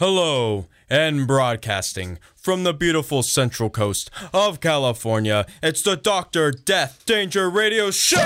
[0.00, 7.50] Hello, and broadcasting from the beautiful central coast of California, it's the Doctor Death Danger
[7.50, 8.16] Radio Show!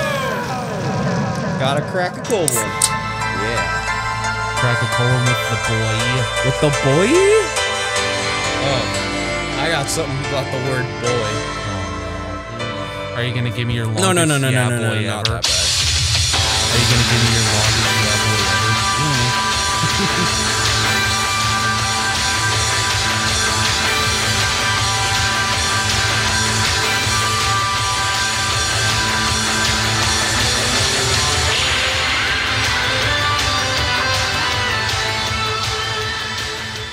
[1.59, 2.71] Gotta crack a cold one.
[3.43, 3.59] Yeah.
[4.63, 5.99] Crack a cold with the boy.
[6.47, 7.11] With the boy?
[8.63, 8.87] Oh,
[9.59, 11.27] I got something about the word boy.
[12.54, 13.15] Oh.
[13.17, 15.01] Are you gonna give me your longest No, no, no, no, yeah no, no, boy
[15.03, 15.38] no, not ever?
[15.38, 15.51] that bad.
[16.70, 18.47] Are you gonna give me your longest yeah boy
[20.23, 20.38] ever?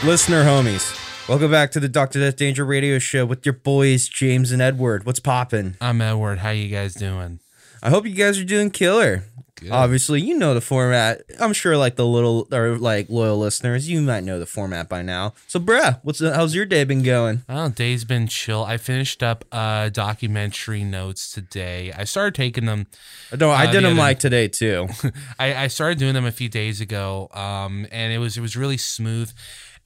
[0.03, 0.97] Listener homies,
[1.29, 5.05] welcome back to the Doctor Death Danger Radio Show with your boys James and Edward.
[5.05, 5.77] What's poppin'?
[5.79, 6.39] I'm Edward.
[6.39, 7.39] How you guys doing?
[7.83, 9.25] I hope you guys are doing killer.
[9.57, 9.69] Good.
[9.71, 11.21] Obviously, you know the format.
[11.39, 15.03] I'm sure, like the little or like loyal listeners, you might know the format by
[15.03, 15.33] now.
[15.45, 17.43] So, bruh, what's how's your day been going?
[17.47, 18.63] Oh, day's been chill.
[18.63, 21.93] I finished up uh documentary notes today.
[21.95, 22.87] I started taking them.
[23.39, 24.87] No, I Uh, did the them other- like today too.
[25.39, 28.57] I, I started doing them a few days ago, um, and it was it was
[28.57, 29.31] really smooth.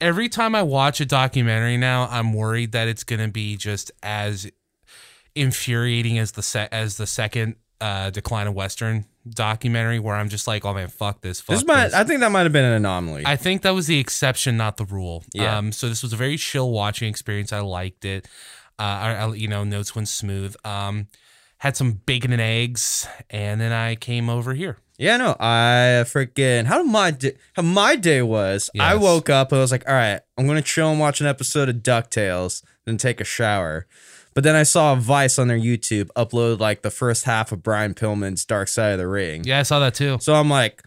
[0.00, 4.50] Every time I watch a documentary now, I'm worried that it's gonna be just as
[5.34, 10.46] infuriating as the se- as the second uh, Decline of Western documentary, where I'm just
[10.46, 11.40] like, oh man, fuck this.
[11.40, 11.94] Fuck This might, this.
[11.94, 13.24] I think that might have been an anomaly.
[13.26, 15.24] I think that was the exception, not the rule.
[15.34, 15.58] Yeah.
[15.58, 17.52] Um, so this was a very chill watching experience.
[17.52, 18.26] I liked it.
[18.78, 20.54] Uh, I, I- you know, notes went smooth.
[20.64, 21.08] Um,
[21.58, 24.78] had some bacon and eggs, and then I came over here.
[24.98, 28.70] Yeah, no, I freaking how my day, how my day was.
[28.78, 29.52] I woke up.
[29.52, 32.96] I was like, all right, I'm gonna chill and watch an episode of Ducktales, then
[32.96, 33.86] take a shower.
[34.34, 37.94] But then I saw Vice on their YouTube upload like the first half of Brian
[37.94, 39.44] Pillman's Dark Side of the Ring.
[39.44, 40.18] Yeah, I saw that too.
[40.20, 40.82] So I'm like,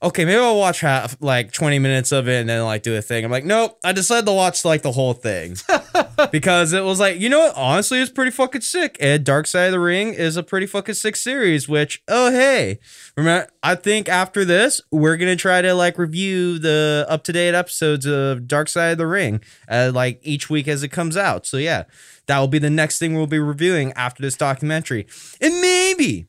[0.00, 3.02] okay, maybe I'll watch half like 20 minutes of it and then like do a
[3.02, 3.24] thing.
[3.24, 5.56] I'm like, nope, I decided to watch like the whole thing.
[6.32, 7.56] because it was like, you know what?
[7.56, 8.96] Honestly, it's pretty fucking sick.
[9.00, 12.78] And Dark Side of the Ring is a pretty fucking sick series, which, oh hey.
[13.16, 18.46] Remember, I think after this, we're gonna try to like review the up-to-date episodes of
[18.46, 21.46] Dark Side of the Ring, uh, like each week as it comes out.
[21.46, 21.84] So yeah,
[22.26, 25.06] that will be the next thing we'll be reviewing after this documentary.
[25.40, 26.28] And maybe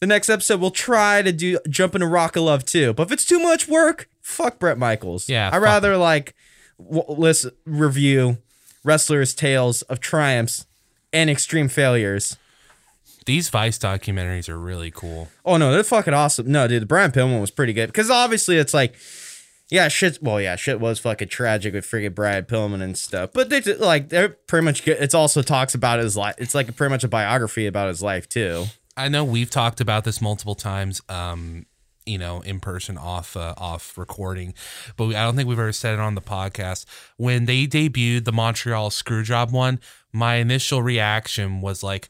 [0.00, 2.92] the next episode we'll try to do jump into Rock of Love too.
[2.92, 5.28] But if it's too much work, fuck Bret Michaels.
[5.28, 6.34] Yeah, I rather like
[6.78, 8.38] w- listen review
[8.84, 10.66] wrestlers' tales of triumphs
[11.12, 12.36] and extreme failures.
[13.26, 15.28] These Vice documentaries are really cool.
[15.44, 16.50] Oh no, they're fucking awesome.
[16.50, 18.94] No, dude, the Brian Pillman was pretty good because obviously it's like.
[19.70, 20.22] Yeah, shit.
[20.22, 23.34] Well, yeah, shit was fucking tragic with freaking Brian Pillman and stuff.
[23.34, 24.96] But they like they're pretty much good.
[24.98, 26.36] It's also talks about his life.
[26.38, 28.64] It's like pretty much a biography about his life too.
[28.98, 31.00] I know we've talked about this multiple times.
[31.08, 31.66] Um,
[32.04, 34.54] you know, in person, off uh, off recording,
[34.96, 36.86] but I don't think we've ever said it on the podcast.
[37.16, 39.78] When they debuted the Montreal Screwjob one,
[40.12, 42.08] my initial reaction was like,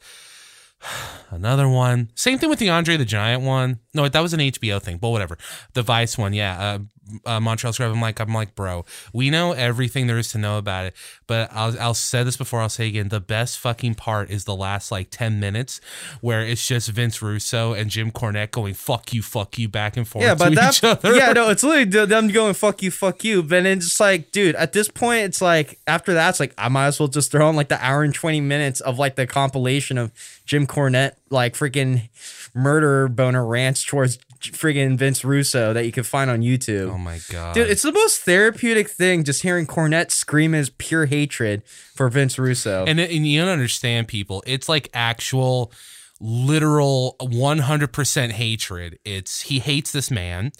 [1.30, 2.10] another one.
[2.14, 3.80] Same thing with the Andre the Giant one.
[3.92, 5.36] No, that was an HBO thing, but whatever.
[5.74, 6.58] The Vice one, yeah.
[6.60, 6.78] Uh,
[7.24, 7.92] uh, Montreal Scrub.
[7.92, 10.94] I'm like, I'm like, bro, we know everything there is to know about it.
[11.26, 13.08] But I'll, I'll say this before I'll say again.
[13.08, 15.80] The best fucking part is the last like ten minutes
[16.20, 20.06] where it's just Vince Russo and Jim Cornette going "fuck you, fuck you" back and
[20.06, 21.14] forth Yeah, but to that each other.
[21.14, 23.42] yeah, no, it's literally them going fuck you, fuck you.
[23.42, 26.86] But it's like, dude, at this point, it's like after that, it's like I might
[26.86, 29.98] as well just throw in like the hour and twenty minutes of like the compilation
[29.98, 30.12] of
[30.46, 32.08] Jim Cornette like freaking
[32.54, 36.92] murder boner rants towards freaking Vince Russo that you can find on YouTube.
[36.92, 41.06] Oh my god, Dude, it's the most therapeutic thing just hearing Cornette scream his pure
[41.06, 41.62] hatred
[41.94, 42.84] for Vince Russo.
[42.86, 44.42] and and you don't understand people.
[44.46, 45.72] It's like actual,
[46.20, 48.98] literal, one hundred percent hatred.
[49.04, 50.52] It's he hates this man.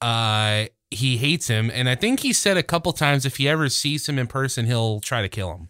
[0.00, 3.68] Uh, he hates him, and I think he said a couple times if he ever
[3.68, 5.68] sees him in person, he'll try to kill him.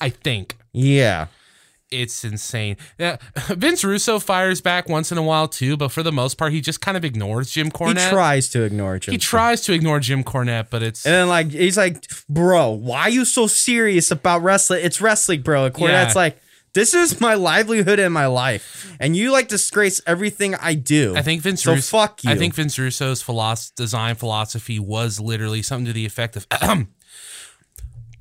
[0.00, 1.26] I think yeah.
[1.90, 2.76] It's insane.
[2.98, 3.16] Yeah,
[3.48, 6.60] Vince Russo fires back once in a while too, but for the most part, he
[6.60, 8.04] just kind of ignores Jim Cornette.
[8.04, 9.12] He tries to ignore Jim.
[9.12, 13.02] He tries to ignore Jim Cornette, but it's And then like he's like, bro, why
[13.02, 14.84] are you so serious about wrestling?
[14.84, 15.66] It's wrestling, bro.
[15.66, 16.20] And Cornette's Yeah.
[16.20, 16.38] like,
[16.74, 21.16] this is my livelihood and my life, and you like disgrace everything I do.
[21.16, 21.72] I think Vince so.
[21.72, 22.30] Russo, fuck you.
[22.30, 26.46] I think Vince Russo's philosophy, design philosophy was literally something to the effect of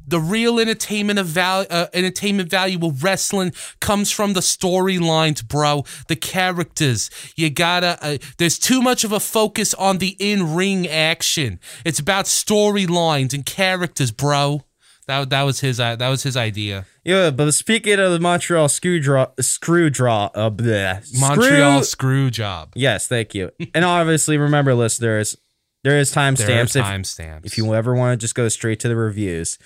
[0.07, 3.51] the real entertainment of value, uh, entertainment value of wrestling
[3.81, 5.83] comes from the storylines, bro.
[6.07, 7.09] The characters.
[7.35, 7.97] You gotta.
[8.01, 11.59] Uh, there's too much of a focus on the in-ring action.
[11.85, 14.63] It's about storylines and characters, bro.
[15.07, 16.85] That, that was his uh, that was his idea.
[17.05, 22.29] yeah, but speaking of the Montreal screw draw, screw draw, uh, bleh, Montreal Screw- screw
[22.29, 22.73] job.
[22.75, 23.51] Yes, thank you.
[23.73, 25.37] and obviously, remember, listeners,
[25.85, 27.45] There is There are timestamps if, timestamps.
[27.45, 29.57] if you ever want to just go straight to the reviews.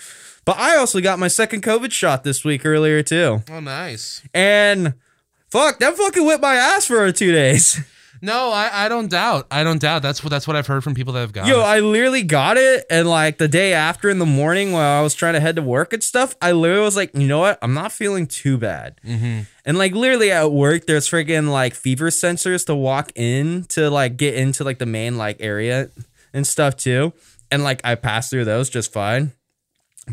[0.46, 3.44] But I also got my second COVID shot this week earlier too.
[3.52, 4.22] Oh, nice.
[4.34, 4.96] And
[5.50, 7.80] fuck, that fucking whipped my ass for two days.
[8.24, 9.48] No, I, I don't doubt.
[9.50, 10.04] I don't doubt.
[10.04, 11.50] That's what that's what I've heard from people that have gotten.
[11.50, 11.64] Yo, it.
[11.64, 15.16] I literally got it, and like the day after in the morning while I was
[15.16, 17.58] trying to head to work and stuff, I literally was like, you know what?
[17.64, 19.02] I'm not feeling too bad.
[19.04, 19.48] Mhm.
[19.66, 24.18] And like literally at work, there's freaking like fever sensors to walk in to like
[24.18, 25.90] get into like the main like area
[26.32, 27.14] and stuff too.
[27.50, 29.32] And like I passed through those just fine.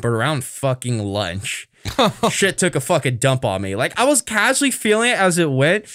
[0.01, 1.69] But around fucking lunch,
[2.31, 3.77] shit took a fucking dump on me.
[3.77, 5.87] Like I was casually feeling it as it went.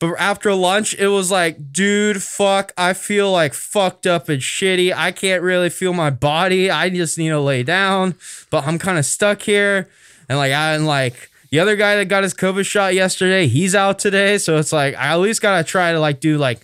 [0.00, 4.94] But after lunch, it was like, dude, fuck, I feel like fucked up and shitty.
[4.94, 6.70] I can't really feel my body.
[6.70, 8.14] I just need to lay down,
[8.48, 9.90] but I'm kind of stuck here.
[10.26, 13.74] And like, I and like the other guy that got his COVID shot yesterday, he's
[13.74, 14.38] out today.
[14.38, 16.60] So it's like, I at least gotta try to like do like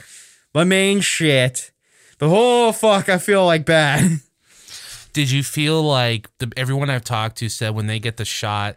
[0.54, 1.72] my main shit.
[2.18, 4.20] But oh fuck, I feel like bad.
[5.16, 8.76] Did you feel like the, everyone I've talked to said when they get the shot,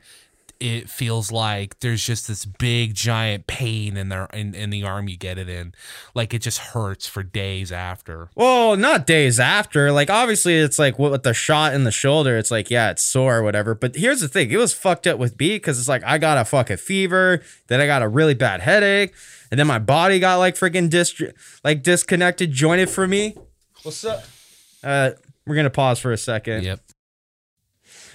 [0.62, 5.10] it feels like there's just this big giant pain in their in, in the arm
[5.10, 5.74] you get it in,
[6.16, 8.30] like it just hurts for days after.
[8.36, 9.92] Well, not days after.
[9.92, 13.40] Like, obviously, it's like with the shot in the shoulder, it's like, yeah, it's sore
[13.40, 13.76] or whatever.
[13.76, 16.38] But here's the thing it was fucked up with B because it's like, I got
[16.38, 19.14] a fucking fever, then I got a really bad headache,
[19.52, 21.22] and then my body got like freaking dis-
[21.66, 23.36] like disconnected, jointed from me.
[23.84, 24.24] What's up?
[24.82, 25.12] Uh,
[25.50, 26.64] we're going to pause for a second.
[26.64, 26.80] Yep.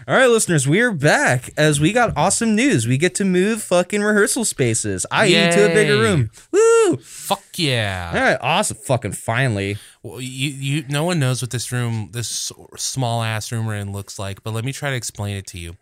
[0.06, 2.86] All right, listeners, we're back as we got awesome news.
[2.86, 6.30] We get to move fucking rehearsal spaces, i.e., to a bigger room.
[6.52, 6.96] Woo!
[6.98, 8.12] Fuck yeah.
[8.14, 8.76] All right, awesome.
[8.76, 9.78] Fucking finally.
[10.02, 13.92] Well, you, you, no one knows what this room, this small ass room we're in
[13.92, 15.76] looks like, but let me try to explain it to you.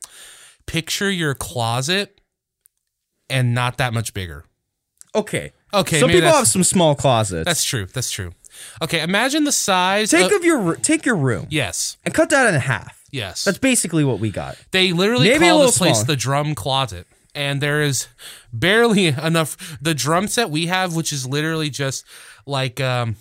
[0.66, 2.20] Picture your closet
[3.28, 4.44] and not that much bigger.
[5.14, 5.52] Okay.
[5.74, 7.46] Okay, Some people have some small closets.
[7.46, 7.86] That's true.
[7.86, 8.32] That's true.
[8.82, 10.10] Okay, imagine the size.
[10.10, 13.04] Take of, of your take your room yes, and cut that in half.
[13.10, 13.44] yes.
[13.44, 14.56] That's basically what we got.
[14.70, 16.06] they literally maybe call this place smaller.
[16.06, 18.08] the drum closet, and there is
[18.52, 19.78] barely enough.
[19.80, 22.04] The drum set we have, which is literally just
[22.46, 23.16] like um,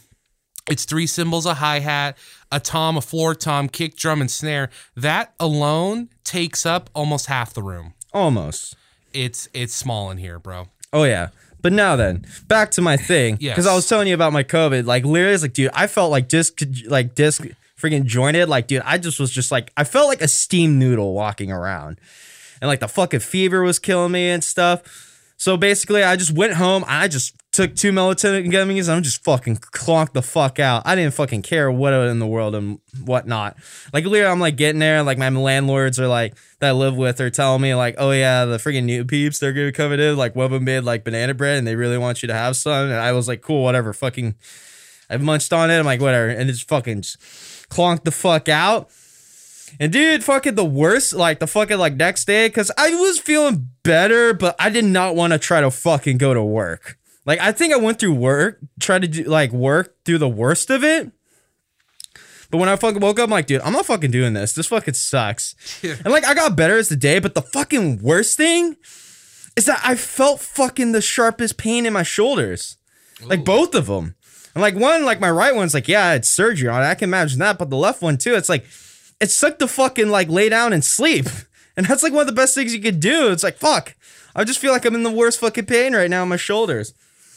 [0.69, 2.17] it's three cymbals, a hi hat,
[2.51, 4.69] a tom, a floor tom, kick drum, and snare.
[4.95, 7.94] That alone takes up almost half the room.
[8.13, 8.75] Almost.
[9.13, 10.67] It's it's small in here, bro.
[10.94, 11.29] Oh yeah.
[11.61, 13.37] But now then, back to my thing.
[13.39, 13.53] Yes.
[13.53, 14.85] Because I was telling you about my COVID.
[14.85, 17.45] Like literally, it's like, dude, I felt like disc, like disc,
[17.79, 18.49] freaking jointed.
[18.49, 21.99] Like, dude, I just was just like, I felt like a steam noodle walking around,
[22.61, 25.10] and like the fucking fever was killing me and stuff.
[25.41, 26.85] So basically, I just went home.
[26.88, 28.81] I just took two melatonin gummies.
[28.81, 30.83] And I'm just fucking clonked the fuck out.
[30.85, 33.57] I didn't fucking care what in the world and whatnot.
[33.91, 35.01] Like literally, I'm like getting there.
[35.01, 38.45] Like my landlords are like that I live with are telling me like, oh yeah,
[38.45, 40.15] the freaking new peeps they're gonna come in.
[40.15, 42.91] Like them made like banana bread and they really want you to have some.
[42.91, 43.94] And I was like, cool, whatever.
[43.94, 44.35] Fucking,
[45.09, 45.79] I munched on it.
[45.79, 46.27] I'm like, whatever.
[46.27, 47.19] And it's fucking just
[47.71, 48.91] clonked the fuck out.
[49.79, 53.69] And dude, fucking the worst, like the fucking like next day, because I was feeling
[53.83, 56.97] better, but I did not want to try to fucking go to work.
[57.25, 60.69] Like I think I went through work, tried to do like work through the worst
[60.69, 61.12] of it.
[62.50, 64.53] But when I fucking woke up, I'm like, dude, I'm not fucking doing this.
[64.53, 65.56] This fucking sucks.
[65.83, 68.75] And like I got better as the day, but the fucking worst thing
[69.56, 72.77] is that I felt fucking the sharpest pain in my shoulders.
[73.23, 74.15] Like both of them.
[74.53, 76.88] And like one, like my right one's like, yeah, it's surgery on it.
[76.88, 77.57] I can imagine that.
[77.57, 78.65] But the left one too, it's like,
[79.21, 81.28] it sucked to fucking like lay down and sleep.
[81.78, 83.31] And that's like one of the best things you could do.
[83.31, 83.95] It's like, fuck.
[84.35, 86.94] I just feel like I'm in the worst fucking pain right now in my shoulders.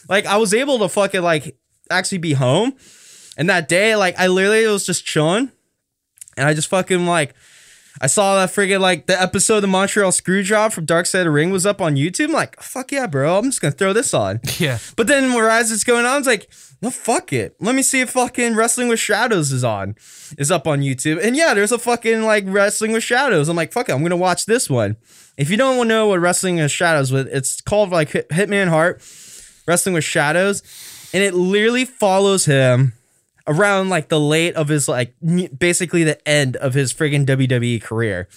[0.09, 1.57] Like I was able to fucking like
[1.89, 2.73] actually be home.
[3.37, 5.53] And that day, like I literally was just chilling.
[6.35, 7.33] And I just fucking like
[8.01, 11.31] I saw that friggin' like the episode of Montreal Screwjob from Dark Side of the
[11.31, 12.25] Ring was up on YouTube.
[12.25, 13.37] I'm like, fuck yeah, bro.
[13.37, 14.41] I'm just gonna throw this on.
[14.59, 14.79] Yeah.
[14.97, 16.49] But then whereas it's going on, it's like,
[16.81, 17.55] no, fuck it.
[17.59, 19.95] Let me see if fucking Wrestling with Shadows is on,
[20.37, 21.23] is up on YouTube.
[21.23, 23.49] And yeah, there's a fucking like Wrestling with Shadows.
[23.49, 24.97] I'm like, fuck it, I'm gonna watch this one.
[25.37, 28.97] If you don't know what Wrestling with Shadows with, it's called like Hit- Hitman Hart,
[29.67, 30.61] Wrestling with Shadows,
[31.13, 32.93] and it literally follows him
[33.47, 35.13] around like the late of his like
[35.57, 38.27] basically the end of his friggin' WWE career.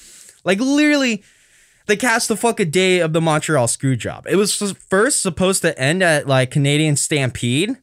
[0.45, 1.23] Like literally
[1.87, 4.27] they cast the fuck a day of the Montreal screw job.
[4.29, 4.55] It was
[4.89, 7.77] first supposed to end at like Canadian Stampede,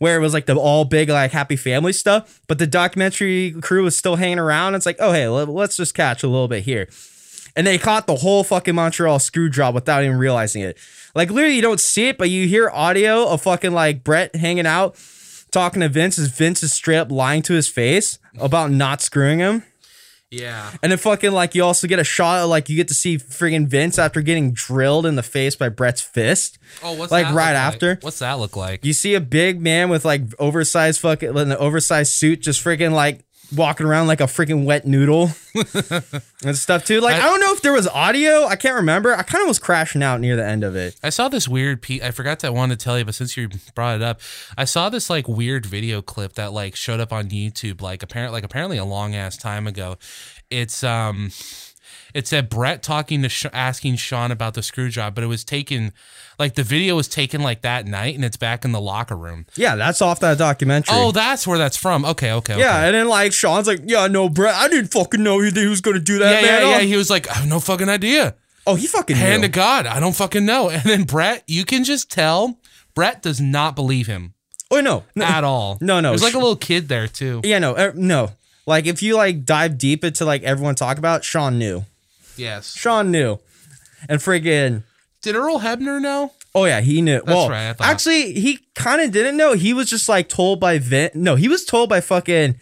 [0.00, 3.84] where it was like the all big like happy family stuff, but the documentary crew
[3.84, 4.74] was still hanging around.
[4.74, 6.88] It's like, oh hey, let- let's just catch a little bit here.
[7.56, 10.76] And they caught the whole fucking Montreal screw job without even realizing it.
[11.14, 14.66] Like literally, you don't see it, but you hear audio of fucking like Brett hanging
[14.66, 14.96] out,
[15.50, 19.40] talking to Vince as Vince is straight up lying to his face about not screwing
[19.40, 19.64] him.
[20.30, 20.70] Yeah.
[20.82, 23.18] And then fucking like you also get a shot of like you get to see
[23.18, 26.58] friggin' Vince after getting drilled in the face by Brett's fist.
[26.82, 27.98] Oh, what's Like, right after?
[28.00, 28.84] What's that look like?
[28.84, 32.92] You see a big man with like oversized fucking in an oversized suit just freaking
[32.92, 35.30] like walking around like a freaking wet noodle
[36.44, 37.00] and stuff too.
[37.00, 38.44] Like I, I- don't know if there was audio.
[38.44, 39.14] I can't remember.
[39.14, 40.96] I kind of was crashing out near the end of it.
[41.02, 43.36] I saw this weird pe I forgot that I wanted to tell you, but since
[43.36, 44.20] you brought it up,
[44.56, 48.32] I saw this like weird video clip that like showed up on YouTube, like apparently,
[48.36, 49.96] like apparently a long ass time ago.
[50.50, 51.30] It's um,
[52.14, 55.44] it said Brett talking to Sh- asking Sean about the screw job, but it was
[55.44, 55.92] taken,
[56.38, 59.46] like the video was taken like that night, and it's back in the locker room.
[59.56, 60.94] Yeah, that's off that documentary.
[60.96, 62.04] Oh, that's where that's from.
[62.04, 62.60] Okay, okay, okay.
[62.62, 65.66] yeah, and then like Sean's like, yeah, no, Brett, I didn't fucking know he, he
[65.66, 66.62] was gonna do that, yeah, man.
[66.62, 66.76] yeah, yeah.
[66.78, 68.34] Oh, He was like, I have no fucking idea.
[68.66, 69.48] oh, he fucking Hand knew.
[69.48, 70.68] to God, I don't fucking know.
[70.70, 72.58] And then Brett, you can just tell
[72.94, 74.34] Brett does not believe him
[74.72, 75.78] Oh no, no, at all.
[75.80, 77.40] No, no, There's like a little kid there too.
[77.42, 78.30] yeah, no, er, no.
[78.66, 81.84] Like if you like dive deep into like everyone talk about, Sean knew.
[82.40, 82.74] Yes.
[82.74, 83.38] Sean knew,
[84.08, 84.82] and friggin'
[85.22, 86.32] Did Earl Hebner know?
[86.54, 87.22] Oh yeah, he knew.
[87.26, 89.52] well, right, actually, he kind of didn't know.
[89.52, 91.10] He was just like told by Vin.
[91.14, 92.56] No, he was told by fucking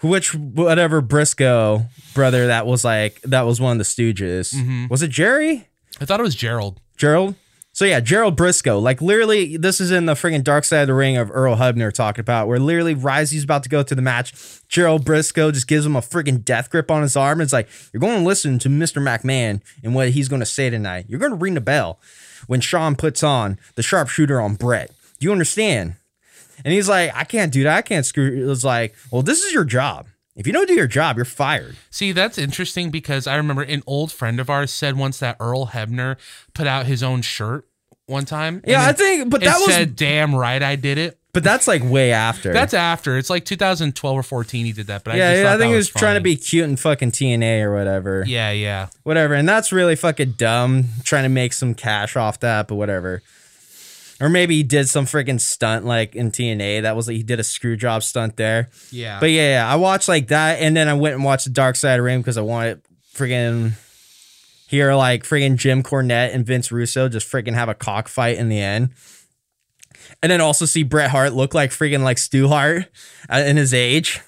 [0.00, 1.82] which whatever Briscoe
[2.14, 4.54] brother that was like that was one of the Stooges.
[4.54, 4.86] Mm-hmm.
[4.88, 5.68] Was it Jerry?
[6.00, 6.80] I thought it was Gerald.
[6.96, 7.34] Gerald.
[7.74, 8.78] So yeah, Gerald Briscoe.
[8.78, 11.92] Like literally, this is in the friggin' Dark Side of the Ring of Earl Hebner
[11.92, 14.32] talking about, where literally Risey's about to go to the match.
[14.68, 17.40] Gerald Briscoe just gives him a friggin' death grip on his arm.
[17.40, 19.02] It's like you're going to listen to Mr.
[19.02, 21.06] McMahon and what he's going to say tonight.
[21.08, 21.98] You're going to ring the bell
[22.46, 24.92] when Sean puts on the sharpshooter on Brett.
[25.18, 25.96] Do you understand?
[26.64, 27.76] And he's like, I can't do that.
[27.76, 28.40] I can't screw.
[28.40, 30.06] It was like, well, this is your job.
[30.36, 31.76] If you don't do your job, you're fired.
[31.90, 35.68] See, that's interesting because I remember an old friend of ours said once that Earl
[35.68, 36.16] Hebner
[36.54, 37.68] put out his own shirt
[38.06, 38.60] one time.
[38.66, 41.66] Yeah, I it- think, but that was, said, "Damn right, I did it." but that's
[41.66, 42.52] like way after.
[42.52, 43.18] That's after.
[43.18, 44.66] It's like 2012 or 14.
[44.66, 45.02] He did that.
[45.02, 47.10] But I yeah, just yeah, I think he was trying to be cute and fucking
[47.10, 48.24] TNA or whatever.
[48.26, 48.86] Yeah, yeah.
[49.02, 49.34] Whatever.
[49.34, 53.20] And that's really fucking dumb trying to make some cash off that, but whatever.
[54.24, 56.80] Or maybe he did some freaking stunt like in TNA.
[56.80, 58.70] That was like he did a screw job stunt there.
[58.90, 59.20] Yeah.
[59.20, 61.76] But yeah, yeah, I watched like that and then I went and watched the Dark
[61.76, 62.80] Side of Ring because I wanted
[63.14, 63.72] freaking
[64.66, 68.58] hear like freaking Jim Cornette and Vince Russo just freaking have a cockfight in the
[68.58, 68.94] end.
[70.22, 72.86] And then also see Bret Hart look like freaking like Stu Hart
[73.28, 74.22] uh, in his age.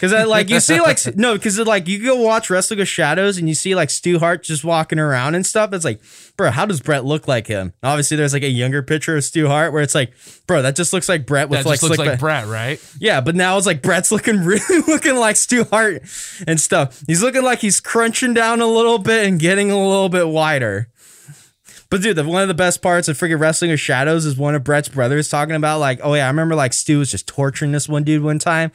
[0.00, 3.38] Cause I like you see like no, because like you go watch Wrestling with Shadows
[3.38, 5.72] and you see like Stu Hart just walking around and stuff.
[5.72, 6.00] It's like,
[6.36, 7.72] bro, how does Brett look like him?
[7.82, 10.12] Obviously, there's like a younger picture of Stu Hart where it's like,
[10.46, 12.78] bro, that just looks like Brett with that like looks like back- Brett, right?
[13.00, 16.02] yeah, but now it's like Brett's looking really looking like Stu Hart
[16.46, 17.02] and stuff.
[17.06, 20.90] He's looking like he's crunching down a little bit and getting a little bit wider.
[21.88, 24.54] But dude, the, one of the best parts of freaking Wrestling with Shadows is one
[24.54, 27.72] of Brett's brothers talking about like, oh yeah, I remember like Stu was just torturing
[27.72, 28.72] this one dude one time.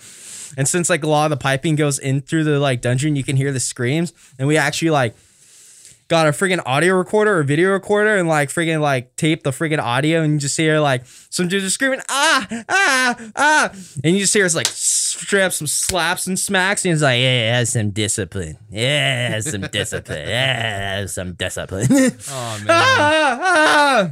[0.58, 3.24] And since like a lot of the piping goes in through the like dungeon, you
[3.24, 4.13] can hear the screams.
[4.38, 5.15] And we actually like
[6.12, 9.79] got a freaking audio recorder or video recorder and like freaking like tape the freaking
[9.79, 13.72] audio and you just hear like some dudes are screaming ah ah ah
[14.03, 17.17] and you just hear it's like straight up some slaps and smacks and he's like
[17.17, 22.67] yeah has some discipline yeah have some discipline yeah have some discipline Oh man.
[22.70, 24.12] ah, ah.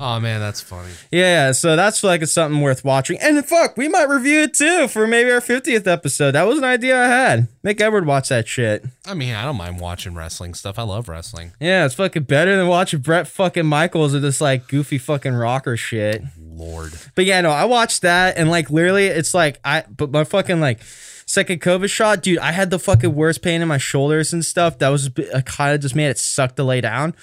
[0.00, 0.92] Oh man, that's funny.
[1.10, 3.18] Yeah, so that's like something worth watching.
[3.20, 6.32] And fuck, we might review it too for maybe our 50th episode.
[6.32, 7.48] That was an idea I had.
[7.62, 8.84] Make Edward watch that shit.
[9.06, 10.78] I mean, I don't mind watching wrestling stuff.
[10.78, 11.52] I love wrestling.
[11.60, 15.76] Yeah, it's fucking better than watching Brett fucking Michaels or this like goofy fucking rocker
[15.76, 16.22] shit.
[16.38, 16.94] Lord.
[17.14, 20.60] But yeah, no, I watched that and like literally it's like I but my fucking
[20.60, 20.80] like
[21.26, 24.78] second COVID shot, dude, I had the fucking worst pain in my shoulders and stuff.
[24.78, 25.10] That was
[25.44, 27.14] kind of just made it suck to lay down.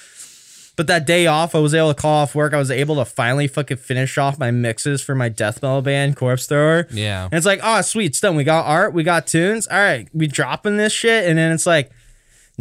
[0.75, 2.53] But that day off, I was able to call off work.
[2.53, 6.15] I was able to finally fucking finish off my mixes for my death metal band,
[6.15, 6.87] Corpse Thrower.
[6.91, 7.25] Yeah.
[7.25, 8.35] And it's like, oh, sweet, it's done.
[8.35, 9.67] We got art, we got tunes.
[9.67, 11.27] All right, we dropping this shit.
[11.27, 11.91] And then it's like,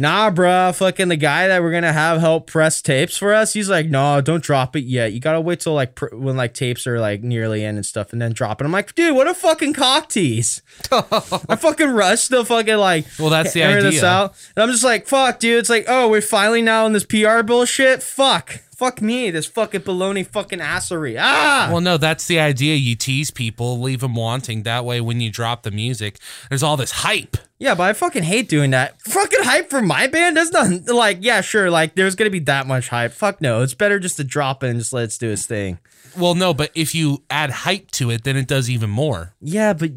[0.03, 3.69] nah, bruh, fucking the guy that we're gonna have help press tapes for us, he's
[3.69, 5.13] like, no, don't drop it yet.
[5.13, 8.11] You gotta wait till like pr- when like tapes are like nearly in and stuff,
[8.11, 8.65] and then drop it.
[8.65, 10.61] I'm like, dude, what a fucking cock tease.
[10.91, 13.05] I fucking rushed the fucking like.
[13.17, 14.09] Well, that's the air this idea.
[14.09, 15.59] out, and I'm just like, fuck, dude.
[15.59, 18.03] It's like, oh, we're finally now in this PR bullshit.
[18.03, 21.15] Fuck, fuck me, this fucking baloney fucking assery.
[21.17, 21.69] Ah.
[21.71, 22.75] Well, no, that's the idea.
[22.75, 24.63] You tease people, leave them wanting.
[24.63, 27.37] That way, when you drop the music, there's all this hype.
[27.59, 29.01] Yeah, but I fucking hate doing that.
[29.03, 30.35] Fucking hype for my band?
[30.35, 33.13] That's not like, yeah, sure, like there's gonna be that much hype.
[33.13, 33.61] Fuck no.
[33.61, 35.79] It's better just to drop it and just let it do its thing.
[36.17, 39.33] Well, no, but if you add hype to it, then it does even more.
[39.39, 39.91] Yeah, but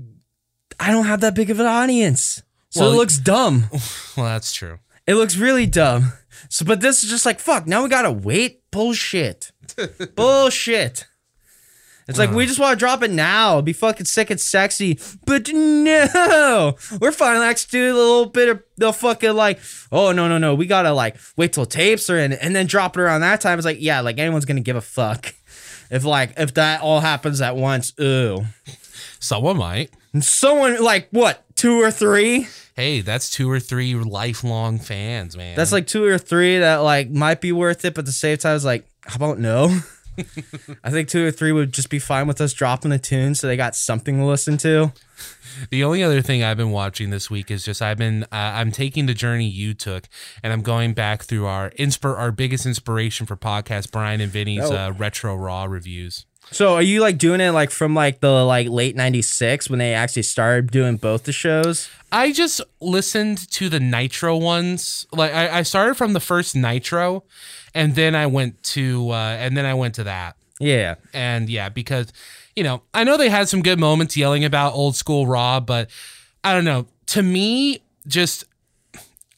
[0.78, 2.42] I don't have that big of an audience.
[2.70, 3.64] So Well, it looks dumb.
[4.16, 4.78] Well, that's true.
[5.06, 6.12] It looks really dumb.
[6.48, 8.62] So but this is just like fuck, now we gotta wait.
[8.70, 9.52] Bullshit.
[10.16, 11.06] Bullshit.
[12.08, 12.46] It's like we uh.
[12.46, 17.46] just want to drop it now, be fucking sick and sexy, but no, we're finally
[17.46, 19.58] actually doing a little bit of the fucking like,
[19.90, 22.96] oh no no no, we gotta like wait till tapes are in and then drop
[22.96, 23.58] it around that time.
[23.58, 25.34] It's like yeah, like anyone's gonna give a fuck
[25.90, 27.92] if like if that all happens at once.
[28.00, 28.44] Ooh,
[29.18, 29.90] Someone might.
[30.12, 32.46] And someone like what two or three?
[32.76, 35.56] Hey, that's two or three lifelong fans, man.
[35.56, 38.36] That's like two or three that like might be worth it, but at the same
[38.36, 39.80] time, it's like how about no?
[40.84, 43.46] I think two or three would just be fine with us dropping the tune, so
[43.46, 44.92] they got something to listen to.
[45.70, 48.70] The only other thing I've been watching this week is just I've been uh, I'm
[48.72, 50.08] taking the journey you took,
[50.42, 54.70] and I'm going back through our inspir our biggest inspiration for podcast Bryan and Vinny's
[54.70, 54.74] Oh.
[54.76, 56.26] uh, retro raw reviews.
[56.52, 59.94] So are you like doing it like from like the like late '96 when they
[59.94, 61.88] actually started doing both the shows?
[62.12, 65.06] I just listened to the Nitro ones.
[65.12, 67.24] Like I, I started from the first Nitro,
[67.74, 70.36] and then I went to uh, and then I went to that.
[70.58, 72.12] Yeah, And yeah, because
[72.54, 75.90] you know, I know they had some good moments yelling about old school Raw, but
[76.42, 76.86] I don't know.
[77.08, 78.44] To me, just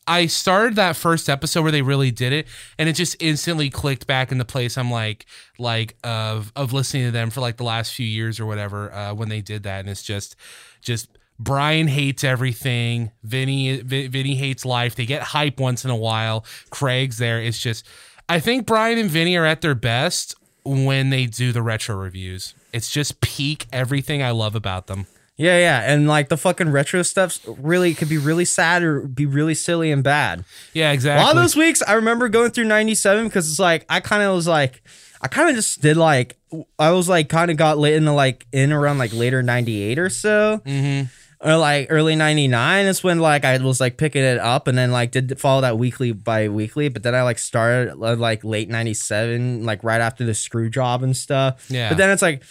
[0.09, 2.49] I started that first episode where they really did it,
[2.79, 4.79] and it just instantly clicked back into place.
[4.79, 5.27] I'm like,
[5.59, 9.15] like of of listening to them for like the last few years or whatever uh,
[9.15, 10.35] when they did that, and it's just,
[10.81, 13.13] just Bryan hates everything.
[13.23, 14.95] Vinny, Vi- Vinny hates life.
[14.95, 16.45] They get hype once in a while.
[16.71, 17.41] Craig's there.
[17.41, 17.87] It's just,
[18.29, 20.35] I think Bryan and Vinny are at their best
[20.65, 22.55] when they do the retro reviews.
[22.73, 25.07] It's just peak everything I love about them.
[25.39, 29.25] Yeah, yeah, and like the fucking retro stuff really could be really sad or be
[29.25, 30.45] really silly and bad.
[30.75, 31.23] Yeah, exactly.
[31.23, 34.23] A lot of those weeks, I remember going through '97 because it's like I kind
[34.23, 34.83] of was like,
[35.23, 36.37] I kind of just did like,
[36.79, 40.11] I was like kind of got lit into like in around like later '98 or
[40.11, 40.61] so.
[40.67, 41.03] hmm
[41.41, 44.91] or like early 99 is when like i was like picking it up and then
[44.91, 48.69] like did follow that weekly by weekly but then i like started uh, like late
[48.69, 51.91] 97 like right after the screw job and stuff Yeah.
[51.91, 52.43] but then it's like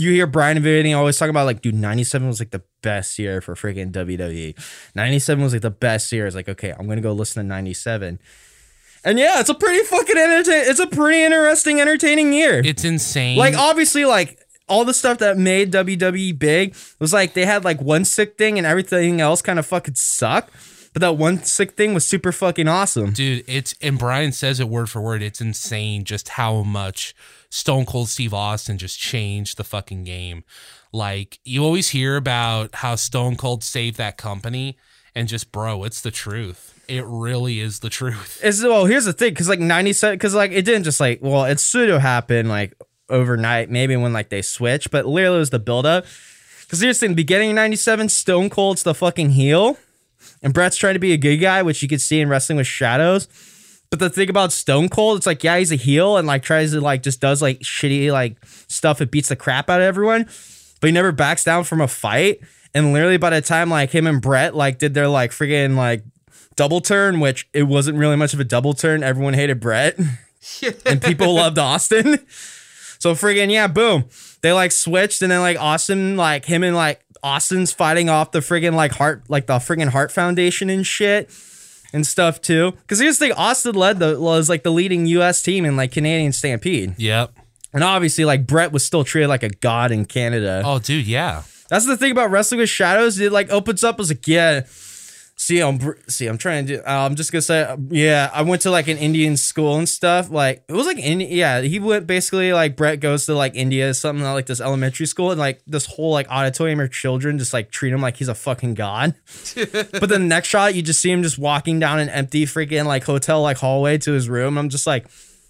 [0.00, 3.18] you hear bryan and Vinny always talking about like dude 97 was like the best
[3.18, 4.54] year for freaking wwe
[4.94, 8.18] 97 was like the best year it's like okay i'm gonna go listen to 97
[9.04, 13.36] and yeah it's a pretty fucking entertain it's a pretty interesting entertaining year It's insane.
[13.36, 14.38] like obviously, like
[14.68, 18.58] all the stuff that made WWE big was like they had like one sick thing
[18.58, 20.52] and everything else kind of fucking sucked.
[20.92, 23.12] But that one sick thing was super fucking awesome.
[23.12, 25.22] dude, it's and Bryan says it word for word.
[25.22, 27.14] It's insane just how much
[27.50, 30.44] Stone Cold Steve Austin just changed the fucking game.
[30.92, 34.76] Like you always hear about how Stone Cold saved that company,
[35.14, 36.74] and just bro, it's the truth.
[36.88, 38.40] It really is the truth.
[38.42, 41.44] It's well, here's the thing, because like '97, because like it didn't just like well,
[41.44, 42.74] it pseudo happened like
[43.10, 46.04] overnight, maybe when like they switched, but literally it was the buildup.
[46.62, 49.78] Because here's the thing, beginning of '97, Stone Cold's the fucking heel,
[50.42, 52.66] and Brett's trying to be a good guy, which you could see in Wrestling with
[52.66, 53.26] Shadows.
[53.90, 56.72] But the thing about Stone Cold, it's like, yeah, he's a heel and like tries
[56.72, 59.00] to like just does like shitty like stuff.
[59.00, 60.24] It beats the crap out of everyone,
[60.80, 62.40] but he never backs down from a fight.
[62.74, 66.04] And literally by the time like him and Brett like did their like friggin' like
[66.54, 69.02] double turn, which it wasn't really much of a double turn.
[69.02, 69.98] Everyone hated Brett
[70.84, 72.18] and people loved Austin.
[72.98, 74.04] So friggin' yeah, boom.
[74.42, 78.40] They like switched and then like Austin, like him and like Austin's fighting off the
[78.40, 81.30] friggin' like heart, like the friggin' Hart Foundation and shit
[81.92, 82.72] and stuff too.
[82.86, 85.92] Cause here's the thing, Austin led the was like the leading US team in like
[85.92, 86.94] Canadian Stampede.
[86.98, 87.32] Yep.
[87.72, 90.62] And obviously like Brett was still treated like a god in Canada.
[90.64, 91.42] Oh, dude, yeah.
[91.68, 93.20] That's the thing about Wrestling with Shadows.
[93.20, 94.62] It like opens up as like, yeah.
[95.40, 96.82] See, I'm see, I'm trying to do.
[96.82, 98.28] Uh, I'm just gonna say, yeah.
[98.34, 100.30] I went to like an Indian school and stuff.
[100.32, 101.60] Like it was like in, yeah.
[101.60, 105.30] He went basically like Brett goes to like India, or something like this elementary school,
[105.30, 108.34] and like this whole like auditorium of children just like treat him like he's a
[108.34, 109.14] fucking god.
[109.54, 113.04] but the next shot, you just see him just walking down an empty freaking like
[113.04, 114.58] hotel like hallway to his room.
[114.58, 115.06] I'm just like,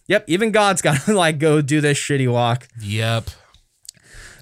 [0.07, 0.23] yep.
[0.27, 2.69] Even God's gotta like go do this shitty walk.
[2.83, 3.31] Yep.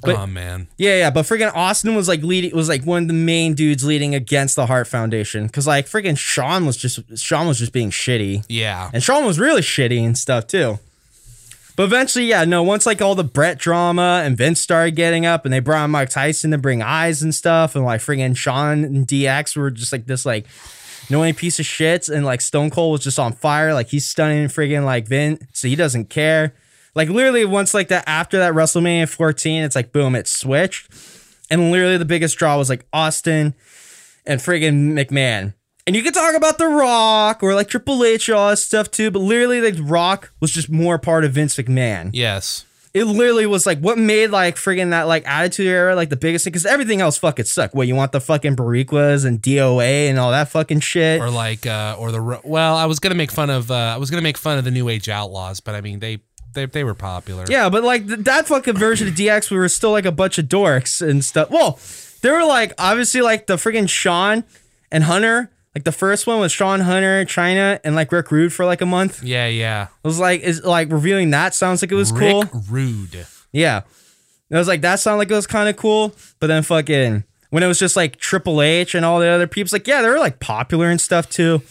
[0.06, 0.68] But- oh man.
[0.78, 3.84] Yeah, yeah, but freaking Austin was like leading was like one of the main dudes
[3.84, 7.90] leading against the Hart Foundation because like freaking Sean was just Sean was just being
[7.90, 8.90] shitty, Yeah.
[8.94, 10.78] and Sean was really shitty and stuff too.
[11.76, 12.62] But eventually, yeah, no.
[12.62, 16.08] Once like all the Brett drama and Vince started getting up, and they brought Mike
[16.08, 20.06] Tyson to bring eyes and stuff, and like freaking Sean and DX were just like
[20.06, 20.46] this like
[21.10, 24.48] annoying piece of shit, and like Stone Cold was just on fire, like he's stunning
[24.48, 26.54] friggin' like Vince, so he doesn't care.
[26.96, 30.90] Like literally, once like that after that WrestleMania 14, it's like boom, it switched,
[31.50, 33.54] and literally the biggest draw was like Austin
[34.24, 35.52] and friggin' McMahon.
[35.86, 39.10] And you could talk about The Rock or like Triple H, all that stuff too,
[39.10, 42.10] but literally, like Rock was just more part of Vince McMahon.
[42.14, 42.64] Yes.
[42.94, 46.44] It literally was like what made like friggin' that like Attitude Era like the biggest
[46.44, 47.74] thing because everything else fucking sucked.
[47.74, 51.20] What you want the fucking Boricuas and DOA and all that fucking shit.
[51.20, 54.08] Or like, uh, or the well, I was gonna make fun of, uh, I was
[54.08, 56.20] gonna make fun of the New Age Outlaws, but I mean, they
[56.56, 57.44] they they were popular.
[57.48, 60.38] Yeah, but like th- that fucking version of DX, we were still like a bunch
[60.38, 61.50] of dorks and stuff.
[61.50, 61.78] Well,
[62.22, 64.42] they were like obviously like the freaking Sean
[64.90, 65.52] and Hunter.
[65.74, 68.86] Like the first one was Sean Hunter, Chyna, and like Rick Rude for like a
[68.86, 69.22] month.
[69.22, 69.88] It yeah, yeah.
[70.02, 72.42] was like is like reviewing that sounds like it was cool.
[72.42, 73.26] Rick Rude.
[73.52, 73.82] Yeah.
[74.48, 77.62] It was like that sounded like it was kind of cool, but then fucking when
[77.62, 80.18] it was just like Triple H and all the other peeps, like, yeah, they were
[80.18, 81.62] like popular and stuff too.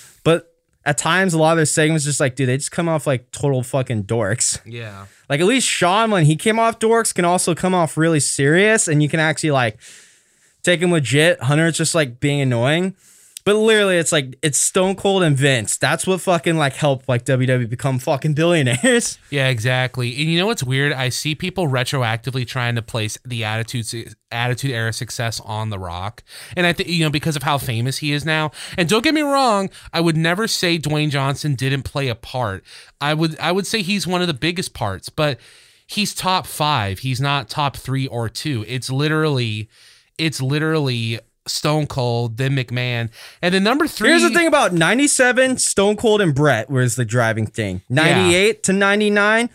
[0.86, 3.32] At times a lot of their segments just like, dude, they just come off like
[3.32, 4.60] total fucking dorks.
[4.66, 5.08] Yeah.
[5.28, 8.88] Like at least Sean, when he came off dorks, can also come off really serious
[8.88, 9.80] and you can actually like
[10.62, 11.42] take him legit.
[11.42, 12.96] Hunter's just like being annoying.
[13.46, 15.78] But literally, it's like it's Stone Cold and Vince.
[15.78, 19.20] That's what fucking like helped like WWE become fucking billionaires.
[19.30, 20.10] Yeah, exactly.
[20.12, 20.94] And you know what's weird?
[20.94, 26.24] I see people retroactively trying to place the attitude attitude era success on The Rock,
[26.56, 28.52] and I think you know because of how famous he is now.
[28.78, 32.64] And don't get me wrong, I would never say Dwayne Johnson didn't play a part.
[33.00, 35.40] I would I would say he's one of the biggest parts, but
[35.86, 37.00] he's top five.
[37.00, 38.66] He's not top three or two.
[38.68, 39.70] It's literally,
[40.18, 41.20] it's literally.
[41.48, 43.10] Stone Cold, then McMahon,
[43.42, 44.10] and then number three.
[44.10, 47.82] Here's the thing about 97, Stone Cold and Brett was the driving thing.
[47.90, 49.50] 98 to 99,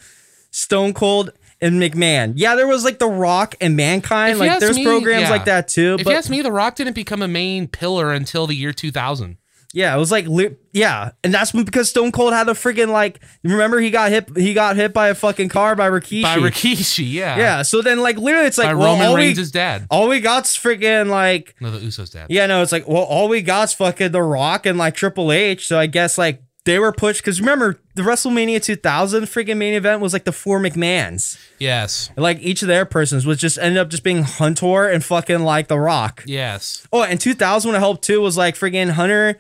[0.50, 2.32] Stone Cold and McMahon.
[2.36, 4.34] Yeah, there was like The Rock and Mankind.
[4.34, 5.30] If Like there's me, programs yeah.
[5.30, 5.96] like that too.
[5.98, 8.72] If but you ask me, The Rock didn't become a main pillar until the year
[8.72, 9.36] 2000.
[9.72, 13.20] Yeah, it was like li- yeah, and that's because Stone Cold had a freaking like
[13.44, 16.22] remember he got hit he got hit by a fucking car by Rikishi.
[16.22, 17.36] By Rikishi, yeah.
[17.38, 19.86] Yeah, so then like literally it's like By well, Roman all Reigns' we, dad.
[19.90, 22.26] all we got's freaking like No, the Usos' dad.
[22.30, 25.66] Yeah, no, it's like, well, all we got's fucking The Rock and like Triple H.
[25.68, 30.00] So I guess like they were pushed because remember the WrestleMania 2000 freaking main event
[30.02, 31.38] was like the four McMahons.
[31.58, 32.10] Yes.
[32.16, 35.68] Like each of their persons was just ended up just being Hunter and fucking like
[35.68, 36.22] The Rock.
[36.26, 36.86] Yes.
[36.92, 39.38] Oh, and 2000 what helped too was like freaking Hunter,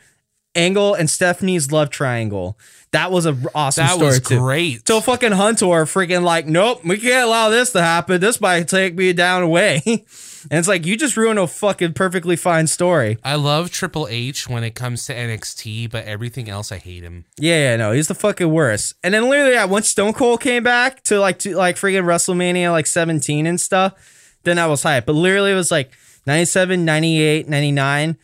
[0.54, 2.58] Angle, and Stephanie's love triangle.
[2.92, 4.38] That was a r- awesome That story was too.
[4.38, 4.86] great.
[4.88, 8.20] So fucking Hunter freaking like, nope, we can't allow this to happen.
[8.20, 9.80] This might take me down away.
[9.86, 10.02] and
[10.50, 13.18] it's like you just ruined a fucking perfectly fine story.
[13.22, 17.26] I love Triple H when it comes to NXT, but everything else I hate him.
[17.38, 18.94] Yeah, yeah, no, he's the fucking worst.
[19.04, 22.72] And then literally, yeah, once Stone Cold came back to like to like freaking WrestleMania
[22.72, 25.06] like 17 and stuff, then I was hyped.
[25.06, 25.92] But literally, it was like
[26.26, 28.16] 97, 98, 99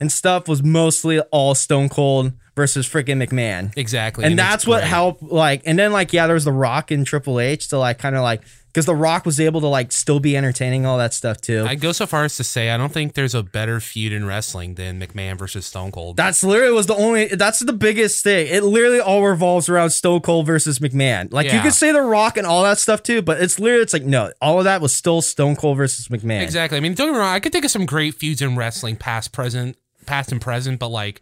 [0.00, 3.72] and stuff was mostly all Stone Cold versus freaking McMahon.
[3.76, 4.24] Exactly.
[4.24, 4.88] And it's that's what great.
[4.88, 7.98] helped, like, and then like, yeah, there was The Rock and Triple H to like
[7.98, 11.14] kind of like, because The Rock was able to like still be entertaining, all that
[11.14, 11.64] stuff too.
[11.66, 14.26] I go so far as to say I don't think there's a better feud in
[14.26, 16.16] wrestling than McMahon versus Stone Cold.
[16.16, 17.26] That's literally was the only.
[17.26, 18.46] That's the biggest thing.
[18.48, 21.32] It literally all revolves around Stone Cold versus McMahon.
[21.32, 23.92] Like you could say The Rock and all that stuff too, but it's literally it's
[23.92, 26.42] like no, all of that was still Stone Cold versus McMahon.
[26.42, 26.76] exactly.
[26.76, 27.34] I mean, don't get me wrong.
[27.34, 29.76] I could think of some great feuds in wrestling, past, present,
[30.08, 31.20] past and present, but like,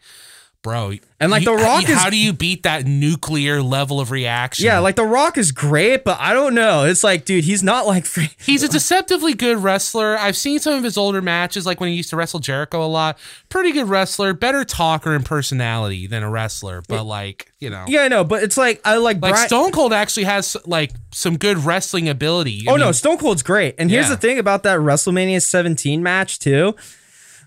[0.63, 4.01] bro, And, like, you- The Rock how is- how do you beat that nuclear level
[4.01, 4.65] of reaction?
[4.67, 6.85] Yeah, like The Rock is great, but I don't know.
[6.85, 8.31] It's like, dude, he's not like free.
[8.45, 10.19] He's a deceptively good wrestler.
[10.19, 12.89] I've seen some of his older matches, like when he used to wrestle Jericho a
[12.89, 13.17] lot.
[13.49, 17.85] Pretty good wrestler, better talker and personality than a wrestler, but like, you know.
[17.87, 20.91] Yeah, I know, but it's like I like Like Brian- Stone Cold actually has like
[21.13, 22.65] some good wrestling ability.
[22.69, 23.77] I Oh no, Stone Cold's great.
[23.79, 24.17] And here's Yeah.
[24.17, 26.75] the thing about that WrestleMania 17 match too.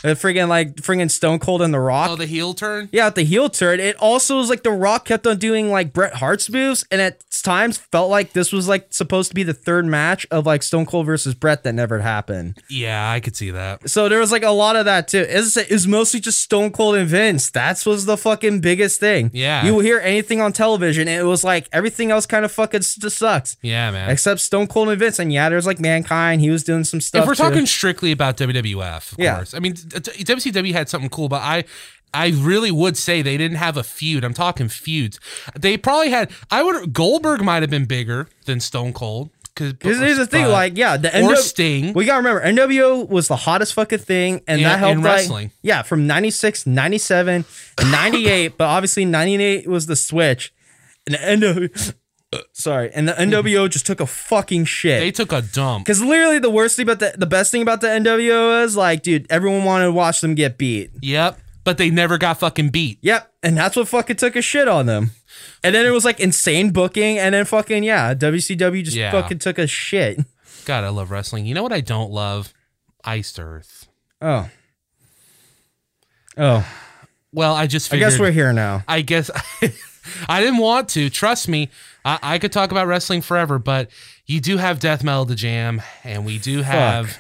[0.03, 2.09] Uh, friggin' like friggin' Stone Cold and The Rock.
[2.11, 2.89] Oh, the heel turn?
[2.91, 5.91] Yeah, at the heel turn, it also was like The Rock kept on doing like
[5.93, 9.53] Bret Hart's moves, and at times felt like this was like supposed to be the
[9.53, 12.61] third match of like Stone Cold versus Bret that never happened.
[12.69, 13.89] Yeah, I could see that.
[13.89, 15.25] So there was like a lot of that too.
[15.27, 17.49] It's, it was mostly just Stone Cold and Vince.
[17.49, 19.31] That's was the fucking biggest thing.
[19.33, 19.65] Yeah.
[19.65, 23.17] you will hear anything on television, it was like everything else kind of fucking just
[23.17, 23.57] sucks.
[23.61, 24.09] Yeah, man.
[24.09, 26.41] Except Stone Cold and Vince, and yeah, there's like Mankind.
[26.41, 27.23] He was doing some stuff.
[27.23, 27.43] if we're too.
[27.43, 29.35] talking strictly about WWF, of Yeah.
[29.35, 29.53] course.
[29.53, 31.63] I mean, WCW had something cool, but I.
[32.11, 34.23] I really would say they didn't have a feud.
[34.23, 35.19] I'm talking feuds.
[35.55, 36.31] They probably had.
[36.49, 36.91] I would.
[36.91, 39.29] Goldberg might have been bigger than Stone Cold.
[39.53, 41.93] Because here's the thing, like, yeah, the or NW Sting.
[41.93, 45.17] We gotta remember, NWO was the hottest fucking thing, and Yeah, that helped in like-
[45.17, 45.51] wrestling.
[45.61, 47.45] yeah, from 96, 97,
[47.83, 50.51] 98, but obviously 98 was the switch.
[51.05, 51.19] And the
[51.69, 51.93] NWO,
[52.53, 54.99] sorry, and the NWO just took a fucking shit.
[55.01, 55.85] they took a dump.
[55.85, 59.03] Because literally the worst thing about the the best thing about the NWO is like,
[59.03, 60.91] dude, everyone wanted to watch them get beat.
[61.01, 62.99] Yep, but they never got fucking beat.
[63.01, 65.11] Yep, and that's what fucking took a shit on them.
[65.63, 69.11] And then it was like insane booking, and then fucking yeah, WCW just Yeah.
[69.11, 70.19] fucking took a shit.
[70.65, 71.45] God, I love wrestling.
[71.45, 72.53] You know what I don't love?
[73.03, 73.87] Iced Earth.
[74.21, 74.49] Oh,
[76.37, 76.67] oh,
[77.31, 78.11] Well, I just I figured.
[78.11, 78.83] guess we're here now.
[78.87, 79.29] I guess
[80.27, 81.09] I didn't want to.
[81.09, 81.69] Trust me,
[82.09, 83.89] I, I could talk about wrestling forever, but
[84.25, 87.19] you do have death metal to jam, and we do have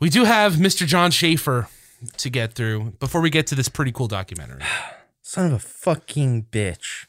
[0.00, 0.86] we do have Mr.
[0.86, 1.68] Jon Schaffer
[2.16, 4.62] to get through before we get to this pretty cool documentary.
[5.22, 7.06] Son of a fucking bitch.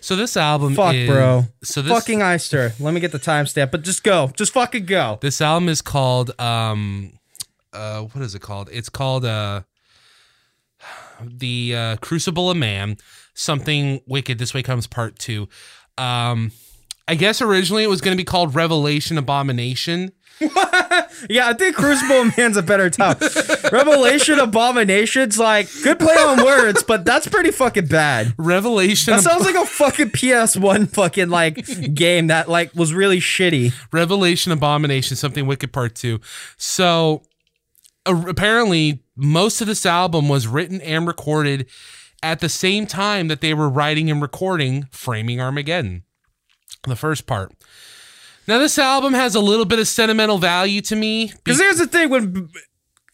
[0.00, 1.44] So this album Fuck, is, bro.
[1.62, 2.78] So this fucking Eister.
[2.80, 4.32] Let me get the timestamp, but just go.
[4.36, 5.18] Just fucking go.
[5.20, 7.12] this album is called um
[7.72, 8.68] uh what is it called?
[8.72, 9.62] It's called uh
[11.20, 12.96] the uh Crucible of Man,
[13.34, 15.48] something wicked this way comes part 2.
[15.98, 16.52] Um
[17.08, 20.12] I guess originally it was going to be called Revelation Abomination.
[21.28, 23.28] Yeah, I think Crucible Man's a better title.
[23.70, 28.34] Revelation Abominations, like, good play on words, but that's pretty fucking bad.
[28.38, 33.72] Revelation That sounds like a fucking PS1 fucking like game that like was really shitty.
[33.92, 36.20] Revelation Abomination, something wicked part 2.
[36.56, 37.22] So
[38.06, 41.68] uh, apparently most of this album was written and recorded
[42.22, 46.04] at the same time that they were writing and recording Framing Armageddon.
[46.84, 47.52] The first part.
[48.48, 51.32] Now this album has a little bit of sentimental value to me.
[51.44, 52.48] Because here's the thing when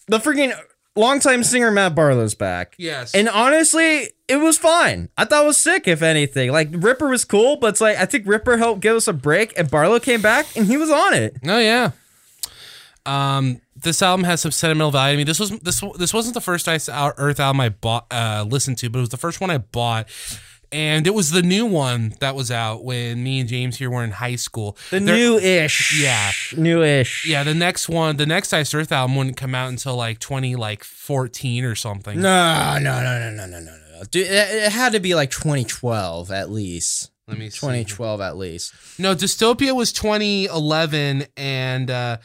[0.07, 0.59] the freaking
[0.97, 2.75] longtime singer Matt Barlow's back.
[2.79, 3.15] yes.
[3.15, 5.09] And honestly, it was fine.
[5.17, 6.51] I thought it was sick, if anything.
[6.51, 9.53] Like Ripper was cool, but it's like I think Ripper helped give us a break,
[9.59, 11.37] and Barlow came back and he was on it.
[11.47, 11.93] Oh yeah.
[13.07, 15.25] Um, this album has some sentimental value to me.
[15.25, 18.91] This was this this wasn't the first Iced Earth album I bought uh listened to,
[18.91, 20.09] but it was the first one I bought.
[20.71, 24.05] And it was the new one that was out when me and James here were
[24.05, 24.77] in high school.
[24.91, 25.99] The new-ish.
[25.99, 26.31] Yeah.
[26.59, 27.27] New-ish.
[27.27, 30.57] Yeah, the next one, the next Iced Earth album wouldn't come out until like twenty
[30.57, 32.21] like fourteen or something.
[32.21, 34.05] No, no, no, no, no, no, no, no.
[34.11, 37.11] Dude, it, had to be like 2012 at least.
[37.27, 37.59] Let me see.
[37.59, 38.73] 2012 at least.
[38.99, 42.17] No, Dystopia was 2011, and uh,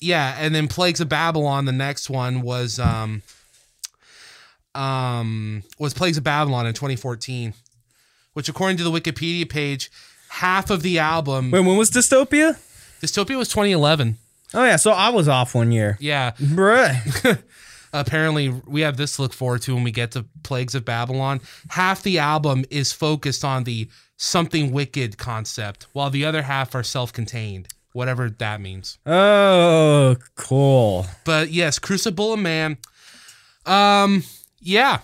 [0.00, 1.64] yeah, and then Plagues of Babylon.
[1.64, 3.22] The next one was um,
[4.74, 7.54] um, was Plagues of Babylon in 2014,
[8.32, 9.90] which according to the Wikipedia page,
[10.28, 12.58] half of the album Wait, when was Dystopia?
[13.00, 14.16] Dystopia was 2011.
[14.52, 15.96] Oh yeah, so I was off one year.
[16.00, 17.42] Yeah, Bruh.
[17.92, 21.40] apparently we have this to look forward to when we get to Plagues of Babylon.
[21.70, 26.82] Half the album is focused on the something wicked concept, while the other half are
[26.82, 28.98] self-contained, whatever that means.
[29.06, 31.06] Oh, cool.
[31.24, 32.78] But yes, Crucible of Man.
[33.66, 34.24] Um,
[34.60, 35.00] yeah,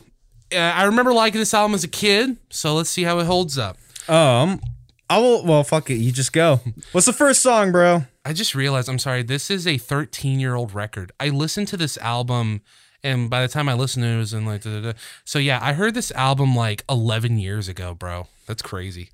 [0.53, 2.37] uh, I remember liking this album as a kid.
[2.51, 3.77] So let's see how it holds up.
[4.09, 4.61] Um,
[5.09, 5.44] I will.
[5.44, 5.96] Well, fuck it.
[5.96, 6.61] You just go.
[6.92, 8.05] What's the first song, bro?
[8.25, 11.12] I just realized, I'm sorry, this is a 13 year old record.
[11.20, 12.62] I listened to this album,
[13.03, 14.99] and by the time I listened to it, it was in like, da, da, da.
[15.25, 18.27] so yeah, I heard this album like 11 years ago, bro.
[18.46, 19.11] That's crazy.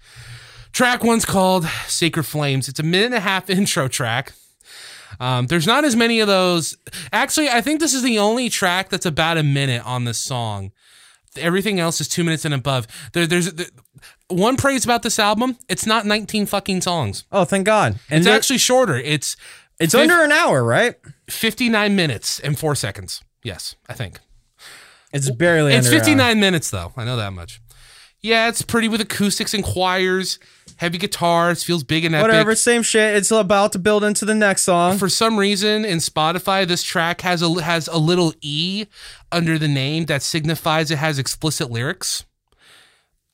[0.72, 2.68] Track one's called Sacred Flames.
[2.68, 4.32] It's a minute and a half intro track.
[5.20, 6.76] Um, there's not as many of those.
[7.12, 10.72] Actually, I think this is the only track that's about a minute on this song.
[11.36, 12.86] Everything else is two minutes and above.
[13.12, 13.66] There, there's there,
[14.28, 15.58] one praise about this album.
[15.68, 17.24] It's not 19 fucking songs.
[17.30, 17.98] Oh, thank God.
[18.10, 18.96] And It's actually shorter.
[18.96, 19.36] It's
[19.78, 20.96] it's fif- under an hour, right?
[21.28, 23.22] 59 minutes and four seconds.
[23.42, 24.18] Yes, I think.
[25.12, 25.74] It's barely.
[25.74, 26.06] It's under an hour.
[26.06, 26.92] 59 minutes, though.
[26.96, 27.60] I know that much.
[28.20, 30.38] Yeah, it's pretty with acoustics and choirs,
[30.82, 32.28] heavy guitars, feels big and epic.
[32.28, 33.14] Whatever, same shit.
[33.16, 34.98] It's about to build into the next song.
[34.98, 38.86] For some reason, in Spotify, this track has a has a little e
[39.30, 42.24] under the name that signifies it has explicit lyrics.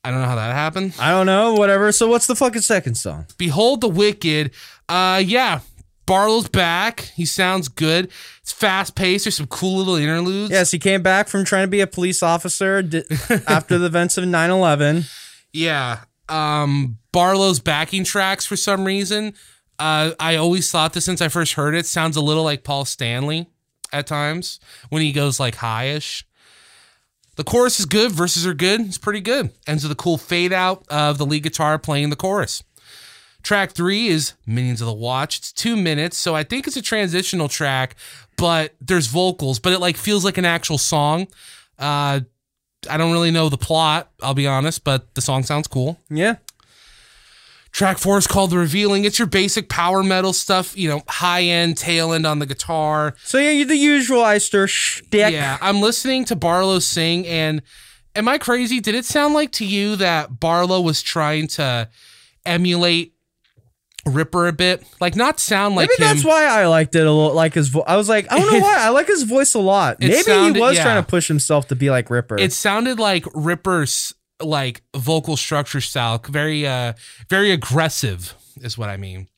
[0.04, 0.94] I don't know how that happened.
[1.00, 1.54] I don't know.
[1.54, 1.90] Whatever.
[1.90, 3.26] So what's the fucking second song?
[3.38, 4.52] Behold the Wicked.
[4.88, 5.60] Uh, yeah,
[6.06, 7.00] Barlow's back.
[7.16, 8.10] He sounds good.
[8.42, 9.24] It's fast paced.
[9.24, 10.50] There's some cool little interludes.
[10.52, 12.78] Yes, he came back from trying to be a police officer
[13.48, 15.10] after the events of 9/11.
[15.52, 16.00] Yeah.
[16.28, 19.34] Um, Barlow's backing tracks for some reason.
[19.76, 21.84] Uh, I always thought this since I first heard it.
[21.84, 23.48] Sounds a little like Paul Stanley
[23.92, 26.22] at times when he goes like highish.
[27.34, 28.12] The chorus is good.
[28.12, 28.82] Verses are good.
[28.82, 29.50] It's pretty good.
[29.66, 32.62] Ends with a cool fade out of the lead guitar playing the chorus.
[33.42, 35.38] Track three is Minions of the Watch.
[35.38, 37.96] It's two minutes, so I think it's a transitional track,
[38.36, 41.26] but there's vocals, but it like feels like an actual song.
[41.80, 42.20] Uh,
[42.88, 45.98] I don't really know the plot, I'll be honest, but the song sounds cool.
[46.08, 46.36] Yeah.
[47.72, 49.04] Track four is called The Revealing.
[49.04, 53.14] It's your basic power metal stuff, you know, high end, tail end on the guitar.
[53.24, 55.32] So yeah, the usual Eister shtick.
[55.32, 57.62] Yeah, I'm listening to Barlow sing, and
[58.16, 58.80] am I crazy?
[58.80, 61.88] Did it sound like to you that Barlow was trying to
[62.46, 63.14] emulate
[64.06, 64.82] Ripper a bit?
[65.00, 66.14] Like, not sound like Maybe him.
[66.16, 67.34] that's why I liked it a little.
[67.34, 69.58] Like his, vo- I was like, I don't know why I like his voice a
[69.60, 69.98] lot.
[70.00, 70.82] It Maybe sounded- he was yeah.
[70.84, 72.38] trying to push himself to be like Ripper.
[72.38, 76.92] it sounded like Ripper's like vocal structure style, very uh
[77.28, 79.28] very aggressive is what I mean.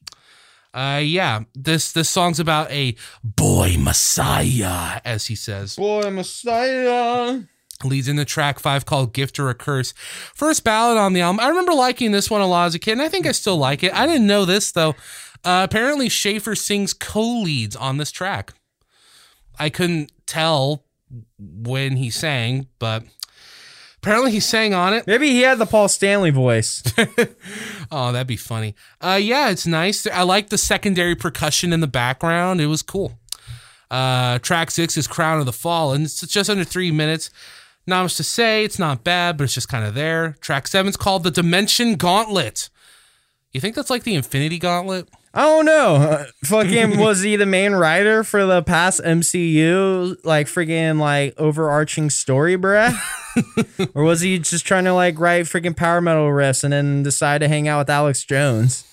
[0.73, 5.77] Uh yeah, this this song's about a boy messiah, as he says.
[5.77, 7.43] boy Messiah.
[7.83, 9.95] Leads into track five called Gift or a Curse.
[10.35, 11.41] First ballad on the album.
[11.41, 13.57] I remember liking this one a lot as a kid, and I think I still
[13.57, 13.95] like it.
[13.95, 14.91] I didn't know this though.
[15.43, 18.53] Uh, apparently Schaffer sings co-leads on this track.
[19.59, 20.85] I couldn't tell
[21.39, 23.05] when he sang, but
[24.03, 25.07] Apparently, he sang on it.
[25.07, 26.83] Maybe he had the Paul Stanley voice.
[27.93, 28.77] Oh, that'd be funny.
[29.01, 30.07] Uh, yeah, it's nice.
[30.07, 32.61] I like the secondary percussion in the background.
[32.61, 33.19] It was cool.
[33.91, 36.03] Uh, track six is Crown of the Fallen.
[36.03, 37.31] It's just under three minutes.
[37.89, 38.63] Not much to say.
[38.63, 40.37] It's not bad, but it's just kind of there.
[40.41, 42.69] Track seven's called The Dimension Gauntlet.
[43.53, 45.09] You think that's like the Infinity Gauntlet?
[45.33, 46.27] I don't know.
[46.45, 52.57] Fucking was he the main writer for the past MCU like freaking like overarching story,
[52.57, 52.99] bruh?
[53.95, 57.39] or was he just trying to like write freaking power metal riffs and then decide
[57.39, 58.85] to hang out with Alex Jones?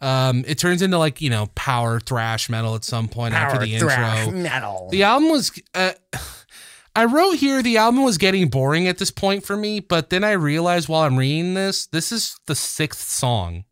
[0.00, 3.74] Um, it turns into like you know power thrash metal at some point after the
[3.74, 3.88] intro.
[4.30, 4.88] metal.
[4.90, 5.50] The album was.
[5.74, 5.92] Uh,
[6.94, 10.24] I wrote here the album was getting boring at this point for me, but then
[10.24, 13.64] I realized while I'm reading this, this is the sixth song.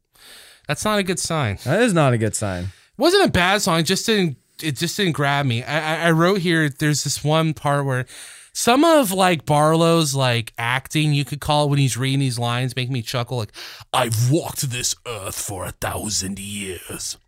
[0.69, 1.59] That's not a good sign.
[1.65, 2.69] That is not a good sign.
[2.97, 3.81] wasn't a bad song.
[3.81, 4.37] It just didn't.
[4.63, 5.63] It just didn't grab me.
[5.63, 6.69] I, I, I wrote here.
[6.69, 8.07] There's this one part where
[8.53, 12.77] some of like Barlow's like acting, you could call it when he's reading these lines,
[12.77, 13.39] make me chuckle.
[13.39, 13.53] Like,
[13.93, 17.19] I've walked this earth for a thousand years.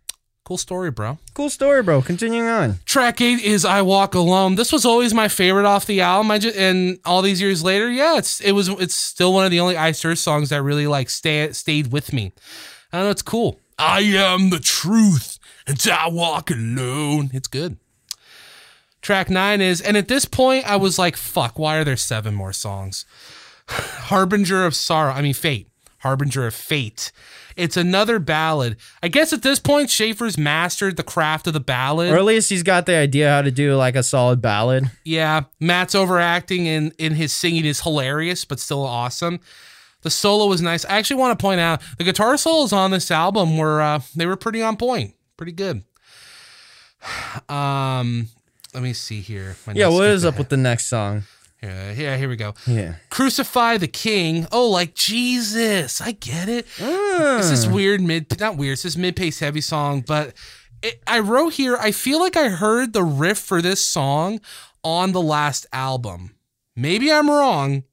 [0.45, 1.17] Cool story, bro.
[1.33, 2.01] Cool story, bro.
[2.01, 2.75] Continuing on.
[2.85, 6.31] Track eight is "I Walk Alone." This was always my favorite off the album.
[6.31, 9.51] I just and all these years later, yeah, it's it was it's still one of
[9.51, 12.31] the only Iced Earth songs that really like stay, stayed with me.
[12.91, 13.59] Oh, I don't know, it's cool.
[13.77, 17.29] I am the truth, and I walk alone.
[17.33, 17.77] It's good.
[19.01, 21.59] Track nine is, and at this point, I was like, "Fuck!
[21.59, 23.05] Why are there seven more songs?"
[23.67, 25.11] Harbinger of Sorrow.
[25.11, 25.69] I mean, Fate.
[25.99, 27.11] Harbinger of Fate.
[27.55, 28.77] It's another ballad.
[29.01, 32.13] I guess at this point, Schaffer's mastered the craft of the ballad.
[32.13, 34.91] Or at least he's got the idea how to do like a solid ballad.
[35.03, 39.39] Yeah, Matt's overacting and in his singing is hilarious, but still awesome.
[40.03, 40.85] The solo was nice.
[40.85, 44.25] I actually want to point out the guitar solos on this album were uh, they
[44.25, 45.83] were pretty on point, pretty good.
[47.49, 48.27] Um,
[48.73, 49.55] let me see here.
[49.65, 50.39] My Yeah, what is up ahead.
[50.39, 51.23] with the next song?
[51.61, 52.53] Yeah, yeah, here we go.
[52.67, 52.95] Yeah.
[53.09, 54.47] Crucify the King.
[54.51, 56.01] Oh, like Jesus.
[56.01, 56.67] I get it.
[56.77, 58.73] This is weird mid, not weird.
[58.73, 60.33] It's this mid pace heavy song, but
[60.83, 61.75] it, I wrote here.
[61.79, 64.39] I feel like I heard the riff for this song
[64.83, 66.35] on the last album.
[66.75, 67.83] Maybe I'm wrong,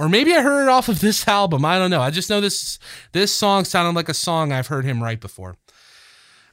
[0.00, 1.64] or maybe I heard it off of this album.
[1.64, 2.00] I don't know.
[2.00, 2.78] I just know this
[3.12, 5.56] this song sounded like a song I've heard him write before.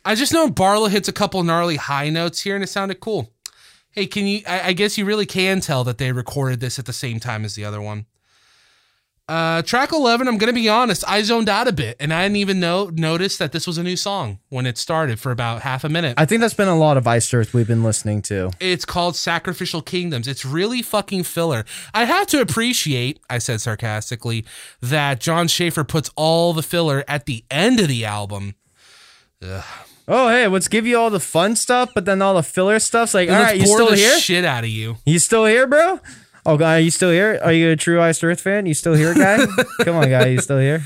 [0.04, 3.32] I just know Barlow hits a couple gnarly high notes here, and it sounded cool.
[3.92, 4.42] Hey, can you?
[4.46, 7.46] I, I guess you really can tell that they recorded this at the same time
[7.46, 8.06] as the other one.
[9.30, 10.26] Uh, track eleven.
[10.28, 11.04] I'm gonna be honest.
[11.06, 13.84] I zoned out a bit, and I didn't even know notice that this was a
[13.84, 16.14] new song when it started for about half a minute.
[16.18, 18.52] I think that's been a lot of Iced Earth we've been listening to.
[18.62, 20.30] It's called Sacrificial Kingdoms.
[20.30, 21.66] It's really fucking filler.
[21.94, 24.46] I have to appreciate, I said sarcastically,
[24.82, 28.56] that Jon Schaffer puts all the filler at the end of the album.
[30.10, 33.14] Oh, hey, let's give you all the fun stuff, but then all the filler stuff's
[33.14, 34.20] like, all And right, let's you still here?
[34.20, 34.96] shit out of you.
[35.06, 36.00] You still here, bro?
[36.48, 37.42] Oh, guy, are you still here?
[37.44, 38.66] Are you a true Iced Earth fan?
[38.68, 39.46] You still here, guy?
[39.84, 40.82] Come on, guy, you still here?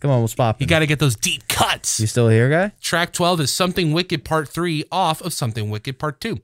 [0.00, 0.62] Come on, what's popping?
[0.62, 2.00] You You got to get those deep cuts.
[2.00, 2.72] you still here, guy?
[2.80, 6.40] Track 12 is Something Wicked Part 3 off of Something Wicked Part 2.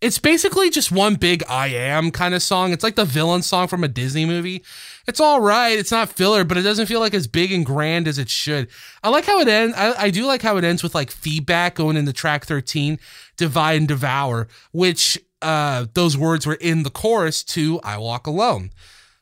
[0.00, 2.72] It's basically just one big I am kind of song.
[2.72, 4.64] It's like the villain song from a Disney movie.
[5.06, 5.78] It's all right.
[5.78, 8.68] It's not filler, but it doesn't feel like as big and grand as it should.
[9.04, 9.76] I like how it ends.
[9.76, 12.98] I, I do like how it ends with like feedback going into track 13,
[13.40, 18.70] divide and devour, which uh, those words were in the chorus to I Walk Alone.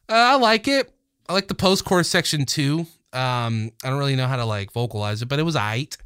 [0.08, 0.92] Uh, I like it.
[1.28, 2.80] I like the post chorus section too.
[3.12, 5.96] Um, I don't really know how to like vocalize it, but it was aight.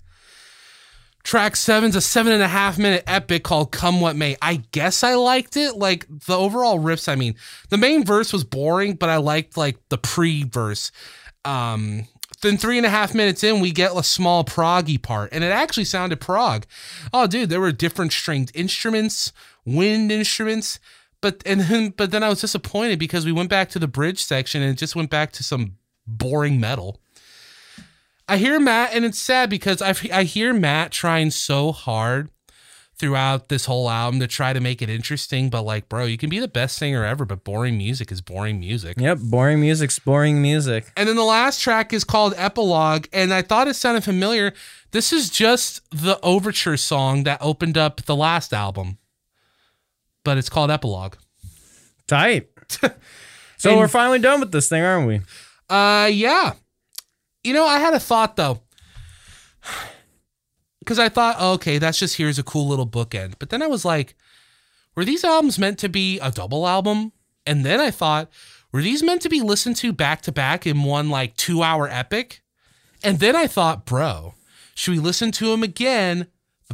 [1.25, 4.37] Track seven's a seven and a half minute epic called Come What May.
[4.43, 5.77] I guess I liked it.
[5.77, 7.37] Like the overall riffs, I mean,
[7.71, 10.93] the main verse was boring, but I liked like the pre verse.
[11.45, 12.07] Um,
[12.43, 15.53] then three and a half minutes in, we get a small proggy part, and it
[15.53, 16.67] actually sounded prog.
[17.13, 19.33] Oh, dude, there were different stringed instruments,
[19.65, 20.79] wind instruments,
[21.21, 24.23] but and then but then I was disappointed because we went back to the bridge
[24.23, 25.77] section and it just went back to some
[26.07, 27.01] boring metal.
[28.29, 32.31] I hear Matt, and it's sad because I I hear Matt trying so hard
[33.03, 36.31] throughout this whole album to try to make it interesting, but like, bro, you can
[36.31, 38.95] be the best singer ever, but boring music is boring music.
[38.97, 40.87] Yep, boring music's boring music.
[40.97, 44.53] And then the last track is called Epilogue, and I thought it sounded familiar.
[44.93, 48.99] This is just the overture song that opened up the last album,
[50.25, 51.17] but it's called Epilogue.
[52.07, 52.51] Tight.
[53.59, 55.21] so And- we're finally done with this thing, aren't we?
[55.69, 56.53] Uh, yeah.
[57.43, 58.61] You know, I had a thought though.
[60.83, 63.35] Because I thought, oh, okay, that's just here's a cool little bookend.
[63.39, 64.15] But then I was like,
[64.97, 67.13] were these albums meant to be a double album?
[67.47, 68.31] And then I thought,
[68.73, 71.89] were these meant to be listened to back to back in one like two hour
[71.89, 72.43] epic?
[73.05, 74.35] And then I thought, bro,
[74.75, 76.27] should we listen to them again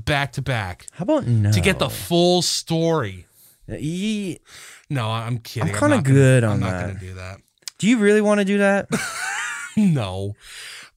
[0.04, 1.50] back to back How about no?
[1.52, 3.26] to get the full story?
[3.66, 4.38] Ye-
[4.88, 5.68] No, I'm kidding.
[5.68, 7.40] I'm kinda not gonna- good I'm on not gonna do that.
[7.78, 8.88] Do you really want to do that?
[9.76, 10.34] no.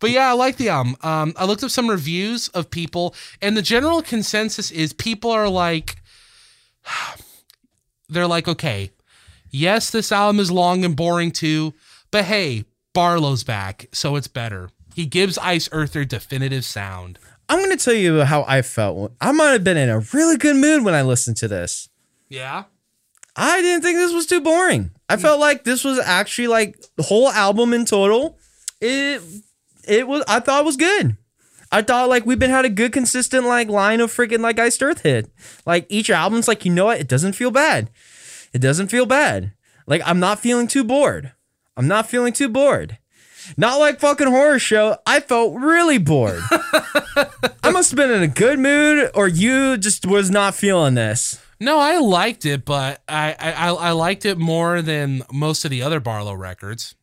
[0.01, 0.97] But yeah, I like the album.
[1.01, 5.47] Um, I looked up some reviews of people, and the general consensus is people are
[5.47, 6.01] like,
[8.09, 8.91] they're like, okay,
[9.51, 11.73] yes, this album is long and boring too,
[12.09, 14.71] but hey, Barlow's back, so it's better.
[14.95, 17.19] He gives Ice Earther definitive sound.
[17.47, 19.13] I'm going to tell you how I felt.
[19.21, 21.89] I might have been in a really good mood when I listened to this.
[22.27, 22.63] Yeah.
[23.35, 24.91] I didn't think this was too boring.
[25.07, 28.37] I felt like this was actually like the whole album in total.
[28.81, 29.21] It
[29.87, 31.17] it was I thought it was good.
[31.71, 34.83] I thought like we've been had a good consistent like line of freaking like Iced
[34.83, 35.31] Earth hit.
[35.65, 37.89] Like each album's like you know what it doesn't feel bad.
[38.53, 39.53] It doesn't feel bad.
[39.87, 41.31] Like I'm not feeling too bored.
[41.77, 42.97] I'm not feeling too bored.
[43.57, 44.97] Not like fucking horror show.
[45.05, 46.41] I felt really bored.
[46.51, 51.41] I must have been in a good mood, or you just was not feeling this.
[51.59, 55.81] No, I liked it, but I, I I liked it more than most of the
[55.81, 56.95] other Barlow records.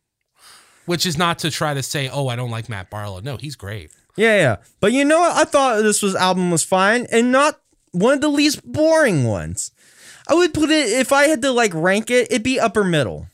[0.89, 3.19] Which is not to try to say, oh, I don't like Matt Barlow.
[3.19, 3.91] No, he's great.
[4.15, 4.55] Yeah, yeah.
[4.79, 5.37] But you know what?
[5.37, 7.61] I thought this was album was fine and not
[7.91, 9.69] one of the least boring ones.
[10.27, 13.27] I would put it if I had to like rank it, it'd be upper middle.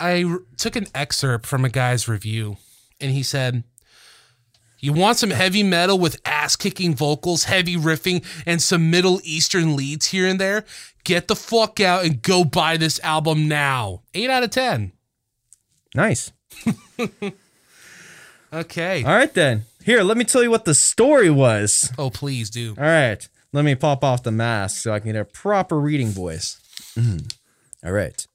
[0.00, 2.56] I r- took an excerpt from a guy's review,
[3.00, 3.62] and he said,
[4.80, 10.06] "You want some heavy metal with ass-kicking vocals, heavy riffing, and some Middle Eastern leads
[10.06, 10.64] here and there?
[11.04, 14.92] Get the fuck out and go buy this album now." Eight out of ten.
[15.94, 16.32] Nice.
[18.52, 19.04] Okay.
[19.04, 19.62] All right then.
[19.84, 21.92] Here, let me tell you what the story was.
[21.96, 22.74] Oh, please do.
[22.76, 23.26] All right.
[23.52, 26.58] Let me pop off the mask so I can get a proper reading voice.
[26.96, 27.32] Mhm.
[27.84, 28.26] All right.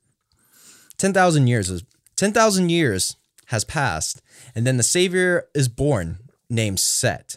[0.98, 1.84] 10,000 years is
[2.16, 4.22] 10,000 years has passed
[4.56, 7.36] and then the savior is born named Set.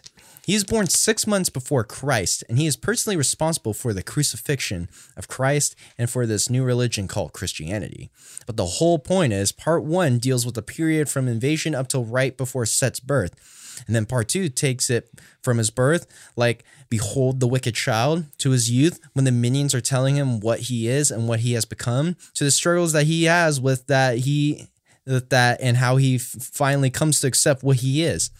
[0.49, 4.89] He is born 6 months before Christ and he is personally responsible for the crucifixion
[5.15, 8.09] of Christ and for this new religion called Christianity.
[8.47, 12.03] But the whole point is part 1 deals with the period from invasion up till
[12.03, 13.83] right before Set's birth.
[13.85, 15.11] And then part two takes it
[15.43, 19.81] from his birth, like, behold the wicked child, to his youth, when the minions are
[19.81, 23.25] telling him what he is and what he has become, to the struggles that he
[23.25, 24.67] has with that he
[25.05, 28.31] that and how he finally comes to accept what he is.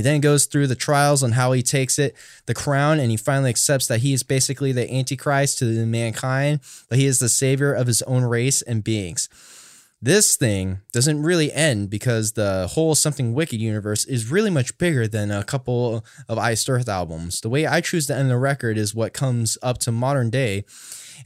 [0.00, 3.18] He then goes through the trials on how he takes it, the crown, and he
[3.18, 7.28] finally accepts that he is basically the Antichrist to the mankind, but he is the
[7.28, 9.28] savior of his own race and beings
[10.02, 15.06] this thing doesn't really end because the whole Something Wicked universe is really much bigger
[15.06, 17.40] than a couple of Iced Earth albums.
[17.40, 20.64] The way I choose to end the record is what comes up to modern day.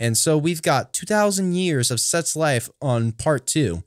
[0.01, 3.85] And so we've got 2,000 years of Set's life on part two.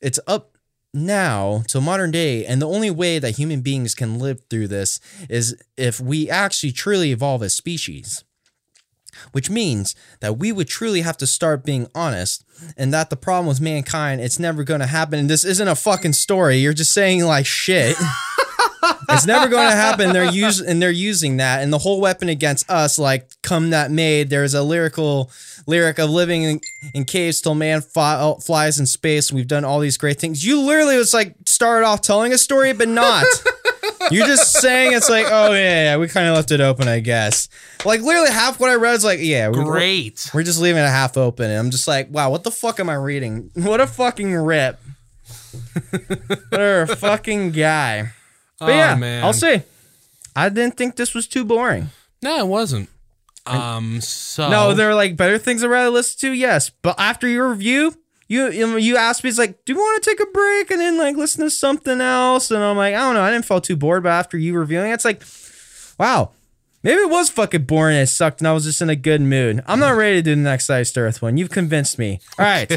[0.00, 0.51] It's up
[0.94, 2.44] now to modern day.
[2.44, 6.72] And the only way that human beings can live through this is if we actually
[6.72, 8.24] truly evolve as species
[9.32, 12.44] which means that we would truly have to start being honest
[12.76, 15.74] and that the problem with mankind it's never going to happen and this isn't a
[15.74, 17.96] fucking story you're just saying like shit
[19.12, 22.28] it's never going to happen they're use and they're using that and the whole weapon
[22.28, 25.30] against us like come that made there's a lyrical
[25.66, 26.60] lyric of living in,
[26.94, 30.44] in caves till man fi- uh, flies in space we've done all these great things
[30.44, 33.24] you literally was like started off telling a story but not
[34.10, 37.00] you're just saying it's like, oh yeah, yeah we kind of left it open, I
[37.00, 37.48] guess.
[37.84, 40.30] Like literally half what I read is like, yeah, we're, Great.
[40.34, 42.88] we're just leaving it half open, and I'm just like, wow, what the fuck am
[42.88, 43.50] I reading?
[43.62, 44.80] What a fucking rip.
[46.50, 48.12] what a fucking guy.
[48.66, 49.24] But oh yeah, man.
[49.24, 49.64] I'll say,
[50.36, 51.90] I didn't think this was too boring.
[52.22, 52.88] No, it wasn't.
[53.44, 54.00] Um.
[54.00, 56.70] So No, there are like better things I'd rather listen to, yes.
[56.70, 57.94] But after your review,
[58.28, 60.96] you you asked me, it's like, do you want to take a break and then
[60.96, 62.50] like listen to something else?
[62.52, 64.90] And I'm like, I don't know, I didn't feel too bored, but after you reviewing
[64.90, 65.22] it, it's like,
[65.98, 66.30] wow,
[66.84, 69.20] maybe it was fucking boring and it sucked, and I was just in a good
[69.20, 69.62] mood.
[69.66, 71.36] I'm not ready to do the next Iced Earth one.
[71.36, 72.20] You've convinced me.
[72.38, 72.70] All right.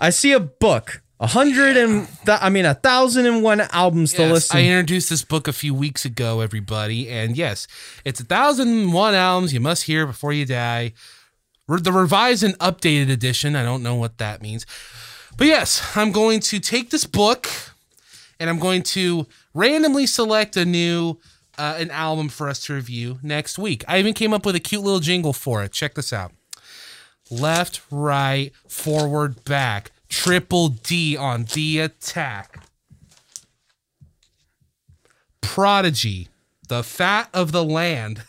[0.00, 1.01] I see a book.
[1.22, 4.56] A hundred and th- I mean a thousand and one albums to Yes, listen.
[4.56, 7.68] I introduced this book a few weeks ago, everybody, and yes,
[8.04, 10.94] it's a thousand and one albums you must hear before you die.
[11.68, 13.54] Re- The revised and updated edition.
[13.54, 14.66] I don't know what that means,
[15.36, 17.48] but yes, I'm going to take this book
[18.40, 21.20] and I'm going to randomly select a new
[21.56, 23.84] uh, an album for us to review next week.
[23.86, 25.70] I even came up with a cute little jingle for it.
[25.70, 26.32] Check this out:
[27.30, 32.62] left, right, forward, back, triple D on the attack.
[35.40, 36.28] Prodigy,
[36.68, 38.22] the fat of the land.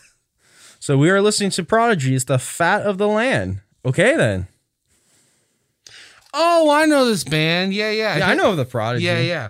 [0.79, 3.61] so we are listening to Prodigy's The Fat of the Land.
[3.86, 4.47] Okay then.
[6.34, 7.73] Oh, I know this band.
[7.73, 8.17] Yeah, yeah.
[8.17, 9.05] Yeah, I know of the Prodigy.
[9.05, 9.49] Yeah, yeah.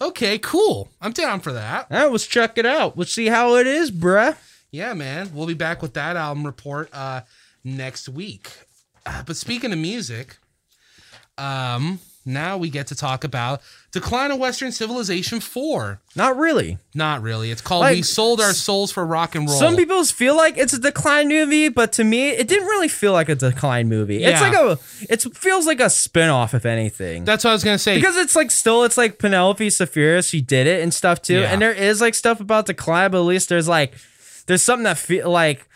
[0.00, 0.88] Okay, cool.
[1.00, 1.88] I'm down for that.
[1.90, 2.96] All right, let's check it out.
[2.96, 4.36] Let's see how it is, bruh.
[4.70, 5.30] Yeah, man.
[5.34, 7.22] We'll be back with that album report uh
[7.62, 8.50] next week.
[9.06, 10.38] Uh, but speaking of music,
[11.38, 13.60] um now we get to talk about
[13.92, 16.00] Decline of Western Civilization 4.
[16.16, 16.78] Not really.
[16.94, 17.50] Not really.
[17.50, 19.58] It's called Like, We Sold Our Souls for Rock and Roll.
[19.58, 23.12] Some people feel like it's a decline movie, but to me, it didn't really feel
[23.12, 24.24] like a decline movie.
[24.24, 27.24] It's like a, it feels like a spin-off, if anything.
[27.24, 27.96] That's what I was to say.
[27.96, 31.40] because it's like still, it's like Penelope Spheeris, she did it and stuff too.
[31.40, 31.52] Yeah.
[31.52, 33.94] And there is like stuff about decline, but at least there's like,
[34.46, 35.68] there's something that feel like,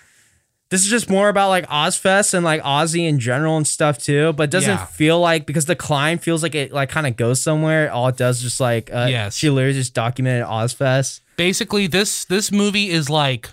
[0.71, 4.33] this is just more about like Ozzfest and like Ozzy in general and stuff too,
[4.35, 4.85] but doesn't Yeah.
[4.85, 7.91] feel like because the climb feels like it like kind of goes somewhere.
[7.91, 9.35] All it does is just like uh, Yes.
[9.37, 11.21] she literally just documented Ozzfest.
[11.37, 13.49] basically this this movie is like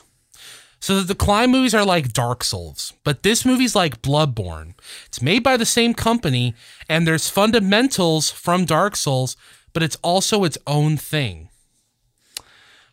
[0.81, 4.73] so the climb movies are like dark souls but this movie's like bloodborne
[5.07, 6.53] it's made by the same company
[6.89, 9.37] and there's fundamentals from dark souls
[9.73, 11.49] but it's also its own thing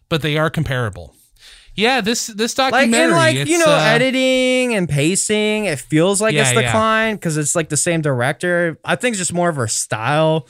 [0.08, 1.14] but they are comparable
[1.74, 5.78] yeah this this documentary, like in like it's, you know uh, editing and pacing it
[5.78, 6.66] feels like it's Yeah, yeah.
[6.66, 8.78] decline because it's like the same director.
[8.84, 10.46] I think it's just more of her style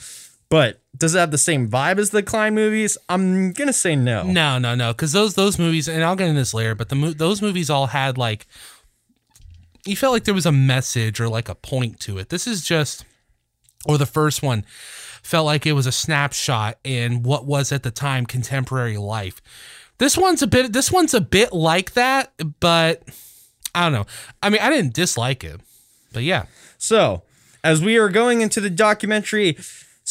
[0.48, 2.98] but does it have the same vibe as the decline movies?
[3.08, 4.24] I'm gonna say no.
[4.24, 6.94] No no no because those those movies and i'll get into this later but the
[6.96, 8.46] mo- those movies all had like
[9.84, 12.28] you felt like there was a message or like a point to it.
[12.28, 13.04] This is just
[13.84, 14.64] or the first one
[15.22, 19.40] felt like it was a snapshot in what was at the time contemporary life
[20.02, 23.04] this one's a bit this one's a bit like that but
[23.72, 24.06] i don't know.
[24.42, 25.60] I mean i didn't dislike it
[26.12, 26.46] but yeah.
[26.76, 27.22] So
[27.62, 29.56] as we are going into the documentary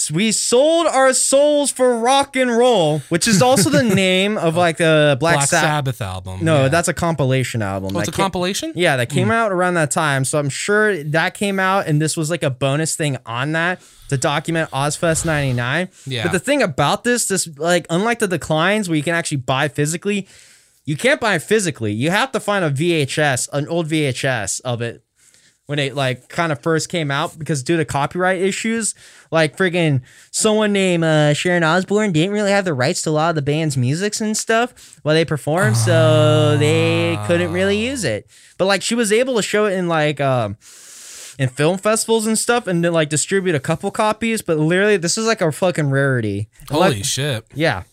[0.10, 4.78] we sold our souls for rock and roll which is also the name of like
[4.78, 5.98] the black, black Sabbath.
[5.98, 6.68] sabbath album no yeah.
[6.70, 9.32] that's a compilation album oh, it's a came- compilation Yeah, that came hmm.
[9.32, 10.26] out around that time.
[10.26, 13.82] So I'm sure that came out and this was like a bonus thing on that
[14.10, 15.90] to document Ozzfest 99.
[16.06, 16.24] Yeah.
[16.24, 19.68] But the thing about this, this like unlike the declines where you can actually buy
[19.68, 20.28] physically,
[20.86, 21.92] you can't buy it physically.
[21.94, 25.04] You have to find a VHS, an old VHS of it
[25.68, 28.94] when it like kind of first came out because due to copyright issues,
[29.32, 30.02] like friggin'
[30.32, 33.42] someone named uh, Sharon Osbourne didn't really have the rights to a lot of the
[33.42, 38.28] band's musics and stuff while they performed, so they couldn't really use it.
[38.58, 40.58] But like she was able to show it in like um
[41.40, 45.18] in film festivals and stuff and then like distribute a couple copies, but literally this
[45.18, 46.50] is like a fucking rarity.
[46.70, 47.84] holy Like- shit yeah.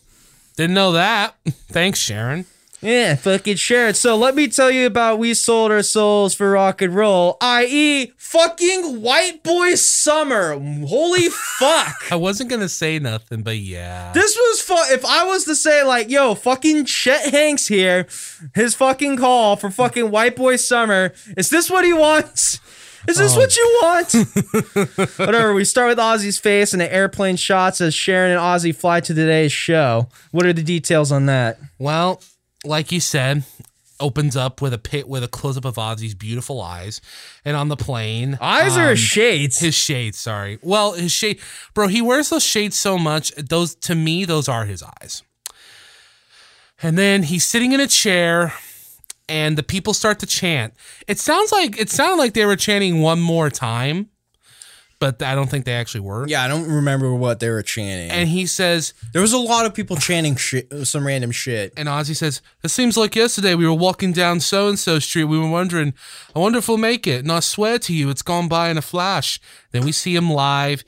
[0.57, 1.35] didn't know that
[1.69, 2.45] thanks sharon
[2.81, 3.97] Yeah, fucking share it.
[3.97, 8.13] So let me tell you about We Sold Our Souls for Rock and Roll, i.e.,
[8.17, 10.53] fucking White Boy Summer.
[10.87, 11.27] Holy
[11.59, 11.95] fuck.
[12.11, 14.13] I wasn't gonna say nothing, but yeah.
[14.13, 14.91] This was fun.
[14.91, 18.07] If I was to say, like, yo, fucking Chet Hanks here,
[18.55, 22.61] his fucking call for fucking White Boy Summer, is this what he wants?
[23.07, 24.13] Is this what you want?
[24.15, 25.05] Oh.
[25.25, 25.53] Whatever.
[25.53, 29.13] We start with Ozzy's face and the airplane shots as Sharon and Ozzy fly to
[29.13, 30.09] today's show.
[30.31, 31.59] What are the details on that?
[31.77, 32.21] Well,
[32.65, 33.43] like you said,
[33.99, 37.01] opens up with a pit with a close up of Ozzy's beautiful eyes,
[37.43, 39.59] and on the plane, Eyes or um, shades?
[39.59, 40.17] his shades.
[40.17, 40.57] Sorry.
[40.61, 41.39] Well, his shade,
[41.73, 41.87] bro.
[41.87, 43.33] He wears those shades so much.
[43.35, 45.23] Those to me, those are his eyes.
[46.81, 48.53] And then he's sitting in a chair,
[49.27, 50.73] and the people start to chant.
[51.07, 54.09] It sounds like it sounded like they were chanting one more time,
[54.99, 56.27] but I don't think they actually were.
[56.27, 58.11] Yeah, I don't remember what they were chanting.
[58.11, 61.73] And he says, there was a lot of people chanting shit, some random shit.
[61.77, 65.23] And Ozzy says, It seems like yesterday we were walking down so and so street.
[65.25, 65.93] We were wondering,
[66.35, 67.23] I wonder if we'll make it.
[67.23, 69.39] And I swear to you, it's gone by in a flash.
[69.71, 70.83] Then we see him live.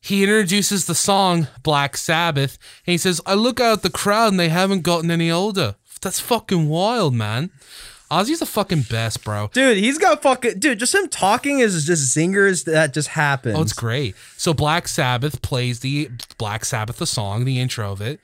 [0.00, 2.58] He introduces the song Black Sabbath.
[2.86, 5.76] And he says, I look out at the crowd and they haven't gotten any older.
[6.00, 7.50] That's fucking wild, man.
[8.12, 9.48] Ozzy's the fucking best, bro.
[9.54, 10.78] Dude, he's got fucking dude.
[10.78, 13.56] Just him talking is just zingers that just happens.
[13.56, 14.14] Oh, it's great.
[14.36, 18.20] So Black Sabbath plays the Black Sabbath, the song, the intro of it.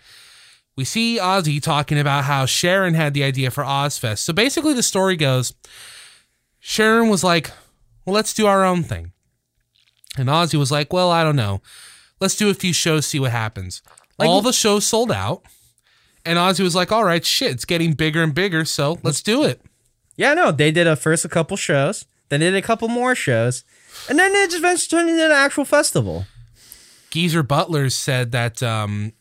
[0.77, 4.19] We see Ozzy talking about how Sharon had the idea for Ozzfest.
[4.19, 5.55] So basically, the story goes
[6.61, 7.51] Sharon was like,
[8.05, 9.13] well, let's do our own thing.
[10.19, 11.63] And Ozzy was like, well, I don't know.
[12.21, 13.81] Let's do a few shows, see what happens.
[14.19, 15.43] All the shows sold out.
[16.27, 18.65] And Ozzy was like, all right, shit, it's getting bigger and bigger.
[18.65, 19.63] So let's do it.
[20.19, 23.15] Yeah, no, they did a first a couple shows, then they did a couple more
[23.15, 23.65] shows,
[24.11, 26.27] and then it just eventually turned into an actual festival.
[27.11, 29.13] Geezer Butlers said that um,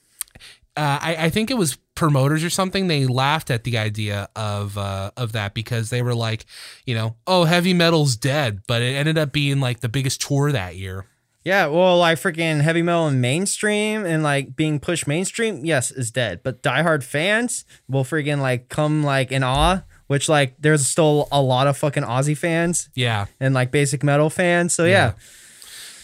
[0.76, 2.88] uh, I, I think it was promoters or something.
[2.88, 6.46] They laughed at the idea of uh, of that because they were like,
[6.86, 10.52] you know, oh, heavy metal's dead, but it ended up being like the biggest tour
[10.52, 11.06] that year.
[11.44, 16.12] Yeah, well, like freaking heavy metal and mainstream and like being pushed mainstream, yes, is
[16.12, 16.42] dead.
[16.44, 21.42] But diehard fans will freaking like come like in awe, which like there's still a
[21.42, 24.74] lot of fucking Ozzy fans Yeah, and like basic metal fans.
[24.74, 25.14] So yeah,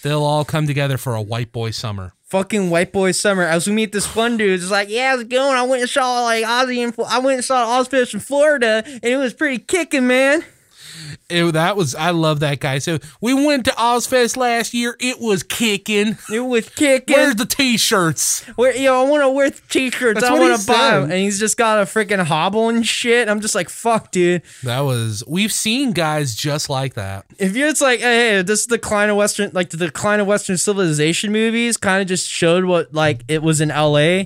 [0.04, 2.14] they'll all come together for a white boy summer.
[2.24, 3.44] fucking white boy summer.
[3.44, 5.56] As we meet this one dude, it's like, yeah, how's it going?
[5.56, 9.04] I went and saw like Ozzy and I went and saw Ozzfest in Florida, and
[9.06, 10.44] it was pretty kicking, man.
[11.30, 12.80] It, that was I love that guy.
[12.80, 14.96] So we went to Ozzfest last year.
[15.00, 16.18] It was kicking.
[16.32, 17.16] It was kicking.
[17.16, 18.44] Where's the t-shirts?
[18.56, 20.22] Where, yo, I want to wear t-shirts.
[20.22, 21.04] That's I want to buy them.
[21.04, 23.30] And he's just got a freaking hobble and shit.
[23.30, 24.44] I'm just like, fuck, dude.
[24.64, 27.26] That was we've seen guys just like that.
[27.38, 30.20] If you're, it's like, hey, hey, this is the decline of Western, like the decline
[30.20, 34.26] of Western civilization movies kind of just showed what, like, it was in LA.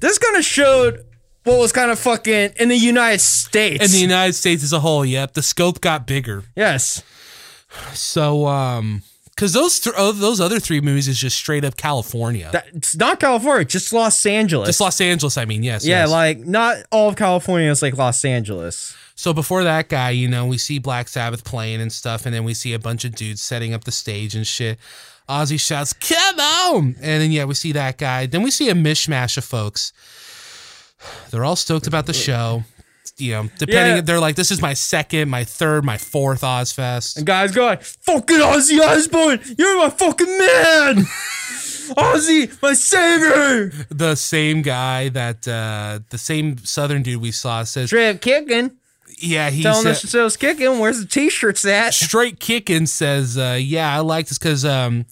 [0.00, 1.04] This kind of showed
[1.44, 3.84] what was kind of fucking in the United States.
[3.84, 6.44] In the United States as a whole, yep, the scope got bigger.
[6.56, 7.02] yes.
[7.94, 9.02] So um
[9.36, 12.50] cuz those th- oh, those other three movies is just straight up California.
[12.52, 14.68] That, it's not California, just Los Angeles.
[14.68, 15.86] just Los Angeles, I mean, yes.
[15.86, 16.10] yeah, yes.
[16.10, 18.94] like not all of California is like Los Angeles.
[19.14, 22.42] So before that guy, you know, we see Black Sabbath playing and stuff, and then
[22.42, 24.78] we see a bunch of dudes setting up the stage and shit.
[25.28, 28.26] Ozzy shouts, "Come on!" And then yeah, we see that guy.
[28.26, 29.92] Then we see a mishmash of folks.
[31.30, 32.64] They're all stoked about the show.
[33.16, 34.00] You know, depending, Yeah.
[34.02, 37.82] they're like, "This is my second, my third, my fourth Ozzfest." And guys go like,
[37.82, 40.96] fucking Ozzy Osbourne, you're my fucking man.
[41.96, 43.72] Ozzy, my savior.
[43.90, 48.72] The same guy that uh the same Southern dude we saw says, Straight kicking.
[49.18, 50.78] "Yeah, he's Telling us show's kicking.
[50.78, 51.92] Where's the t-shirts at?
[51.94, 55.04] Straight kicking says, uh, "Yeah, I like this because um,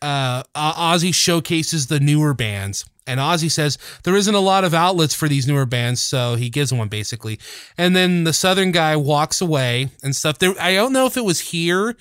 [0.00, 5.14] uh, Ozzy showcases the newer bands." And Ozzy says there isn't a lot of outlets
[5.14, 7.38] for these newer bands, so he gives one basically.
[7.76, 10.38] And then the Southern guy walks away and stuff.
[10.38, 11.96] There, I don't know if it was here,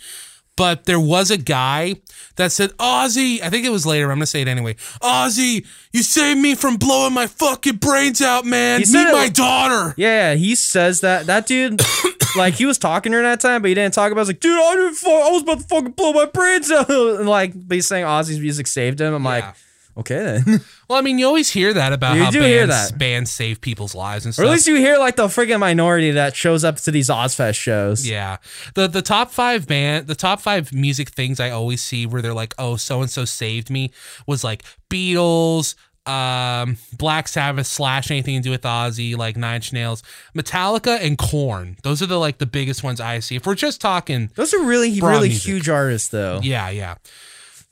[0.56, 1.96] but there was a guy
[2.36, 4.06] that said, Ozzy, I think it was later.
[4.12, 4.76] I'm going to say it anyway.
[5.02, 8.82] Ozzy, you saved me from blowing my fucking brains out, man.
[8.82, 9.96] Meet my daughter.
[9.98, 11.26] Yeah, he says that.
[11.26, 11.82] That dude,
[12.38, 14.20] like, he was talking during that time, but he didn't talk about.
[14.20, 14.22] it.
[14.22, 15.04] I was like, dude, I didn't.
[15.08, 16.90] I was about to fucking blow my brains out.
[16.92, 19.14] And like, but he's saying Ozzy's music saved him.
[19.14, 19.54] I'm like, Yeah.
[19.98, 20.62] Okay then.
[20.90, 22.98] Well, I mean, you always hear that about You how do bands, hear that.
[22.98, 26.36] bands save people's lives and or at least you hear like the freaking minority that
[26.36, 28.06] shows up to these Ozzfest shows.
[28.08, 28.38] Yeah.
[28.76, 32.34] The the top five band the top five music things I always see where they're
[32.34, 33.92] like, oh, so and so saved me
[34.28, 35.76] was like Beatles,
[36.06, 40.04] um, Black Sabbath slash anything to do with Ozzy, like Nine Inch Nails,
[40.36, 41.78] Metallica, and Korn.
[41.84, 43.36] Those are the like the biggest ones I see.
[43.38, 45.46] If we're just talking Those are really, Broad really music.
[45.48, 46.40] huge artists, though.
[46.44, 46.96] Yeah, yeah.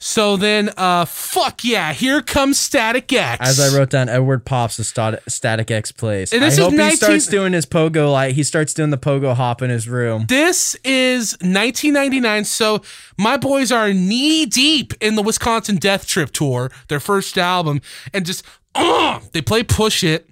[0.02, 3.38] So then uh fuck yeah, here comes Static X.
[3.41, 6.32] As I wrote down, Edward Pops the Stat- Static X plays.
[6.32, 8.97] And I this is hope he starts doing his pogo like he starts doing the
[8.97, 10.26] pogo hop in his room.
[10.30, 12.82] This is 1999, so
[13.18, 17.82] my boys are knee deep in the Wisconsin Death Trip tour, their first album,
[18.14, 18.45] and just
[18.76, 20.30] uh, they play "Push It."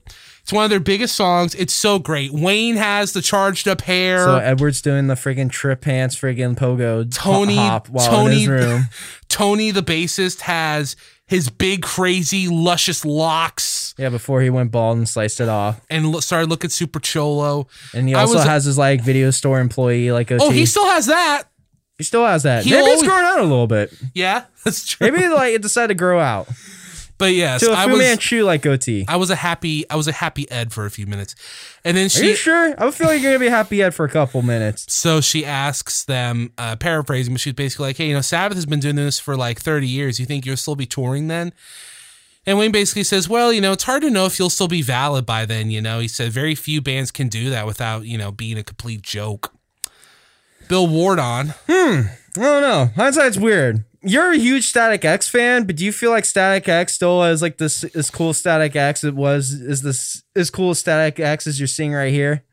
[0.47, 1.53] It's one of their biggest songs.
[1.55, 2.31] It's so great.
[2.31, 4.19] Wayne has the charged up hair.
[4.23, 8.47] So Edward's doing the friggin' trip pants, friggin' pogo Tony, hop while Tony, in his
[8.47, 8.83] room.
[9.27, 10.95] Tony, the bassist, has
[11.25, 15.81] his big, crazy, luscious locks Yeah, before he went bald and sliced it off.
[15.89, 17.67] and lo- started looking super cholo.
[17.93, 20.41] And he also was- has his like video store employee like OT.
[20.41, 21.43] Oh, he still has that.
[21.97, 22.63] he still has that.
[22.63, 23.93] He Maybe it's always- growing out a little bit.
[24.13, 25.11] Yeah, that's true.
[25.11, 26.47] Maybe like it decided to grow out
[27.18, 27.99] but yes, to a I Fu was.
[27.99, 29.05] Manchu like goatee.
[29.07, 31.36] I was a happy I was a happy Ed for a few minutes.
[31.84, 32.22] And then she.
[32.22, 32.76] Are you sure?
[32.78, 34.86] I feel like you're gonna be happy Ed for a couple minutes.
[34.93, 38.65] so she asks them, uh, paraphrasing, but she's basically like, Hey, you know, Sabbath has
[38.65, 40.20] been doing this for like 30 years.
[40.20, 41.53] You think you'll still be touring then?
[42.45, 44.82] And Wayne basically says, Well, you know, it's hard to know if you'll still be
[44.82, 45.99] valid by then, you know.
[45.99, 49.53] He said very few bands can do that without, you know, being a complete joke.
[50.70, 51.53] Bill Ward on.
[51.68, 52.01] Hmm.
[52.38, 52.89] I don't know.
[52.95, 53.84] Hindsight's weird.
[54.07, 57.41] You're a huge Static X fan, but do you feel like Static X still is
[57.41, 61.59] like this as cool Static X it was is this as cool Static X as
[61.59, 62.43] you're seeing right here?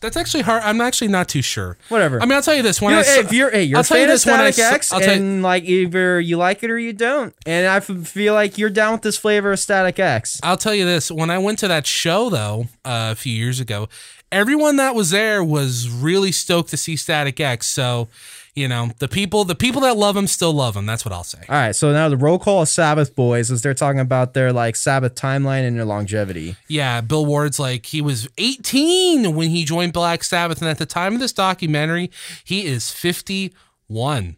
[0.00, 0.62] That's actually hard.
[0.62, 1.78] I'm actually not too sure.
[1.88, 2.20] Whatever.
[2.20, 2.82] I mean, I'll tell you this.
[2.82, 4.30] You- I saw- if you're hey, you're I'll a tell you fan of this I
[4.34, 7.34] Static saw- X, I'll tell you- and like either you like it or you don't,
[7.46, 10.38] and I feel like you're down with this flavor of Static X.
[10.42, 13.60] I'll tell you this: when I went to that show though uh, a few years
[13.60, 13.88] ago,
[14.32, 17.66] everyone that was there was really stoked to see Static X.
[17.66, 18.08] So,
[18.54, 20.86] you know, the people the people that love him still love him.
[20.86, 21.40] That's what I'll say.
[21.48, 24.52] All right, so now the roll call of Sabbath boys is they're talking about their
[24.52, 26.56] like Sabbath timeline and their longevity.
[26.68, 30.86] Yeah, Bill Ward's like he was 18 when he joined Black Sabbath, and at the
[30.86, 32.10] time of this documentary,
[32.44, 34.36] he is 51.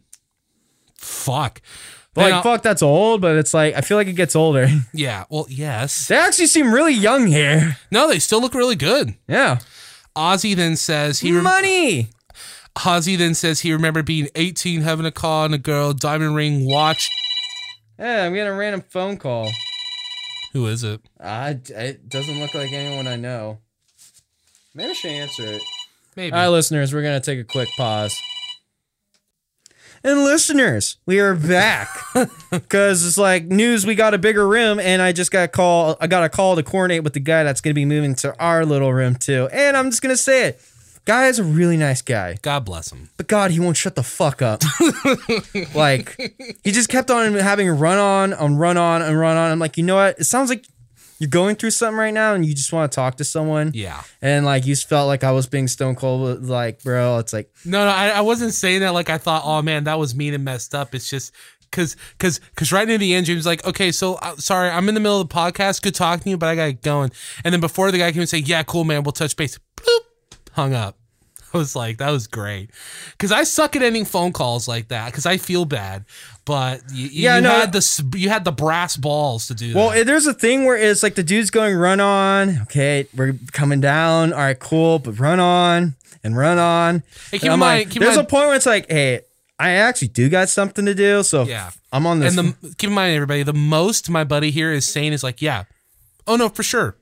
[0.97, 1.61] Fuck.
[2.16, 4.68] Like fuck, that's old, but it's like I feel like it gets older.
[4.93, 5.24] Yeah.
[5.28, 6.09] Well, yes.
[6.09, 7.76] they actually seem really young here.
[7.91, 9.14] No, they still look really good.
[9.28, 9.59] Yeah,
[10.16, 11.32] Ozzy then says he.
[11.32, 12.10] Rem- money.
[12.76, 16.66] Ozzy then says he remembered being 18, having a car and a girl, diamond ring,
[16.66, 17.08] watch.
[17.98, 19.50] Yeah, I'm getting a random phone call.
[20.52, 21.00] Who is it?
[21.18, 23.58] Uh, it doesn't look like anyone I know.
[24.74, 25.62] Maybe I should answer it.
[26.16, 26.32] Maybe.
[26.32, 28.20] All right, listeners, we're gonna take a quick pause.
[30.07, 31.88] And listeners, we are back
[32.52, 33.84] because it's like news.
[33.84, 35.96] We got a bigger room, and I just got a call.
[36.00, 38.32] I got a call to coordinate with the guy that's going to be moving to
[38.40, 39.48] our little room too.
[39.50, 40.61] And I'm just gonna say it,
[41.07, 43.11] guy is a really nice guy, God bless him.
[43.16, 44.62] but God, he won't shut the fuck up.
[45.74, 46.16] like
[46.62, 49.50] he just kept on having run on and run on and run on.
[49.50, 50.20] I'm like, you know what?
[50.20, 50.66] It sounds like
[51.18, 53.70] you're going through something right now, and you just want to talk to someone.
[53.74, 54.02] Yeah.
[54.20, 57.18] And like you just felt like I was being stone cold, like bro.
[57.18, 59.98] It's like No, no, I, I wasn't saying that like I thought, oh man, that
[59.98, 60.94] was mean and messed up.
[60.94, 61.32] It's just
[61.70, 64.88] because, because, because right near the end, James was like, okay, so uh, sorry, I'm
[64.88, 65.82] in the middle of the podcast.
[65.82, 67.10] Good talking to you, but I got going.
[67.44, 69.58] And then before the guy came and say, yeah, cool, man, we'll touch base.
[69.76, 70.00] Bloop,
[70.52, 70.98] hung up.
[71.57, 72.70] Was like, that was great.
[73.12, 76.04] Because I suck at ending phone calls like that because I feel bad.
[76.44, 77.50] But you, Yeah, you no.
[77.50, 80.07] had the you had the brass balls to do Well, that.
[80.07, 82.61] there's a thing where it's like the dude's going run on.
[82.62, 84.32] Okay, we're coming down.
[84.32, 87.02] All right, cool, but run on and run on.
[87.30, 89.20] Hey, keep in mind- like, keep there's mind- a point where it's like, hey,
[89.59, 91.70] I actually do got something to do, so Yeah.
[91.92, 92.36] I'm on this.
[92.36, 95.40] and the keep in mind, everybody, the most my buddy here is saying is like,
[95.40, 95.64] yeah,
[96.26, 96.94] oh no, for sure.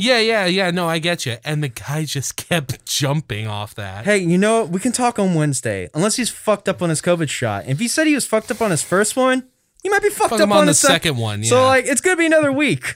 [0.00, 0.70] Yeah, yeah, yeah.
[0.70, 1.36] No, I get you.
[1.44, 4.04] And the guy just kept jumping off that.
[4.04, 4.70] hey, you know what?
[4.70, 7.66] We can talk on Wednesday, unless he's fucked up on his COVID shot.
[7.66, 9.48] If he said he was fucked up on his first one,
[9.82, 12.16] he might be fucked Fuck up on, on the second one, So like, it's gonna
[12.16, 12.94] be another week.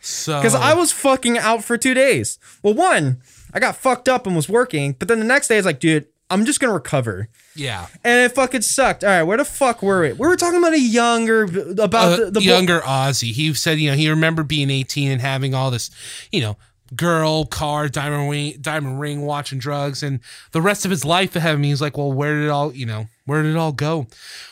[0.00, 2.38] So Because I was fucking out for two days.
[2.62, 3.20] Well, one,
[3.52, 6.06] I got fucked up and was working, but then the next day it's like, dude,
[6.30, 7.28] I'm just gonna recover.
[7.56, 9.02] yeah, And it fucking sucked.
[9.04, 10.12] All right, where the fuck were we?
[10.12, 13.32] We were talking about a younger, about uh, the, the younger Ozzy.
[13.32, 15.90] He said, you know, he remembered being 18 and having all this,
[16.30, 16.56] you know,
[16.96, 20.20] girl, car, diamond ring, diamond ring, watching drugs, and
[20.52, 21.68] the rest of his life ahead of me.
[21.68, 24.06] He's like, well, where did it all, you know, where did it all go?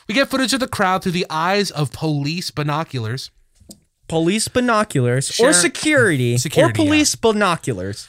[0.08, 3.30] We get footage of the crowd through the eyes of police binoculars.
[4.08, 8.08] police binoculars Sharon- or security, Security, or police binoculars.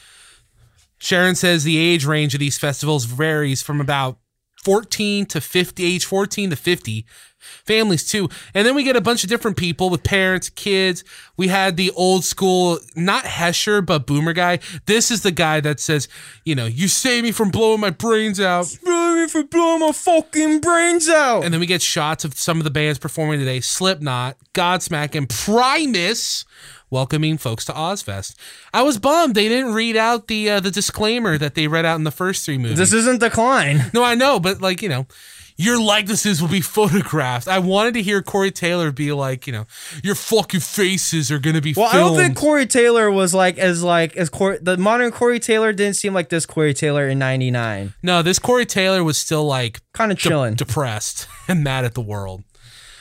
[1.00, 4.18] Sharon says the age range of these festivals varies from about
[4.62, 7.06] 14 to 50, age 14 to 50.
[7.38, 8.28] Families too.
[8.52, 11.02] And then we get a bunch of different people with parents, kids.
[11.38, 14.58] We had the old school, not Hesher, but Boomer guy.
[14.84, 16.06] This is the guy that says,
[16.44, 18.66] you know, you saved me from blowing my brains out.
[18.66, 21.42] Save me from blowing my fucking brains out.
[21.42, 25.26] And then we get shots of some of the bands performing today Slipknot, Godsmack, and
[25.26, 26.44] Primus
[26.90, 28.34] welcoming folks to Ozzfest.
[28.74, 31.96] I was bummed they didn't read out the uh, the disclaimer that they read out
[31.96, 32.78] in the first three movies.
[32.78, 33.90] this isn't decline.
[33.94, 35.06] No, I know, but like, you know,
[35.56, 37.46] your likenesses will be photographed.
[37.46, 39.66] I wanted to hear Corey Taylor be like, you know,
[40.02, 43.82] your fucking faces are gonna be Well, I don't think Corey Taylor was like as
[43.82, 47.92] like as Corey, the modern Corey Taylor didn't seem like this Corey Taylor in '99.
[48.02, 51.92] no, this Corey Taylor was still like Kind of de- chilling, depressed and mad at
[51.94, 52.42] the world.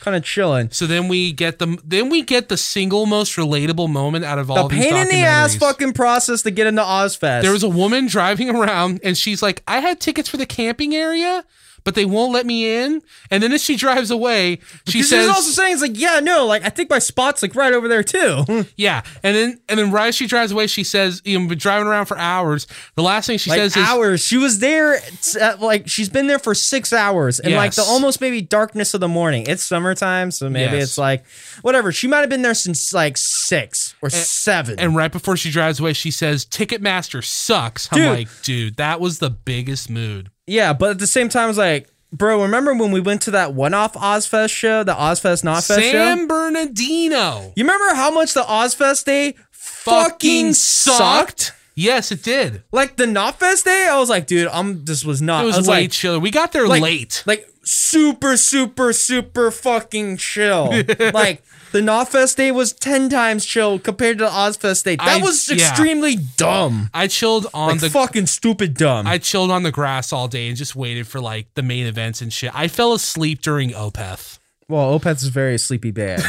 [0.01, 0.71] Kind of chilling.
[0.71, 4.47] So then we get the then we get the single most relatable moment out of
[4.47, 7.41] The all these pain in the ass fucking process to get into Ozzfest.
[7.41, 10.95] There was a woman driving around and she's like, I had tickets for the camping
[10.95, 11.43] area,
[11.83, 13.01] but they won't let me in.
[13.31, 16.45] And then as she drives away, she She's says, also saying it's like, yeah, no,
[16.45, 18.45] like I think my spot's like right over there too.
[18.75, 21.57] Yeah, and then and then right as she drives away, she says, "You know, been
[21.57, 24.23] driving around for hours." The last thing she like says is, hours.
[24.23, 27.81] She was there, it's, uh, like she's been there for six hours, and like the
[27.83, 29.45] almost maybe darkness of the morning.
[29.47, 30.83] It's summertime, so maybe Yes.
[30.83, 31.25] it's like
[31.61, 31.91] whatever.
[31.91, 34.79] She might have been there since like six or seven.
[34.79, 38.07] and right before she drives away, she says, "Ticketmaster sucks." I'm Dude.
[38.09, 40.29] like, dude, that was the biggest mood.
[40.49, 43.53] Yeah, but at the same time, it's like, bro, remember when we went to that
[43.53, 45.91] one-off Ozzfest show, the Ozzfest Not Fest show?
[45.91, 51.53] San Bernardino You remember how much the Ozzfest day fucking sucked?
[51.75, 52.63] Yes, it did.
[52.73, 55.43] Like the Knotfest day, I was like, dude, I'm this was not.
[55.43, 56.19] It was, I was way like, chiller.
[56.19, 57.23] We got there like, late.
[57.25, 60.73] Like super, super, super fucking chill.
[61.13, 61.41] like
[61.71, 64.95] the Knotfest day was ten times chill compared to the Ozzfest day.
[64.95, 65.55] That I- was yeah.
[65.69, 66.89] extremely dumb.
[66.93, 69.05] I chilled on Like the fucking stupid dumb.
[69.05, 72.21] I chilled on the grass all day and just waited for like the main events
[72.21, 72.51] and shit.
[72.55, 74.38] I fell asleep during Opeth.
[74.69, 76.21] Well, Opeth is very sleepy bad.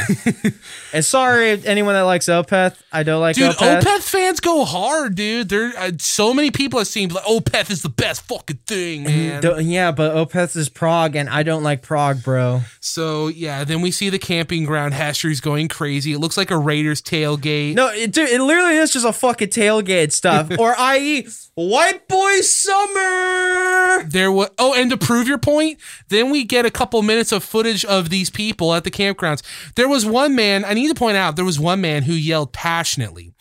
[0.93, 2.75] and sorry, anyone that likes Opeth.
[2.91, 3.81] I don't like Dude, Opeth.
[3.81, 5.47] Opeth fans go hard, dude.
[5.47, 9.43] There, uh, so many people have seen like Opeth is the best fucking thing, man.
[9.43, 12.61] Don't- yeah, but Opeth is prog, and I don't like prog, bro.
[12.79, 14.95] So yeah, then we see the camping ground.
[14.95, 16.13] Hesher's going crazy.
[16.13, 17.75] It looks like a Raiders tailgate.
[17.75, 22.41] No, it, dude, it literally is just a fucking tailgate stuff, or i.e., white boy
[22.41, 24.03] summer.
[24.07, 27.43] There was oh, and to prove your point, then we get a couple minutes of
[27.43, 29.43] footage of these people at the campgrounds.
[29.75, 30.65] There was one man.
[30.65, 33.33] I need to point out there was one man who yelled passionately,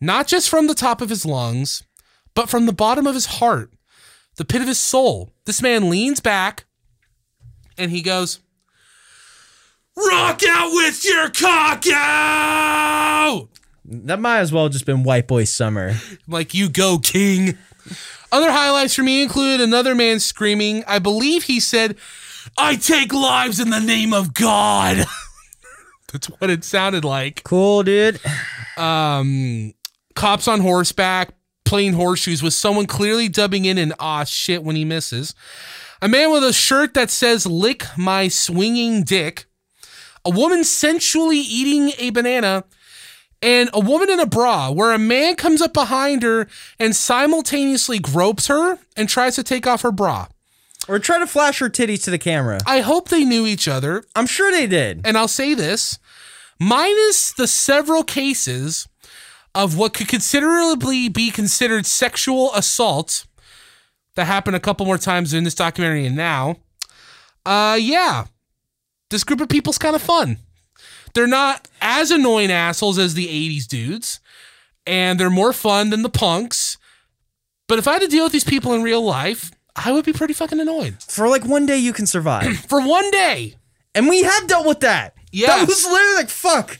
[0.00, 1.82] not just from the top of his lungs,
[2.34, 3.72] but from the bottom of his heart,
[4.36, 5.32] the pit of his soul.
[5.44, 6.64] This man leans back,
[7.76, 8.40] and he goes.
[9.96, 13.48] Rock out with your cock out!
[13.84, 15.94] That might as well have just been white boy summer.
[16.28, 17.58] Like, you go, king.
[18.30, 21.96] Other highlights for me include another man screaming, I believe he said,
[22.56, 25.04] I take lives in the name of God.
[26.12, 27.42] That's what it sounded like.
[27.44, 28.20] Cool, dude.
[28.76, 29.74] Um,
[30.14, 31.34] cops on horseback,
[31.64, 35.34] playing horseshoes with someone clearly dubbing in an ah shit when he misses.
[36.02, 39.44] A man with a shirt that says lick my swinging dick.
[40.24, 42.64] A woman sensually eating a banana.
[43.42, 46.46] And a woman in a bra where a man comes up behind her
[46.78, 50.26] and simultaneously gropes her and tries to take off her bra.
[50.88, 52.58] Or try to flash her titties to the camera.
[52.66, 54.04] I hope they knew each other.
[54.16, 55.02] I'm sure they did.
[55.04, 55.98] And I'll say this
[56.58, 58.88] minus the several cases
[59.54, 63.26] of what could considerably be considered sexual assault
[64.14, 66.56] that happened a couple more times in this documentary and now,
[67.46, 68.26] uh, yeah,
[69.10, 70.38] this group of people's kind of fun.
[71.14, 74.20] They're not as annoying assholes as the 80s dudes,
[74.86, 76.76] and they're more fun than the punks.
[77.66, 80.12] But if I had to deal with these people in real life, I would be
[80.12, 80.96] pretty fucking annoyed.
[81.02, 82.56] For like one day you can survive.
[82.68, 83.56] For one day.
[83.94, 85.14] and we have dealt with that.
[85.32, 85.46] Yeah.
[85.48, 86.78] That was literally like fuck.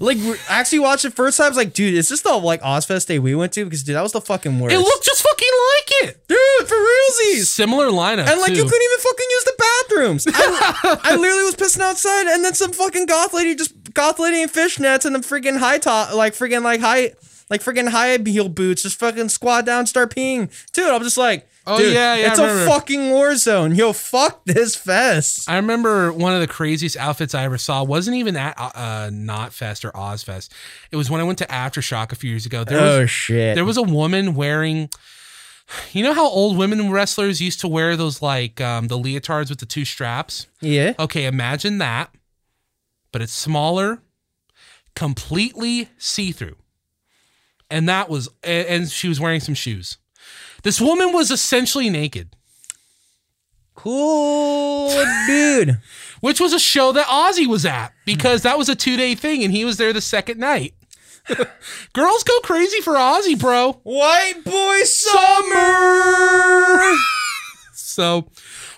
[0.00, 0.18] Like
[0.48, 1.46] actually watched it first time.
[1.46, 3.64] I was like, dude, is this the like Ozzfest day we went to?
[3.64, 4.74] Because dude, that was the fucking worst.
[4.74, 6.28] It looked just fucking like it.
[6.28, 7.46] dude for realsies.
[7.46, 8.28] Similar lineup.
[8.28, 10.26] And like you couldn't even fucking use the bathrooms.
[10.28, 14.42] I, I literally was pissing outside, and then some fucking goth lady just goth lady
[14.42, 17.12] in fishnets and the freaking high top, like freaking like high,
[17.50, 20.48] like freaking high heel boots, just fucking squat down, start peeing.
[20.72, 23.74] Dude, I'm just like, Oh, dude, yeah, yeah, it's a fucking war zone.
[23.74, 25.48] Yo, fuck this fest.
[25.48, 29.10] I remember one of the craziest outfits I ever saw wasn't even at uh, uh,
[29.10, 30.48] Knotfest or Ozzfest.
[30.90, 32.64] It was when I went to Aftershock a few years ago.
[32.64, 33.54] There was, Oh shit.
[33.54, 34.90] there was a woman wearing.
[35.92, 39.60] You know how old women wrestlers used to wear those like um, the leotards with
[39.60, 40.48] the two straps?
[40.60, 40.94] yeah.
[40.98, 42.12] Okay, imagine that,
[43.12, 44.02] but it's smaller,
[44.96, 46.56] completely see through.
[47.70, 49.96] And that was, and she was wearing some shoes.
[50.62, 52.34] This woman was essentially naked.
[53.74, 54.90] Cool
[55.26, 55.80] dude.
[56.20, 59.42] which was a show that Ozzy was at because that was a two day thing
[59.42, 60.74] and he was there the second night.
[61.92, 63.80] Girls go crazy for Ozzy, bro.
[63.84, 66.94] White boy summer.
[67.74, 68.28] So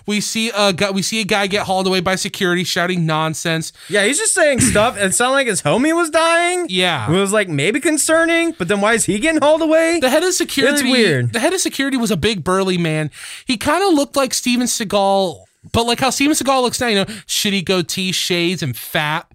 [0.05, 3.73] we see a guy, we see a guy get hauled away by security shouting nonsense.
[3.89, 4.97] Yeah, he's just saying stuff.
[4.97, 6.67] It sounded like his homie was dying.
[6.69, 7.11] Yeah.
[7.11, 9.99] It was like maybe concerning, but then why is he getting hauled away?
[9.99, 11.33] The head of security, It's weird.
[11.33, 13.09] The head of security was a big burly man.
[13.45, 16.95] He kind of looked like Steven Seagal, but like how Steven Seagal looks now, you
[16.95, 19.31] know, shitty goatee, shades, and fat.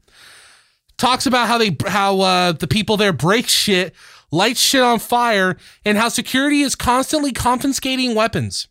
[0.99, 3.95] Talks about how they how uh, the people there break shit,
[4.31, 8.69] light shit on fire, and how security is constantly confiscating weapons.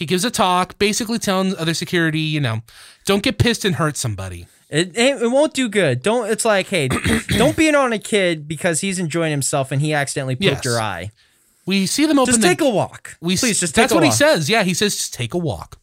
[0.00, 2.62] He gives a talk, basically telling other security, you know,
[3.04, 4.46] don't get pissed and hurt somebody.
[4.70, 6.02] It, it won't do good.
[6.02, 6.30] Don't.
[6.30, 6.88] It's like, hey,
[7.28, 10.64] don't be beat on a kid because he's enjoying himself and he accidentally poked Yes.
[10.64, 11.10] your eye.
[11.66, 13.18] We see them open Just the take a walk.
[13.20, 13.88] We Please, just take a walk.
[13.90, 14.48] that's what he says.
[14.48, 15.78] Yeah, he says just take a walk.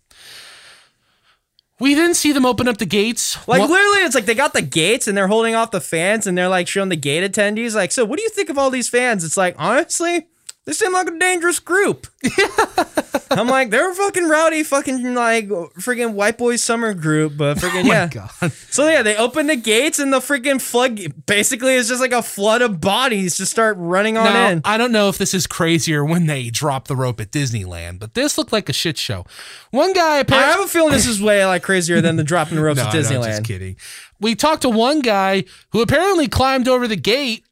[1.79, 3.37] We then see them open up the gates.
[3.47, 6.35] Like literally, it's like they got the gates and they're holding off the fans and
[6.35, 7.75] they're like showing the gate attendees.
[7.75, 9.23] Like, so what do you think of all these fans?
[9.23, 10.25] It's like honestly,
[10.67, 12.07] they seem like a dangerous group.
[13.31, 17.67] I'm like, they're a fucking rowdy, fucking like freaking white boy summer group, but oh
[17.67, 18.07] freaking yeah.
[18.07, 18.51] God.
[18.51, 21.25] So yeah, they open the gates and the freaking flood.
[21.25, 24.61] Basically, it's just like a flood of bodies just start running on Now, in.
[24.65, 28.13] I don't know if this is crazier when they drop the rope at Disneyland, but
[28.13, 29.25] this looked like a shit show.
[29.71, 32.63] One guy I have a feeling this is way like crazier than the dropping the
[32.63, 33.27] ropes no, at no, Disneyland.
[33.27, 33.77] just kidding.
[34.19, 37.46] We talked to one guy who apparently climbed over the gate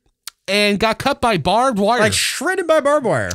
[0.48, 2.00] and got cut by barbed wire.
[2.00, 3.32] like shredded by barbed wire.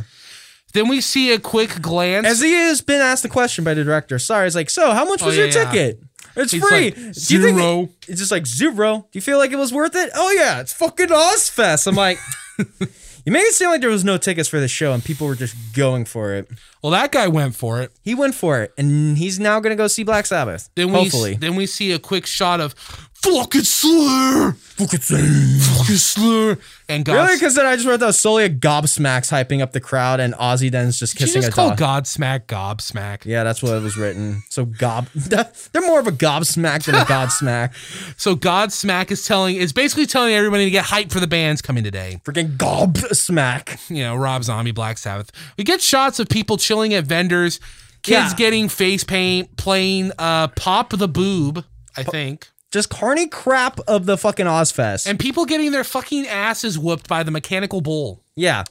[0.75, 2.27] then we see a quick glance.
[2.27, 5.05] As he has been asked the question by the director, sorry, it's like, so how
[5.05, 5.71] much oh, was Oh, your yeah, yeah.
[5.71, 6.03] ticket?
[6.37, 6.71] It's He's free.
[6.93, 7.01] like, Do
[7.35, 8.99] you think "Zero." it's just like zero.
[9.11, 10.11] Do you feel like it was worth it?
[10.15, 11.89] Oh yeah, it's fucking Ozzfest.
[11.89, 12.19] I'm like,
[12.59, 15.35] you make it seem like there was no tickets for the show and people were
[15.35, 16.49] just going for it.
[16.83, 17.91] well, that guy went for it.
[18.03, 20.71] He went for it, and he's now gonna go see Black Sabbath.
[20.77, 21.35] Then we hopefully.
[21.35, 22.75] then we see a quick shot of
[23.23, 25.59] fucking Slayer, fucking slur.
[25.61, 26.59] Fucking slur.
[26.89, 27.14] and God.
[27.14, 27.37] Really?
[27.37, 30.71] Because then I just wrote that solely a gobsmacks hyping up the crowd, and Ozzy
[30.71, 32.05] then's just Did you kissing just a call dog.
[32.05, 33.25] Godsmack Gobsmack?
[33.25, 34.43] yeah, that's what it was written.
[34.49, 37.75] So gob, they're more of a gobsmack than a godsmack.
[38.18, 41.85] So Godsmack is telling is basically telling everybody to get hyped for the bands coming
[41.85, 42.21] today.
[42.25, 43.91] Freaking gobsmack.
[43.91, 45.31] You know, Rob Zombie, Black Sabbath.
[45.57, 47.59] We get shots of people chilling at vendors,
[48.03, 48.37] kids Yeah.
[48.37, 51.64] getting face paint, playing uh Pop the Boob,
[51.97, 52.49] I think.
[52.71, 55.07] Just carny crap of the fucking Ozzfest.
[55.07, 58.25] And people getting their fucking asses whooped by the mechanical bull.
[58.37, 58.64] yeah.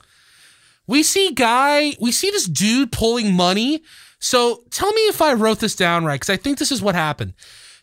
[0.88, 3.84] We see guy, we see this dude pulling money.
[4.20, 6.96] So tell me if I wrote this down right, because I think this is what
[6.96, 7.36] happened.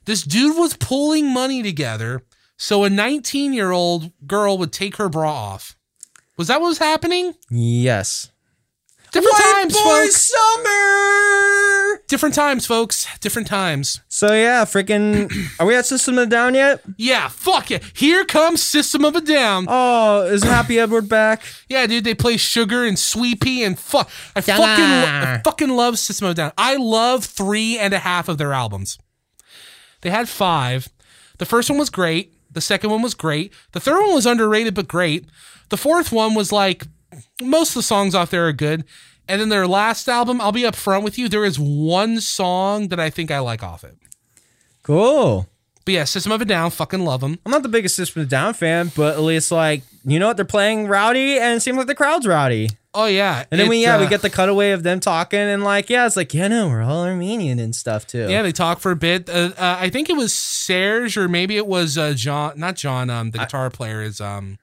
[0.07, 2.23] This dude was pulling money together
[2.57, 5.77] so a 19 year old girl would take her bra off.
[6.37, 7.35] Was that what was happening?
[7.51, 8.31] Yes.
[9.13, 10.33] Different White times, boy folks.
[10.33, 12.03] summer.
[12.09, 13.07] Different times, folks.
[13.21, 14.01] Different times.
[14.09, 15.33] So yeah, freaking.
[15.61, 16.83] Are we at System of a Down yet?
[16.97, 17.83] Yeah, fuck it.
[17.95, 19.67] Here comes System of a Down.
[19.69, 21.43] Oh, is Happy Edward back?
[21.69, 24.09] Yeah, dude, they play Sugar and Suite-Pee and fuck.
[24.35, 26.53] I fucking, lo- I fucking love System of a Down.
[26.59, 28.99] I love three and a half of their albums.
[30.03, 30.89] They had five.
[31.39, 32.35] The first one was great.
[32.53, 33.53] The second one was great.
[33.73, 35.27] The third one was underrated but great.
[35.69, 36.87] The fourth one was like
[37.43, 38.85] most of the songs off there are good.
[39.29, 43.01] And then their last album, I'll be upfront with you, there is one song that
[43.01, 43.97] I think I like off it.
[44.85, 45.49] Cool.
[45.85, 47.39] But yeah, System of a Down, fucking love them.
[47.45, 50.29] I'm not the biggest System of a Down fan, but at least like you know
[50.29, 52.71] what they're playing rowdy, and it seems like the crowd's rowdy.
[52.93, 55.39] Oh yeah, And then we It, yeah we uh, get the cutaway of them talking
[55.39, 58.27] and like yeah it's like yeah no we're all Armenian and stuff too.
[58.29, 59.29] Yeah, they talk for a bit.
[59.29, 62.59] Uh, uh, I think it was Serge or maybe it was uh, John.
[62.59, 63.11] Not John.
[63.11, 64.59] Um, the guitar player is um.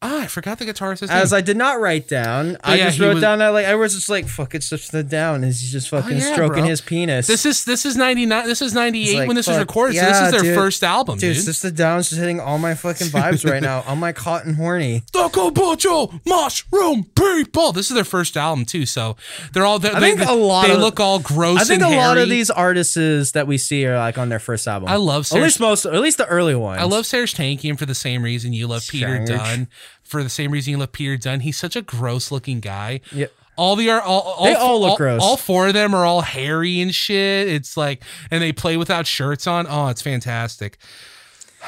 [0.00, 1.00] Ah, I forgot the guitarist.
[1.00, 1.10] name.
[1.10, 3.74] As I did not write down, I yeah, just wrote was- down that like I
[3.74, 6.68] was just like fuck it's just the down and he's just fucking yeah, stroking bro.
[6.68, 7.26] his penis.
[7.26, 8.46] this is this is ninety nine.
[8.46, 9.96] This is ninety eight like, when this was fuck, recorded.
[9.98, 10.54] so this is their dude.
[10.54, 11.48] first album, Dude, dude.
[11.48, 13.82] Of a Down's just hitting all my fucking vibes right now.
[13.88, 15.02] I'm like hot and horny.
[15.12, 17.72] Taco Bocho Mushroom People.
[17.72, 19.16] This is their first album too, so
[19.52, 19.80] they're all.
[19.80, 21.60] They, I think they, a lot They of- look all gross.
[21.60, 24.38] I think a and lot of these artists that we see are like on their
[24.38, 24.88] first album.
[24.88, 26.80] I love at Serj- least most, at least the early ones.
[26.80, 29.26] I love Serj Tankian for the same reason you love Peter Serj.
[29.26, 29.68] Dunn.
[30.08, 31.40] For the same reason you love Peter Dunn.
[31.40, 33.00] He's such a gross looking guy.
[33.12, 33.26] Yeah.
[33.56, 35.20] All the are all, all They all look all, gross.
[35.22, 37.48] All four of them are all hairy and shit.
[37.48, 39.66] It's like, and they play without shirts on.
[39.68, 40.78] Oh, it's fantastic.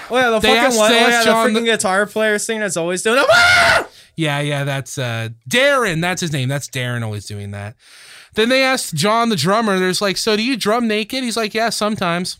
[0.09, 0.93] Oh yeah, the They fucking asked- one.
[0.93, 3.22] Oh yeah, the freaking the- guitar player thing that's always doing.
[3.28, 3.86] Ah!
[4.16, 6.03] Yeah, yeah, that's uh Daron.
[6.03, 6.49] That's his name.
[6.49, 7.74] That's Daron always doing that.
[8.34, 11.24] Then they asked John the drummer, there's like, so do you drum naked?
[11.24, 12.38] He's like, yeah, sometimes.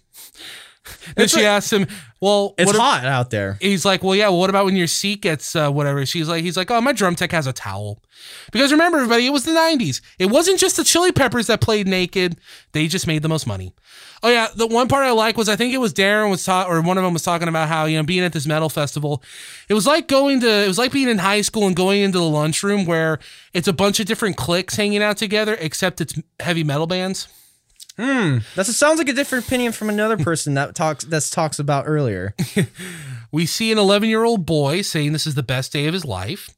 [1.15, 1.87] then It's she like- asked him,
[2.21, 3.57] well, It's hot out there.
[3.61, 4.29] he's like, well, yeah.
[4.29, 6.05] Well, what about when your seat gets uh, whatever?
[6.05, 8.03] She's like, he's like, oh, my drum tech has a towel.
[8.53, 10.03] Because remember, everybody, it was the '90s.
[10.19, 12.39] It wasn't just the Chili Peppers that played naked;
[12.73, 13.73] they just made the most money.
[14.23, 16.67] Oh yeah, the one part I like was I think it was Daron was ta-
[16.69, 19.23] or one of them was talking about how you know being at this metal festival,
[19.71, 22.19] it was like going to it was like being in high school and going into
[22.19, 23.19] the lunchroom where
[23.55, 27.27] it's a bunch of different cliques hanging out together, except it's heavy metal bands.
[28.57, 32.35] That sounds like a different opinion from another person that talks that talks about earlier.
[33.33, 36.05] We see an 11 year old boy saying this is the best day of his
[36.05, 36.51] life.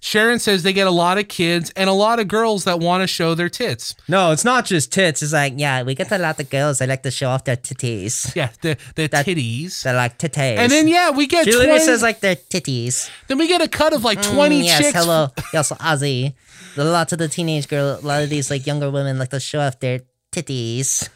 [0.00, 3.02] Sharon says they get a lot of kids and a lot of girls that want
[3.02, 3.94] to show their tits.
[4.08, 5.22] No, it's not just tits.
[5.22, 7.56] It's like Yeah, we get a lot of girls that like to show off their
[7.56, 8.34] titties.
[8.34, 9.82] Yeah, the the That- titties.
[9.82, 10.58] They're like titties.
[10.58, 13.08] and then yeah, we get she 20, literally says like they're titties.
[13.28, 14.98] then we get a cut of like 20 Mm, yes, chicks.
[14.98, 16.34] hello, yes, Ozzy.
[16.76, 19.38] A lot of the teenage girl, a lot of these like younger women like to
[19.40, 20.00] show off their
[20.42, 21.08] titties.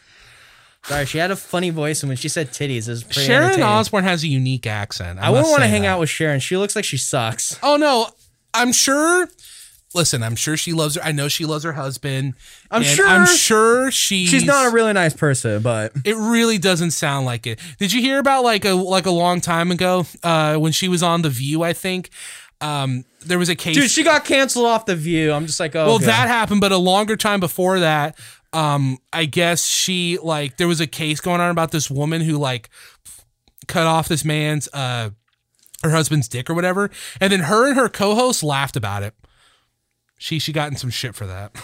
[0.85, 3.45] sorry, she had a funny voice, and when she said titties, it was pretty Sharon
[3.45, 3.68] entertaining.
[3.68, 5.18] Osbourne has a unique accent.
[5.18, 5.89] I, I wouldn't want to hang that.
[5.89, 6.41] out with Sharon.
[6.41, 7.59] She looks like she sucks.
[7.62, 8.09] Oh no,
[8.55, 9.29] I'm sure.
[9.93, 11.03] Listen, I'm sure she loves her.
[11.03, 12.35] I know she loves her husband.
[12.71, 14.29] I'm and sure- I'm sure she's.
[14.29, 17.59] She's not a really nice person, but It really doesn't sound like it.
[17.81, 21.03] Did you hear about like a like a long time ago uh, when she was
[21.03, 21.64] on The View?
[21.64, 22.11] I think
[22.61, 23.75] um, there was a case.
[23.75, 25.33] dude, she got canceled off the View.
[25.33, 26.07] I'm just like, oh, well, God.
[26.09, 28.16] that happened, but a longer time before that,
[28.53, 32.36] um, I guess she like there was a case going on about this woman who
[32.38, 32.68] like
[33.68, 35.11] cut off this man's uh
[35.82, 36.90] her husband's dick or whatever,
[37.20, 39.14] and then her and her co-host laughed about it.
[40.18, 41.57] She she got in some shit for that.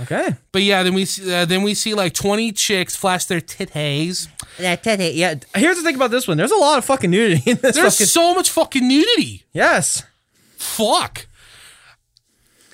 [0.00, 0.34] okay.
[0.50, 4.28] But yeah, then we see, uh, then we see like twenty chicks flash their titties.
[4.58, 5.34] yeah titty, yeah.
[5.54, 6.36] Here's the thing about this one.
[6.36, 7.76] There's a lot of fucking nudity in this.
[7.76, 9.44] There's fucking- so much fucking nudity.
[9.52, 10.02] yes.
[10.56, 11.26] Fuck.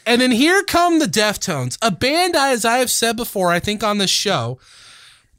[0.06, 3.58] And then here come the Deftones, a band, I, as I have said before, I
[3.58, 4.58] think on this show,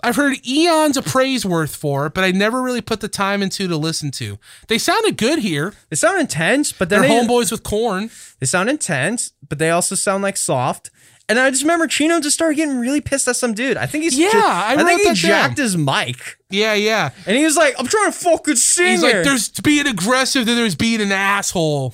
[0.03, 3.67] I've heard eons of praise worth for, but I never really put the time into
[3.67, 4.37] to listen to.
[4.67, 5.73] They sounded good here.
[5.89, 8.11] They sound intense, but then They're they, homeboys with Korn.
[8.39, 10.91] they sound intense, but they also sound like soft.
[11.29, 13.75] And I just remember Chino just started getting really pissed at some dude.
[13.75, 15.63] I think he's Yeah, ju- I wrote think he jacked down.
[15.63, 17.09] his mic, Yeah, yeah.
[17.25, 20.45] and he was like, "I'm trying to fucking sing." He's here." like, there's being aggressive,
[20.45, 21.93] then there's being an asshole.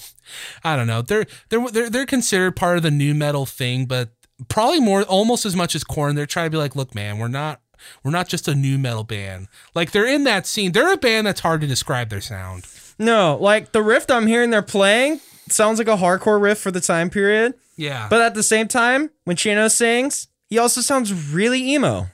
[0.64, 1.02] I don't know.
[1.02, 4.10] They're they're they're they're considered part of the nu metal thing, but
[4.50, 6.16] probably more almost as much as Korn.
[6.16, 7.62] They're trying to be like, look, man, we're not
[8.04, 9.48] we're not just a nu metal band.
[9.76, 10.72] Like they're in that scene.
[10.72, 12.66] They're a band that's hard to describe their sound.
[13.00, 15.20] no, like the riff I'm hearing they're playing
[15.50, 17.56] sounds like a hardcore riff for the time period.
[17.76, 18.08] Yeah.
[18.10, 22.08] But at the same time, when Chino sings, he also sounds really emo.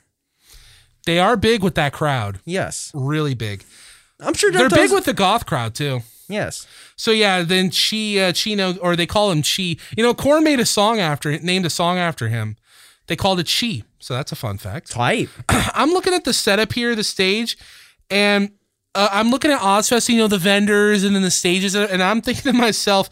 [1.05, 2.39] they are big with that crowd.
[2.45, 3.63] Yes, Really big.
[4.21, 6.01] I'm sure They're big with the goth crowd too.
[6.29, 6.67] Yes.
[6.95, 9.75] So yeah, then she uh, Chino or they call him Chi.
[9.97, 12.55] You know, Korn made a song after named a song after him.
[13.07, 13.83] They called it Chi.
[13.97, 14.91] So that's a fun fact.
[14.91, 15.29] Type.
[15.49, 17.57] I'm looking at the setup here, the stage,
[18.09, 18.51] and
[18.95, 22.21] uh, I'm looking at Ozzfest, you know, the vendors and then the stages, and I'm
[22.23, 23.09] thinking to myself,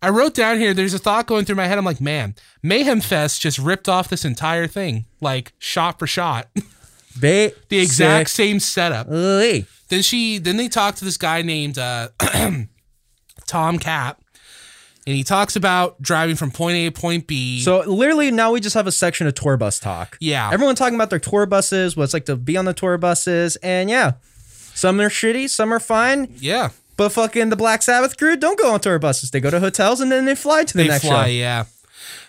[0.00, 0.74] I wrote down here.
[0.74, 1.78] There's a thought going through my head.
[1.78, 6.48] I'm like, man, Mayhem Fest just ripped off this entire thing, like shot for shot,
[7.20, 9.06] Ba- the exact same setup.
[9.88, 12.08] Then she, then they talk to this guy named uh,
[13.46, 14.22] Tom Cap,
[15.06, 17.60] and he talks about driving from point A to point B.
[17.60, 20.18] So literally now we just have a section of tour bus talk.
[20.20, 20.50] Yeah.
[20.52, 23.56] Everyone talking about their tour buses, what it's like to be on the tour buses,
[23.56, 24.12] and yeah.
[24.74, 28.72] Some are shitty, some are fine, yeah, but fucking the Black Sabbath crew don't go
[28.72, 29.32] on tour buses.
[29.32, 31.24] They go to hotels and then they fly to the they next fly.
[31.24, 31.30] show.
[31.30, 31.64] Yeah,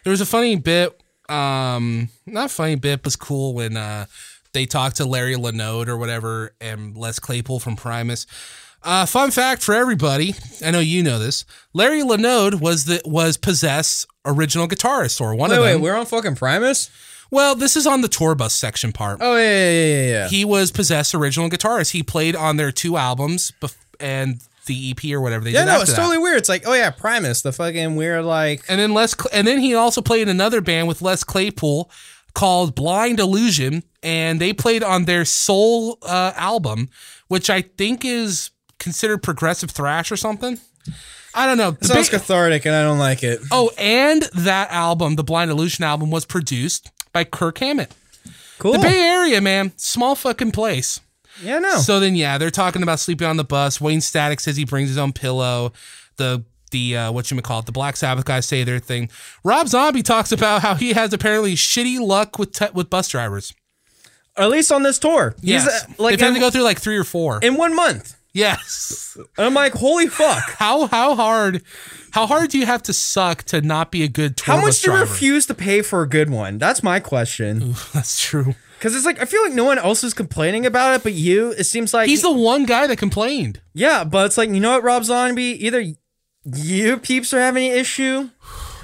[0.03, 0.99] there was a funny bit,
[1.29, 4.07] um, not funny bit, but was cool when uh
[4.53, 8.25] they talked to Larry LaLonde or whatever and Les Claypool from Primus.
[8.81, 10.33] Uh, fun fact for everybody,
[10.65, 11.43] I know you know this.
[11.73, 15.73] Larry LaLonde was the was Possessed original guitarist or one Wait, of them.
[15.75, 16.89] wait, we're on fucking Primus?
[17.31, 19.19] well, this is on the tour bus section part.
[19.21, 20.27] Oh yeah, yeah, yeah, yeah, yeah.
[20.29, 21.91] He was Possessed original guitarist.
[21.91, 25.65] He played on their two albums bef- and the EP or whatever they Yeah, did
[25.65, 25.97] no, after it's that.
[25.97, 26.37] totally weird.
[26.37, 29.59] It's like, oh yeah, Primus, the fucking weird like And then Les, Cl- and then
[29.59, 31.91] he also played in another band with Les Claypool
[32.33, 36.89] called Blind Illusion, and they played on their Soul uh, album,
[37.27, 40.59] which I think is considered progressive thrash or something.
[41.35, 41.77] I don't know.
[41.81, 43.39] Sounds ba- cathartic and I don't like it.
[43.51, 47.93] oh, and that album, the Blind Illusion album, was produced by Kirk Hammett.
[48.57, 48.73] Cool.
[48.73, 50.99] The Bay Area, man, small fucking place.
[51.41, 51.77] yeah, no.
[51.77, 53.79] So then, yeah, they're talking about sleeping on the bus.
[53.79, 55.71] Wayne Static says he brings his own pillow.
[56.17, 59.09] The the uh, what you call it, the Black Sabbath guys say their thing.
[59.43, 63.53] Rob Zombie talks about how he has apparently shitty luck with te- with bus drivers.
[64.39, 65.35] Or at least on this tour.
[65.41, 67.39] He's, Yes, uh, like they've had in, to go through like three or four.
[67.41, 68.15] in one month.
[68.33, 69.17] yes.
[69.37, 70.43] And I'm like, holy fuck.
[70.57, 71.61] How how hard
[72.11, 74.81] how hard do you have to suck to not be a good tour How much
[74.81, 75.11] do you driver?
[75.11, 76.57] refuse to pay for a good one?
[76.57, 77.75] That's my question.
[77.93, 78.55] That's true.
[78.77, 81.51] Because it's like I feel like no one else is complaining about it, but you.
[81.51, 83.59] It seems like He's the one guy that complained.
[83.73, 85.65] yeah, but it's like you know what, Rob Zombie.
[85.65, 85.83] Either
[86.45, 88.29] you peeps are having an issue,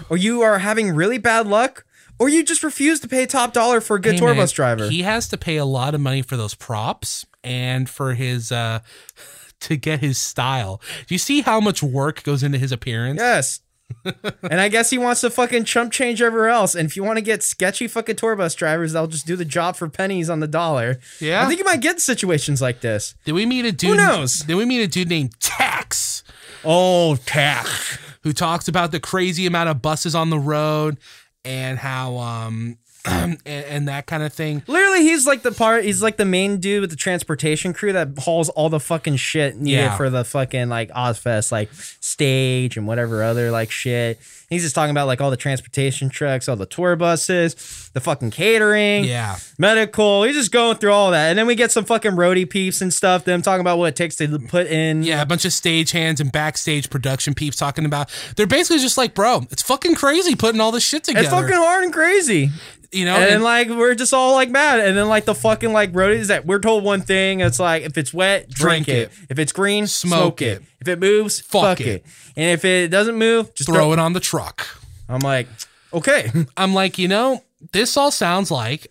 [0.09, 1.85] or you are having really bad luck,
[2.19, 4.51] or you just refuse to pay top dollar for a good Hey, tour man, bus
[4.51, 4.89] driver.
[4.89, 8.79] He has to pay a lot of money for those props and for his uh
[9.61, 10.81] to get his style.
[11.07, 13.19] Do you see how much work goes into his appearance?
[13.19, 13.59] yes.
[14.41, 16.73] and I guess he wants to fucking chump change everywhere else.
[16.73, 19.45] And if you want to get sketchy fucking tour bus drivers, they'll just do the
[19.45, 20.99] job for pennies on the dollar.
[21.19, 21.43] Yeah.
[21.43, 23.13] I think you might get situations like this.
[23.25, 23.91] Did we meet a dude?
[23.91, 24.39] Who knows?
[24.39, 26.23] Did we meet a dude named Tax?
[26.63, 27.99] Oh, tax.
[28.23, 30.97] who talks about the crazy amount of buses on the road
[31.45, 34.63] and how um Um, and, and that kind of thing.
[34.67, 35.83] Literally, he's like the part.
[35.83, 39.57] He's like the main dude with the transportation crew that hauls all the fucking shit
[39.57, 39.97] needed Yeah.
[39.97, 44.19] for the fucking like Ozzfest, like stage and whatever other like shit.
[44.49, 48.29] He's just talking about like all the transportation trucks, all the tour buses, the fucking
[48.31, 49.37] catering, Yeah.
[49.57, 50.23] medical.
[50.23, 52.93] He's just going through all that, and then we get some fucking roadie peeps and
[52.93, 53.25] stuff.
[53.25, 55.01] Them talking about what it takes to put in.
[55.03, 58.09] Yeah, a bunch of stage hands and backstage production peeps talking about.
[58.35, 61.25] They're basically just like, bro, it's fucking crazy putting all this shit together.
[61.25, 62.51] It's fucking hard and crazy.
[62.95, 65.71] You know, and, and- like we're just all like mad, and then like the fucking
[65.73, 67.41] like roadies that we're told one thing.
[67.41, 69.11] It's like if it's wet, drink, Drink it.
[69.11, 69.11] it.
[69.29, 70.61] If it's green, Smoke smoke, it.
[70.61, 70.63] it.
[70.81, 71.87] If it moves, Fuck fuck, it.
[71.87, 72.05] it.
[72.35, 74.65] And if it doesn't move, just throw it on the truck.
[75.07, 75.47] I'm like,
[75.93, 78.87] okay, I'm like, you know, this all sounds like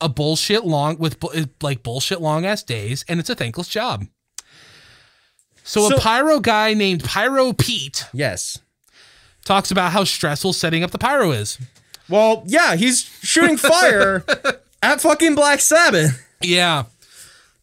[0.00, 1.16] a bullshit long with
[1.62, 4.06] like bullshit long ass days, and it's a thankless job.
[5.66, 8.58] So, a pyro guy named Pyro Pete yes.
[9.46, 11.58] talks about how stressful setting up the pyro is.
[12.08, 14.24] Well, yeah, he's shooting fire
[14.82, 16.20] at fucking Black Sabbath.
[16.42, 16.84] Yeah,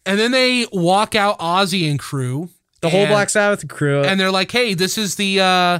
[0.05, 2.49] and then they walk out Ozzy and crew,
[2.81, 4.01] The whole and- Black Sabbath crew.
[4.03, 5.79] and they're like, "Hey, this is the uh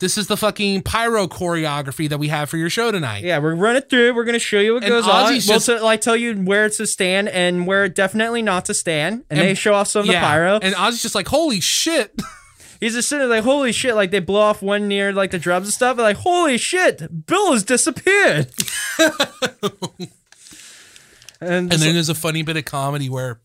[0.00, 3.54] this is the fucking pyro choreography that we have for your show tonight." yeah, we're
[3.54, 4.14] running through.
[4.14, 5.30] We're gonna show you what And goes on.
[5.32, 9.24] Ozzy's We'll like tell you where to stand and where definitely not to stand.
[9.30, 10.58] And, they show off some of the pyro.
[10.60, 12.12] And Ozzy's just like, "Holy shit!"
[12.80, 15.38] He's just sitting there like, holy shit, like they blow off one near like the
[15.38, 15.92] drums and stuff.
[15.92, 18.50] And like, holy shit, Bill has disappeared.
[18.98, 20.10] and
[21.40, 23.40] And then there's a funny bit of comedy where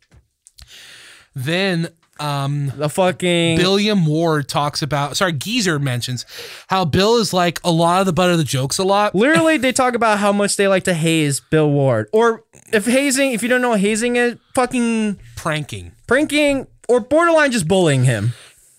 [1.36, 6.26] then um the fucking Billiam Ward talks about sorry, Geezer mentions
[6.68, 9.14] how Bill is like a lot of the butt of the jokes a lot.
[9.14, 12.08] literally they talk about how much they like to haze Bill Ward.
[12.14, 15.92] Or if hazing, if you don't know what hazing is, fucking pranking.
[16.08, 18.32] pranking or borderline just bullying him.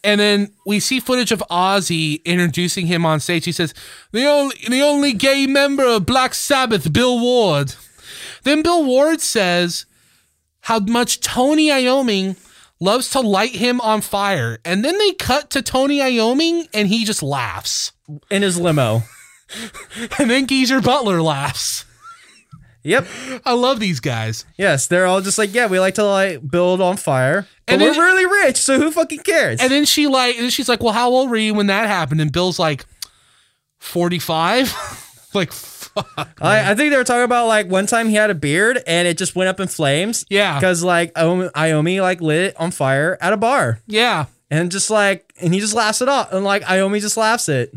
[0.07, 3.45] And then we see footage of Ozzy introducing him on stage.
[3.45, 3.75] He says,
[4.13, 7.75] "The only the only gay member of Black Sabbath, Bill Ward."
[8.45, 9.85] Then Bill Ward says
[10.61, 12.37] how much Tony Iommi
[12.79, 14.59] loves to light him on fire.
[14.65, 17.93] And then they cut to Tony Iommi and he just laughs.
[18.31, 19.03] In his limo.
[20.19, 21.85] And then Geezer Butler laughs.
[22.87, 23.07] Yep.
[23.45, 24.45] I love these guys.
[24.57, 27.83] Yes, they're all just like, yeah, we like to like build on fire, but And
[27.83, 29.61] we're then- really rich, so who fucking cares?
[29.61, 32.21] And then she like, and she's like, "Well, how old were you when that happened?"
[32.21, 32.87] And Bill's like,
[33.79, 35.31] 45.
[35.35, 36.37] like, fuck.
[36.41, 39.09] I, I think they were talking about like one time he had a beard and
[39.09, 40.25] it just went up in flames.
[40.29, 40.55] Yeah.
[40.59, 44.27] because like Iommi like lit it on fire at a bar, Yeah.
[44.51, 47.73] and just like, and he just laughs it off, and like Iommi just laughs it.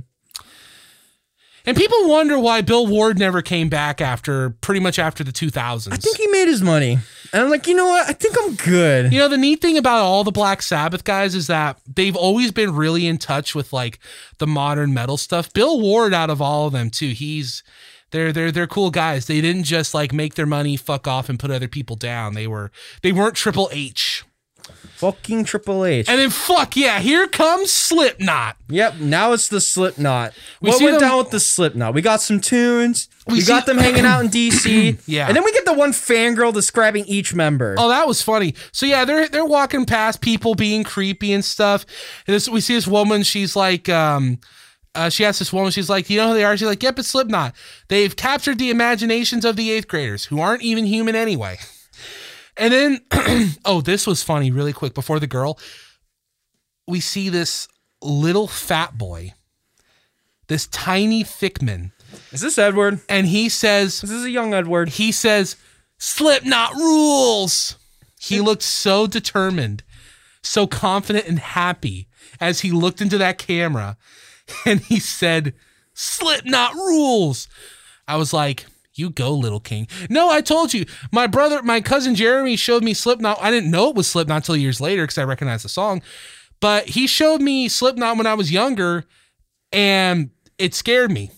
[1.66, 5.92] And people wonder why Bill Ward never came back after pretty much after the 2000s.
[5.92, 6.98] I think he made his money,
[7.34, 8.10] and I'm like, you know what?
[8.10, 9.12] I think I'm good.
[9.14, 12.52] You know, the neat thing about all the Black Sabbath guys is that they've always
[12.52, 14.00] been really in touch with like
[14.38, 15.52] the modern metal stuff.
[15.54, 17.10] Bill Ward out of all of them too.
[17.10, 17.64] He's
[18.12, 19.28] they're they're they're cool guys.
[19.28, 22.34] They didn't just like make their money, fuck off and put other people down.
[22.34, 22.72] They were
[23.02, 24.24] they weren't Triple H.
[24.96, 26.10] Fucking Triple H.
[26.10, 28.58] And then fuck yeah, here comes Slipknot.
[28.68, 30.34] Yep, now it's the Slipknot.
[30.62, 31.94] We what see went them- down with the Slipknot?
[31.94, 33.08] We got some tunes.
[33.26, 35.00] We, We got them hanging out in DC.
[35.06, 35.28] Yeah.
[35.28, 37.76] and then we get the one fangirl describing each member.
[37.78, 38.56] Oh, that was funny.
[38.74, 41.86] So yeah, they're they're walking past people being creepy and stuff.
[42.28, 43.24] And this, we see this woman.
[43.24, 44.40] She's like, um,
[44.96, 45.72] uh, she asks this woman.
[45.72, 46.58] She's like, you know who they are?
[46.58, 47.54] She's like, yep, it's Slipknot.
[47.88, 51.58] They've captured the imaginations of the eighth graders who aren't even human anyway.
[52.60, 53.02] And then,
[53.66, 54.52] oh, this was funny.
[54.52, 55.58] Really quick before the girl,
[56.88, 57.68] we see this
[58.02, 59.34] little fat boy,
[60.48, 61.94] this tiny thick man.
[62.32, 63.00] Is this Edward?
[63.08, 64.90] and he says, This is a young Edward.
[64.90, 65.56] he says,
[65.98, 67.78] Slipknot rules.
[68.20, 69.84] He looked so determined,
[70.44, 72.08] so confident and happy
[72.42, 73.98] as he looked into that camera
[74.66, 75.54] and he said,
[75.94, 77.48] Slipknot rules.
[78.08, 78.66] I was like,
[79.00, 79.88] you go, little king.
[80.10, 80.86] No, I told you.
[81.12, 83.40] My brother, my cousin Jeremy showed me Slipknot.
[83.42, 86.02] I didn't know it was Slipknot until years later because I recognized the song.
[86.60, 89.06] But he showed me Slipknot when I was younger
[89.72, 91.32] and it scared me.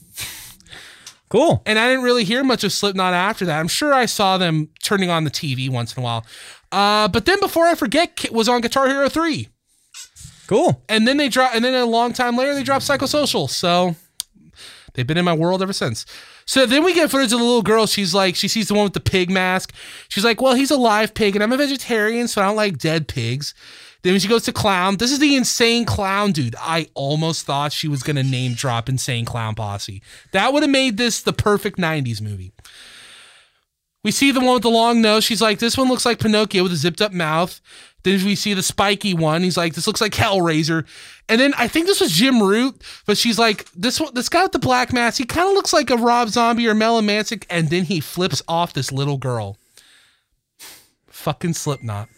[1.30, 1.62] Cool.
[1.66, 3.58] And I didn't really hear much of Slipknot after that.
[3.58, 6.26] I'm sure I saw them turning on the TV once in a while.
[6.74, 9.48] Uh, but then before I forget, Kit was on Guitar Hero 3.
[10.48, 10.84] Cool.
[10.90, 13.50] And then they drop and then a long time later they dropped Psychosocial.
[13.50, 13.96] So
[14.94, 16.06] they've been in my world ever since.
[16.52, 17.88] So then we get footage of the little girl.
[17.88, 19.74] She's like, she sees the one with the pig mask.
[20.10, 22.78] She's like, well, he's a live pig, and I'm a vegetarian, so I don't like
[22.78, 23.54] dead pigs.
[24.02, 26.58] Then she goes to clown, this is the insane clown dude.
[26.60, 30.02] I almost thought she was gonna name drop insane clown posse.
[30.34, 32.52] That would have made this the perfect 90s movie.
[34.04, 35.24] We see the one with the long nose.
[35.24, 37.62] She's like, this one looks like Pinocchio with a zipped up mouth.
[38.04, 39.44] Then we see the spiky one.
[39.44, 40.86] He's like, this looks like Hellraiser.
[41.30, 44.44] And then I think this was Jim Root, but she's like, this one, this guy
[44.44, 47.46] with the black mask, he kind of looks like a Rob Zombie or Mel Mansick.
[47.50, 49.58] And then he flips off this little girl.
[51.08, 52.10] Fucking Slipknot.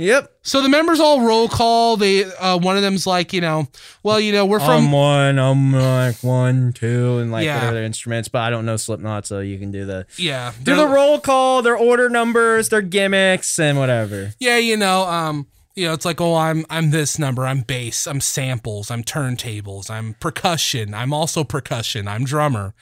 [0.00, 0.32] Yep.
[0.42, 1.96] So the members all roll call.
[1.98, 3.68] They uh, one of them's like, you know,
[4.02, 5.38] well, you know, we're from I'm one.
[5.38, 7.56] I'm like one, two, and like Yeah.
[7.56, 8.28] whatever their instruments.
[8.28, 11.60] But I don't know Slipknot, so you can do the yeah, do the roll call,
[11.62, 14.32] their order numbers, their gimmicks, and whatever.
[14.40, 15.46] yeah, you know, um,
[15.76, 19.90] you know, it's like, oh, I'm I'm this number, I'm bass, I'm samples, I'm turntables,
[19.90, 22.72] I'm percussion, I'm also percussion, I'm drummer,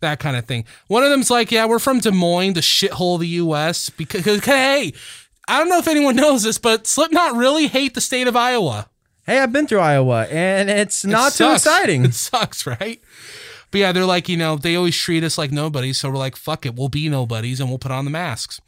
[0.00, 0.64] that kind of thing.
[0.88, 3.88] One of them's like, yeah, we're from Des Moines, the shithole of the U.S.
[3.90, 4.92] Because, 'cause, hey,
[5.48, 8.88] I don't know if anyone knows this, but Slipknot really hate the state of Iowa.
[9.24, 12.04] Hey, I've been through Iowa, and it's not It too exciting.
[12.06, 13.00] It sucks, right?
[13.70, 15.96] But yeah, they're like, you know, they always treat us like nobodies.
[15.98, 18.60] So we're like, fuck it, we'll be nobodies and we'll put on the masks.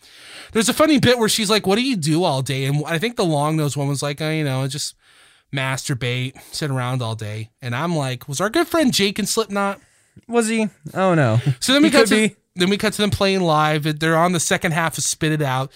[0.52, 2.64] There's a funny bit where she's like, what do you do all day?
[2.64, 4.94] And I think the long nosed one was like, oh, you know, just
[5.55, 7.51] masturbate, sit around all day.
[7.60, 9.80] And I'm like, was our good friend Jake in Slipknot?
[10.28, 10.68] Was he?
[10.94, 11.38] Oh no.
[11.60, 12.36] So then we He cut to be.
[12.55, 13.98] then we cut to them playing live.
[14.01, 15.70] They're on the second half of Spit It Out.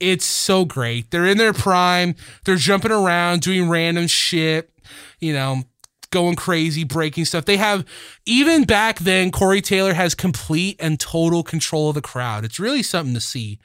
[0.00, 1.10] It's so great.
[1.10, 2.14] They're in their prime.
[2.44, 4.72] They're jumping around, doing random shit,
[5.20, 5.62] you know,
[6.10, 7.44] going crazy, breaking stuff.
[7.44, 7.84] They have
[8.26, 12.44] even back then, Corey Taylor has complete and total control of the crowd.
[12.44, 13.58] It's really something to see.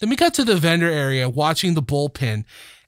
[0.00, 2.44] Then we got to the vendor area watching the bullpen.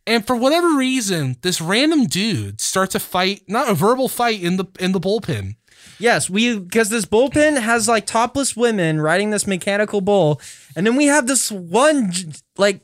[0.06, 4.56] And for whatever reason, this random dude starts a fight, not a verbal fight in
[4.56, 5.56] the in the bullpen.
[5.98, 10.40] Yes, we because this bullpen has like topless women riding this mechanical bull,
[10.76, 12.12] and then we have this one
[12.56, 12.80] like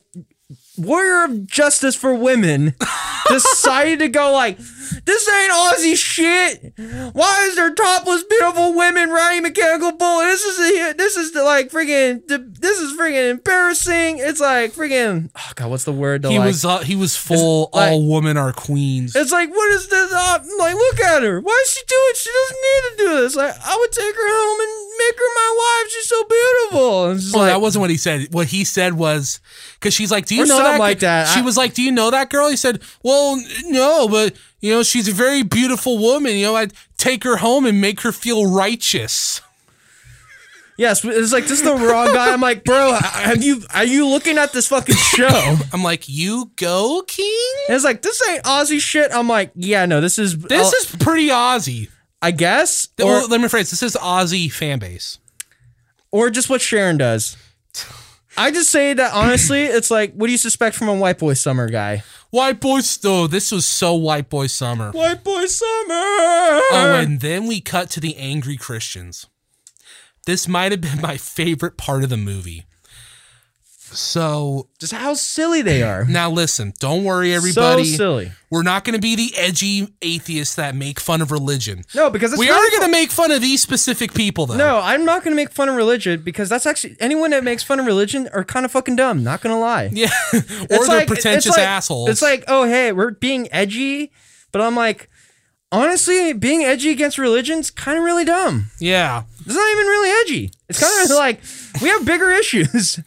[0.76, 2.74] warrior of justice for women
[3.28, 4.58] decided to go like,
[5.04, 6.72] this ain't Ozzy shit.
[7.14, 10.20] Why is there topless beautiful women riding mechanical bull?
[10.20, 14.18] This is a, this is the, like freaking this is freaking embarrassing.
[14.18, 16.24] It's like freaking oh god, what's the word?
[16.24, 17.70] He like- was uh, he was full.
[17.72, 19.14] like- all women are queens.
[19.16, 20.12] It's like, what is this?
[20.12, 21.40] Uh, like, look at her.
[21.40, 22.12] Why is she doing?
[22.14, 23.36] She doesn't need to do this.
[23.36, 25.90] Like, I would take her home and make her my wife.
[25.92, 27.04] She's so beautiful.
[27.10, 28.28] And Well, like, that wasn't what he said.
[28.32, 29.40] What he said was
[29.74, 31.28] because she's like, "Do you know that?" like that.
[31.28, 34.70] She I- was like, "Do you know that girl?" He said, "Well, no, but you
[34.70, 36.36] know, she's a very beautiful woman.
[36.36, 39.40] You know, I'd take her home and make her feel righteous."
[40.76, 42.32] Yes, it's like this is the wrong guy.
[42.32, 45.56] I'm like, bro, have you are you looking at this fucking show?
[45.72, 47.52] I'm like, you go, King.
[47.68, 49.12] And it's like this ain't Ozzy shit.
[49.12, 51.90] I'm like, yeah, no, this is This uh, is pretty Ozzy.
[52.20, 55.18] I guess, or well, let me phrase This is Ozzy fan base.
[56.10, 57.36] or just what Sharon does.
[58.36, 61.34] I just say that honestly, it's like, what do you suspect from a white boy
[61.34, 62.02] summer guy?
[62.30, 64.90] White boy, oh, this was so white boy summer.
[64.90, 65.94] White boy summer.
[65.94, 69.26] Oh, and then we cut to the angry Christians.
[70.26, 72.64] This might have been my favorite part of the movie.
[73.94, 76.04] So just how silly they are.
[76.04, 77.84] now listen, don't worry, everybody.
[77.84, 78.32] So silly.
[78.50, 81.82] We're not going to be the edgy atheists that make fun of religion.
[81.94, 84.56] No, because it's we are going to make fun of these specific people, though.
[84.56, 87.80] No, I'm not gonna make fun of religion because that's actually anyone that makes fun
[87.80, 89.22] of religion are kind of fucking dumb.
[89.24, 89.90] Not gonna lie.
[89.92, 92.10] Yeah, or It's they're like- pretentious it's like- assholes.
[92.10, 94.12] It's like, oh hey, we're being edgy,
[94.52, 95.08] but I'm like,
[95.72, 98.66] honestly, being edgy against religion's kind of really dumb.
[98.80, 99.22] yeah.
[99.46, 100.50] It's not even really edgy.
[100.70, 101.40] It's kind of like
[101.82, 102.98] we have bigger issues.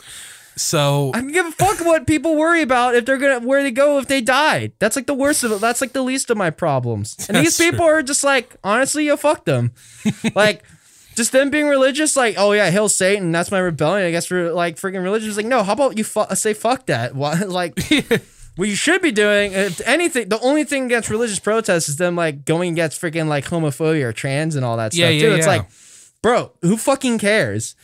[0.57, 3.71] So I can give a fuck what people worry about if they're gonna where they
[3.71, 4.71] go if they die.
[4.79, 5.61] That's like the worst of it.
[5.61, 7.15] That's like the least of my problems.
[7.29, 9.71] And these people are just like, honestly, you fuck them.
[10.35, 10.63] like,
[11.15, 13.31] just them being religious, like, oh yeah, hail Satan.
[13.31, 14.07] That's my rebellion.
[14.07, 15.37] I guess for like freaking religious.
[15.37, 17.15] Like, no, how about you fu- say fuck that?
[17.15, 17.77] Why, like.
[18.57, 22.15] What you should be doing, if anything, the only thing against religious protests is them
[22.15, 25.35] like going against freaking like homophobia or trans and all that Yeah, stuff yeah, too.
[25.35, 25.69] It's like,
[26.23, 27.75] bro, who fucking cares?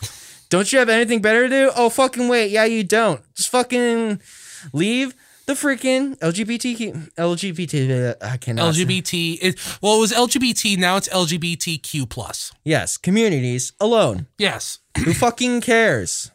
[0.53, 1.71] Don't you have anything better to do?
[1.75, 2.51] Oh, fucking wait.
[2.51, 3.23] Yeah, you don't.
[3.33, 4.21] Just fucking
[4.71, 5.15] leave
[5.47, 8.75] the freaking LGBTQ, LGBT, I cannot.
[8.75, 9.39] LGBT.
[9.41, 10.77] It, well, it was LGBT.
[10.77, 12.53] Now it's LGBTQ plus.
[12.63, 14.27] Yes, communities alone.
[14.37, 14.77] Yes.
[15.03, 16.29] Who fucking cares?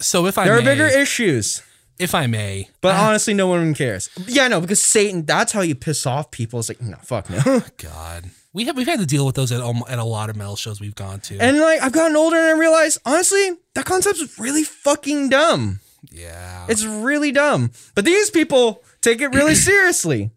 [0.00, 1.62] So if I There are bigger issues.
[1.96, 4.10] if I may, But honestly, no one cares.
[4.26, 6.58] Yeah, no, because Satan, that's how you piss off people.
[6.58, 7.62] It's like, no, fuck no.
[7.76, 10.36] God, we have we've had to deal with those at, almo- at a lot of
[10.36, 11.38] metal shows we've gone to.
[11.38, 15.80] and like, I've gotten older and I realize, honestly, that concept's really fucking dumb.
[16.10, 17.70] yeah, It's really dumb.
[17.94, 20.30] But these people take it really seriously.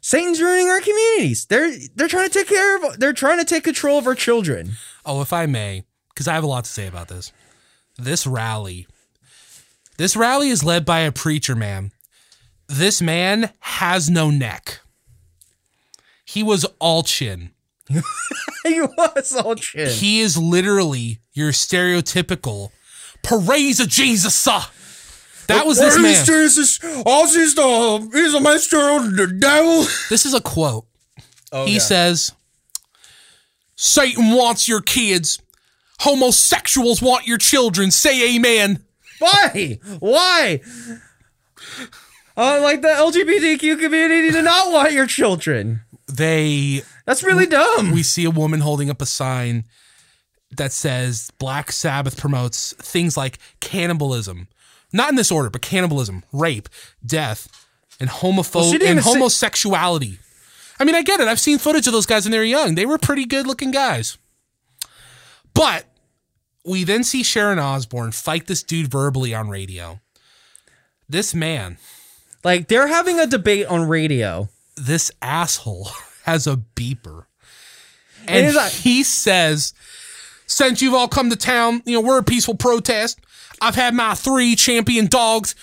[0.00, 1.46] Satan's ruining our communities.
[1.46, 4.72] They're they're trying to take care of they're trying to take control of our children.
[5.06, 7.32] Oh, if I may, because I have a lot to say about this.
[7.96, 8.86] This rally,
[9.96, 11.92] this rally is led by a preacher man.
[12.68, 14.80] This man has no neck.
[16.24, 17.50] He was all chin.
[18.64, 19.90] he was all chin.
[19.90, 22.70] He is literally your stereotypical
[23.22, 24.46] praise of Jesus.
[24.46, 24.62] uh.
[25.46, 26.24] That was this man.
[26.24, 29.82] Jesus, Ozzy's the he's a master of the devil.
[30.08, 30.86] This is a quote.
[31.52, 32.32] Oh, he says,
[33.76, 35.38] Satan wants your kids.
[36.00, 37.90] Homosexuals want your children.
[37.90, 38.84] Say amen.
[39.18, 39.78] Why?
[40.00, 40.60] Why?
[42.36, 45.82] Uh, like the LGBTQ community do not want your children.
[46.06, 47.90] They That's really dumb.
[47.92, 49.64] we see a woman holding up a sign
[50.56, 54.48] that says Black Sabbath promotes things like cannibalism.
[54.92, 56.68] Not in this order, but cannibalism, rape,
[57.04, 57.48] death,
[57.98, 60.18] and Well, homophobe and even say- homosexuality.
[60.78, 61.28] I mean, I get it.
[61.28, 62.74] I've seen footage of those guys when they were young.
[62.74, 64.18] They were pretty good looking guys.
[65.54, 65.86] But
[66.64, 70.00] we then see Sharon Osbourne fight this dude verbally on radio.
[71.08, 71.78] This man,
[72.42, 74.48] like they're having a debate on radio.
[74.76, 75.90] This asshole
[76.24, 77.26] has a beeper.
[78.26, 79.74] And like- he says,
[80.46, 83.18] since you've all come to town, you know, we're a peaceful protest.
[83.60, 85.54] I've had my three champion dogs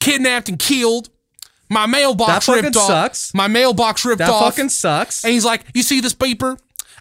[0.00, 1.10] kidnapped and killed.
[1.68, 2.86] My mailbox That fucking ripped off.
[2.88, 3.34] sucks.
[3.34, 4.54] My mailbox ripped That off.
[4.54, 5.22] fucking sucks.
[5.24, 6.58] and he's like, you see this beeper?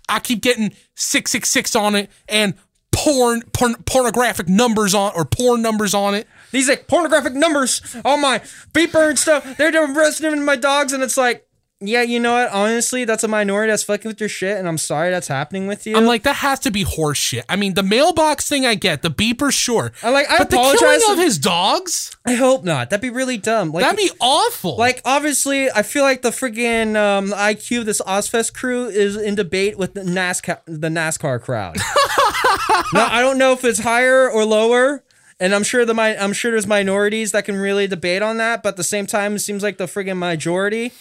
[0.08, 2.54] I keep getting 666 on it and
[2.92, 6.28] porn, porn pornographic numbers on or porn numbers on it.
[6.52, 8.40] These like pornographic numbers on my
[8.74, 9.58] beeper and stuff.
[9.58, 11.46] They're arresting my dogs, and it's like,
[11.82, 12.52] yeah, you know what?
[12.52, 15.88] Honestly, that's a minority that's fucking with your shit, and I'm sorry that's happening with
[15.88, 15.96] you.
[15.96, 17.46] I'm like, that has to be horse shit.
[17.48, 19.94] I mean, the mailbox thing I get, the beeper, sure.
[20.04, 22.90] I like- I but the apologize killing of his dogs, I hope not.
[22.90, 23.72] That'd be really dumb.
[23.72, 24.76] Like, that'd be awful.
[24.76, 29.36] like obviously, I feel like the friggin' um, IQ of this Ozzfest crew is in
[29.36, 31.78] debate with the NASCAR, the NASCAR crowd.
[32.94, 35.04] now, I don't know if it's higher or lower.
[35.40, 38.70] And I'm sure the I'm sure there's minorities that can really debate on that, but
[38.70, 40.92] at the same time, it seems like the friggin' majority.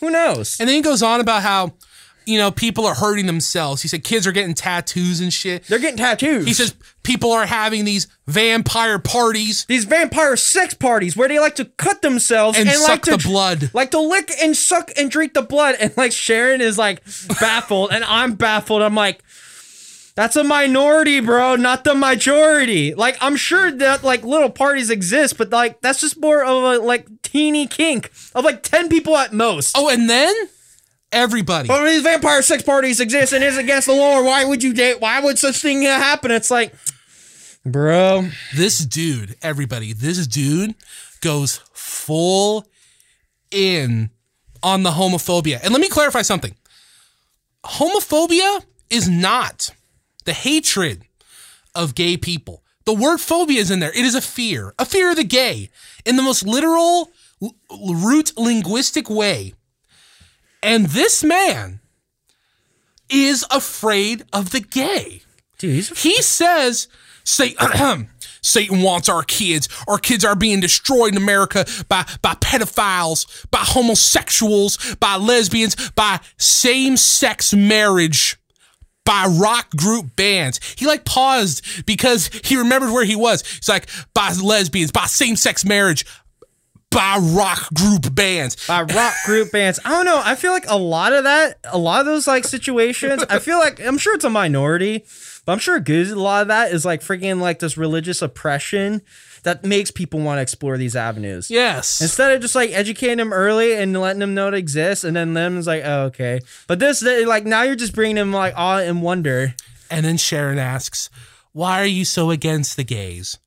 [0.00, 0.58] Who knows?
[0.60, 1.74] and then he goes on about how,
[2.26, 3.82] you know, people are hurting themselves.
[3.82, 5.64] He said kids are getting tattoos and shit.
[5.64, 6.46] They're getting tattoos.
[6.46, 9.64] He says people are having these vampire parties.
[9.66, 13.10] these vampire sex parties where they like to cut themselves And and, suck like to
[13.12, 13.70] the blood.
[13.74, 15.76] like to lick and suck and drink the blood.
[15.80, 17.02] And like Sharon is like
[17.40, 18.82] baffled, and I'm baffled.
[18.82, 19.22] I'm like,
[20.20, 22.92] that's a minority, bro, not the majority.
[22.92, 26.84] Like I'm sure that like little parties exist, but like that's just more of a
[26.84, 29.74] like teeny kink of like ten people at most.
[29.78, 30.34] Oh, and then
[31.10, 31.68] Everybody.
[31.68, 34.22] But these vampire sex parties exist and is against the law.
[34.22, 35.00] Why would you date?
[35.00, 36.30] Why would such thing happen?
[36.30, 36.72] It's like,
[37.64, 38.28] bro.
[38.54, 40.74] this dude, everybody, this dude
[41.20, 42.68] goes full
[43.50, 44.10] in
[44.62, 45.60] on the homophobia.
[45.64, 46.54] And let me clarify something.
[47.64, 49.70] Homophobia is not
[50.24, 51.04] the hatred
[51.74, 52.62] of gay people.
[52.84, 53.92] The word phobia is in there.
[53.92, 55.70] It is a fear, a fear of the gay
[56.04, 57.10] in the most literal
[57.70, 59.54] root linguistic way.
[60.62, 61.80] And this man
[63.08, 65.22] is afraid of the gay.
[65.58, 66.88] Dude, He says,
[67.24, 68.08] Satan,
[68.42, 69.68] Satan wants our kids.
[69.86, 76.20] Our kids are being destroyed in America by, by pedophiles, by homosexuals, by lesbians, by
[76.38, 78.39] same sex marriage,
[79.04, 80.60] by rock group bands.
[80.76, 83.46] He like paused because he remembered where he was.
[83.46, 86.04] He's like, by lesbians, by same sex marriage,
[86.90, 88.66] by rock group bands.
[88.66, 89.78] by rock group bands.
[89.84, 90.20] I don't know.
[90.24, 93.58] I feel like a lot of that, a lot of those like situations, I feel
[93.58, 95.04] like I'm sure it's a minority,
[95.44, 98.22] but I'm sure a good a lot of that is like freaking like this religious
[98.22, 99.02] oppression
[99.44, 101.50] that makes people want to explore these avenues.
[101.50, 102.00] Yes.
[102.00, 105.34] Instead of just like educating them early and letting them know it exists, and then
[105.34, 106.40] them is like, oh, okay.
[106.66, 109.54] But this, they- like, now you're just bringing them like awe and wonder.
[109.90, 111.10] And then Sharon asks,
[111.52, 113.38] Why are you so against the gays?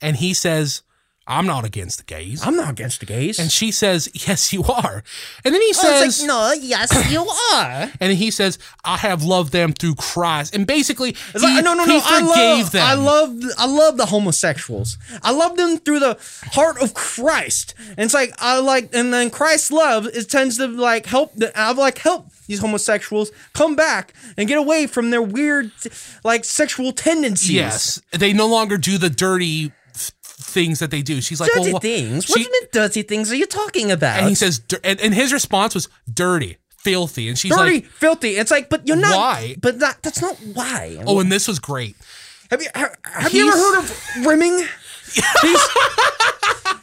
[0.00, 0.82] And he says,
[1.26, 2.46] I'm not against the gays.
[2.46, 3.38] I'm not against the gays.
[3.38, 5.02] And she says, Yes, you are.
[5.44, 7.90] And then he says, like, no, yes, you are.
[7.98, 10.54] and he says, I have loved them through Christ.
[10.54, 11.98] And basically, It's like, no, no, no.
[11.98, 12.86] he I love, them.
[12.86, 14.98] I love, I love the homosexuals.
[15.22, 16.18] I love them through the
[16.52, 17.74] heart of Christ.
[17.90, 21.34] And it's like, I like, and then Christ's love it tends to like help.
[21.36, 25.72] The, I like help these homosexuals come back and get away from their weird,
[26.22, 27.50] like sexual tendencies.
[27.50, 28.02] Yes.
[28.12, 29.72] They no longer do the dirty
[30.54, 31.20] things that they do.
[31.20, 32.24] She's like, Dirty well, things.
[32.24, 34.20] she- what do you mean dirty things are you talking about?
[34.20, 37.28] and he says, and, and his response was dirty, filthy.
[37.28, 38.36] And she's dirty, like, filthy.
[38.36, 39.16] It's like, but you're not.
[39.16, 39.56] Why?
[39.60, 41.02] But that, that's not why.
[41.06, 41.96] Oh, and this was great.
[42.50, 44.64] Have you have, have you ever heard of rimming?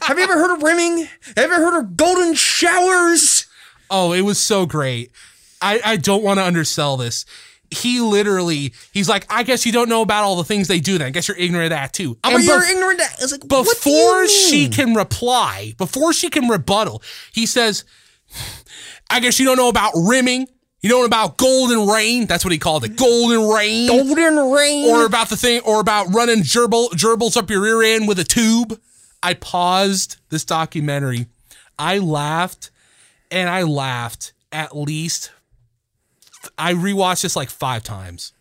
[0.02, 0.98] Have you ever heard of rimming?
[0.98, 3.46] Have you ever heard of golden showers?
[3.90, 5.12] Oh, it was so great.
[5.60, 7.24] I, I don't want to undersell this.
[7.72, 10.98] He literally, he's like, I guess you don't know about all the things they do
[10.98, 11.06] then.
[11.06, 12.18] I guess you're ignorant of that too.
[12.22, 12.98] Oh, And but you're ignorant.
[12.98, 13.16] That.
[13.20, 17.84] It's like, what do you before she can reply, before she can rebuttal, he says,
[19.10, 20.46] I guess you don't know about rimming.
[20.80, 22.26] You don't know about golden rain.
[22.26, 22.96] That's what he called it.
[22.96, 23.86] Golden rain.
[23.86, 24.90] golden rain.
[24.90, 28.24] or about the thing, or about running gerbil, gerbils up your ear end with a
[28.24, 28.80] tube.
[29.22, 31.26] I paused this documentary.
[31.78, 32.70] I laughed
[33.30, 35.30] and I laughed at least.
[36.58, 38.32] I rewatched this like five times.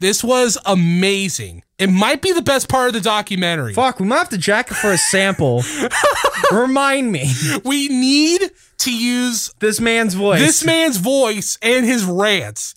[0.00, 1.62] This was amazing.
[1.78, 3.72] It might be the best part of the documentary.
[3.72, 5.62] Fuck, we might have to jack it for a sample.
[6.52, 7.32] Remind me,
[7.64, 10.40] We need to use this man's voice.
[10.40, 12.74] this man's voice and his rants.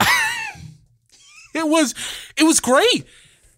[1.54, 1.94] it was
[2.36, 3.04] it was great.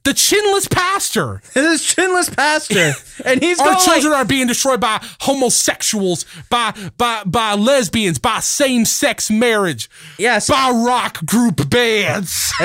[0.02, 1.42] The chinless pastor.
[1.54, 2.92] This chinless pastor,
[3.24, 8.40] and he's Our children like, are being destroyed by homosexuals, by by by lesbians, by
[8.40, 10.48] same sex marriage, yes.
[10.48, 12.52] by rock group bands.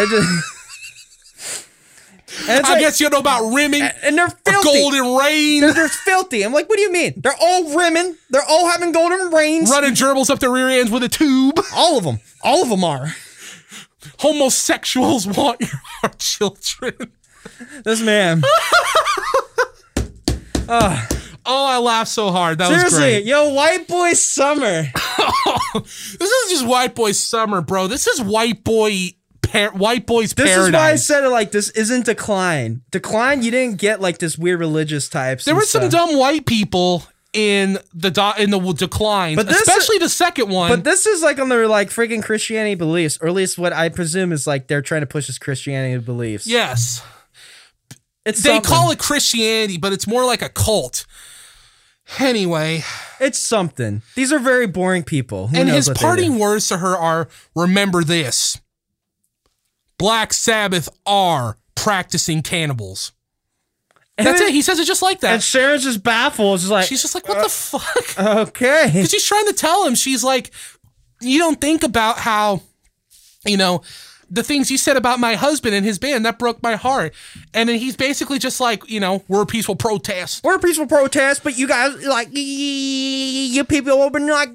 [2.50, 4.64] And I like- guess you know about rimming, and they're filthy.
[4.64, 6.44] golden rain, They're, they're filthy.
[6.44, 7.14] I'm like, what do you mean?
[7.18, 8.18] They're all rimming.
[8.30, 9.70] They're all having golden rains.
[9.70, 11.58] running gerbils up their rear ends with a tube.
[11.74, 12.20] All of them.
[12.44, 13.16] All of them are.
[14.20, 15.70] Homosexuals want your
[16.04, 17.12] our children.
[17.84, 18.42] This man.
[20.68, 21.08] Ah.
[21.46, 22.58] Oh, I laughed so hard.
[22.58, 23.26] That was Seriously, great.
[23.26, 24.86] yo, white boy summer.
[25.76, 27.88] This is just white boy summer, bro.
[27.88, 29.10] This is white boy
[29.42, 30.68] par- white boys This paradise.
[30.70, 32.82] is why I said it like this isn't decline.
[32.92, 35.44] Decline, you didn't get like this weird religious types.
[35.44, 36.08] there were some stuff.
[36.10, 37.04] dumb white people
[37.34, 40.72] in the do- in the decline, But this is- especially the second one.
[40.72, 43.90] But this is like on their like freaking Christianity beliefs, or at least what I
[43.90, 46.48] presume is like they're trying to push this Christianity beliefs.
[46.48, 47.04] yes,
[48.26, 48.70] it's they something.
[48.70, 51.06] call it Christianity, but it's more like a cult.
[52.20, 52.84] Anyway,
[53.20, 54.02] it's something.
[54.16, 55.48] These are very boring people.
[55.48, 58.62] Who and his parting words to her are remember this
[59.98, 63.12] Black Sabbath are practicing cannibals.
[64.18, 64.52] And That's it.
[64.52, 65.34] He says it just like that.
[65.34, 65.44] And.
[65.44, 66.62] Sharon's just baffled.
[66.62, 68.20] She's like, She's just like, what the uh, fuck?
[68.50, 68.90] okay.
[68.94, 70.52] Because she's trying to tell him, she's like,
[71.22, 72.62] you don't think about how,
[73.46, 73.82] you know,
[74.36, 77.14] the things you said about my husband and his band that broke my heart.
[77.54, 80.44] And then he's basically just like, you know, we're a peaceful protest.
[80.44, 84.50] We're a peaceful protest, but you guys like you people have been like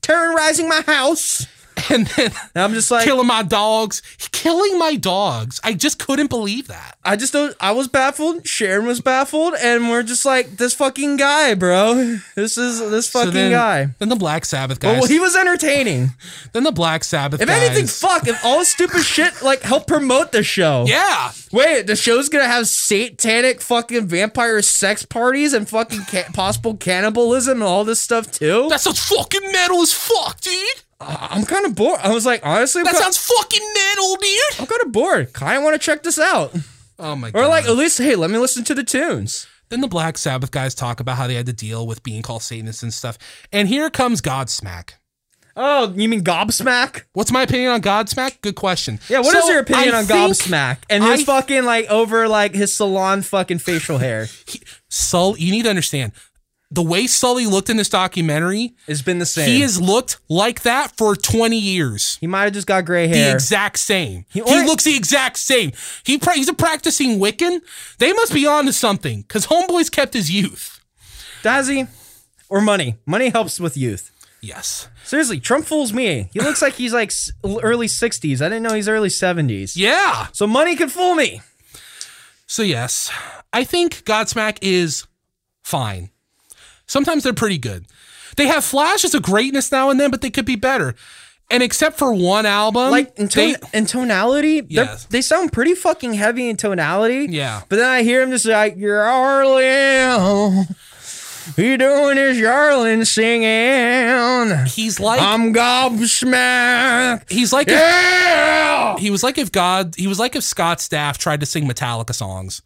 [0.00, 1.46] terrorizing my house.
[1.90, 4.02] and then And I'm just like, killing my dogs,
[4.32, 5.60] killing my dogs.
[5.64, 6.96] I just couldn't believe that.
[7.04, 7.54] I just don't.
[7.60, 8.46] I was baffled.
[8.46, 12.18] Sharon was baffled, and we're just like, this fucking guy, bro.
[12.34, 13.88] This is this So fucking then, guy.
[13.98, 14.98] Then the Black Sabbath guys.
[15.00, 16.10] Well, he was entertaining.
[16.52, 17.62] then the Black Sabbath If guys.
[17.62, 18.26] anything, fuck.
[18.26, 20.84] If all stupid shit like help promote the show.
[20.86, 21.32] yeah.
[21.52, 27.58] Wait, the show's gonna have satanic fucking vampire sex parties and fucking ca- possible cannibalism
[27.58, 28.66] and all this stuff too.
[28.68, 30.52] That's sounds fucking metal as fuck, dude.
[31.00, 32.00] I'm kind of bored.
[32.02, 34.40] I was like, honestly, I'm That ki- sounds fucking metal, dude.
[34.60, 35.32] I'm kind of bored.
[35.32, 36.54] Kind of want to check this out,
[36.98, 37.38] Oh my god.
[37.44, 39.46] or like at least, hey, let me listen to the tunes.
[39.70, 42.42] Then the Black Sabbath guys talk about how they had to deal with being called
[42.42, 43.18] Satanists and stuff.
[43.52, 44.92] And here comes Godsmack.
[45.56, 47.02] Oh, you mean Gobsmack?
[47.12, 48.40] What's my opinion on Godsmack?
[48.40, 48.98] Good question.
[49.08, 52.26] Yeah, what is So, your opinion I on Gobsmack and his I- fucking like over
[52.28, 54.26] like his salon fucking facial hair?
[54.90, 56.10] Sully, you need to understand
[56.74, 58.74] the way Sully looked in this documentary.
[58.86, 59.48] It's been the same.
[59.48, 62.16] He has looked like that for 20 years.
[62.20, 63.28] He might have just got gray hair.
[63.30, 64.24] The exact same.
[64.30, 65.72] He, or- looks the exact same.
[66.04, 67.60] He pra- he's a practicing Wiccan.
[67.98, 70.80] They must be on to something because Homeboy's kept his youth.
[71.42, 71.86] Does he?
[72.48, 72.96] Or money?
[73.06, 74.10] Money helps with youth.
[74.40, 74.88] Yes.
[75.04, 76.28] Seriously, Trump fools me.
[76.32, 77.12] He looks like he's like
[77.62, 78.40] early 60s.
[78.42, 79.72] I didn't know he's early 70s.
[79.76, 80.26] Yeah.
[80.32, 81.40] So money can fool me.
[82.46, 83.10] So yes,
[83.52, 85.06] I think Godsmack is
[85.62, 86.10] fine.
[86.86, 87.86] Sometimes they're pretty good.
[88.36, 90.94] They have flashes of greatness now and then, but they could be better.
[91.50, 95.04] And except for one album, Like in, they- in tonality, Yes.
[95.10, 97.26] they sound pretty fucking heavy in tonality.
[97.30, 97.60] Yeah.
[97.68, 100.66] But then I hear him just like, Yarling.
[101.56, 104.64] He doing his Yarling singing.
[104.66, 107.30] he's like I'm gobsmacked.
[107.30, 108.96] he's like if- Yeah.
[108.98, 112.14] he was like if God he was like if Scott Stapp tried to sing Metallica
[112.14, 112.62] songs.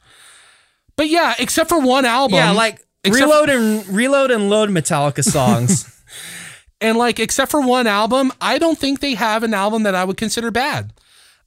[0.97, 2.37] But yeah, except for one album.
[2.37, 5.95] Yeah, like except reload and reload and load Metallica songs.
[6.81, 10.05] And like, except for one album, I don't think they have an album that I
[10.05, 10.93] would consider bad.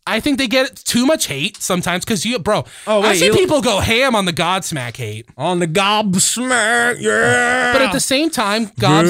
[0.05, 2.65] I think they get too much hate sometimes because you, bro.
[2.87, 7.71] Oh, I see you- people go ham on the Godsmack hate, On the Godsmack, yeah.
[7.71, 9.09] but at the same time, God's.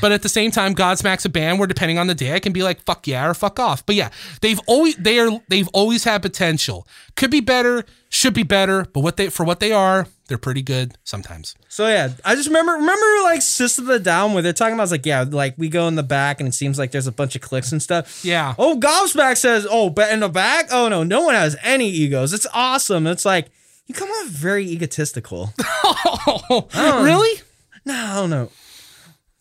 [0.00, 2.52] But at the same time, Godsmack's a band where depending on the day, I can
[2.52, 3.84] be like fuck yeah or fuck off.
[3.84, 4.08] But yeah,
[4.40, 6.86] they've always they are they've always had potential.
[7.14, 10.60] Could be better, should be better, but what they for what they are, they're pretty
[10.60, 11.56] good sometimes.
[11.68, 14.90] So yeah, I just remember remember like System of the Down where they're talking about
[14.90, 17.34] like yeah, like we go in the back and it seems like there's a bunch
[17.36, 18.22] of clicks and stuff.
[18.22, 18.54] Yeah.
[18.58, 22.34] Oh, Gobsmack says, oh, but in the back, oh no, no one has any egos.
[22.34, 23.06] It's awesome.
[23.06, 23.50] It's like
[23.86, 25.54] you come off very egotistical.
[25.84, 27.40] oh, um, really?
[27.86, 28.50] no, I don't know.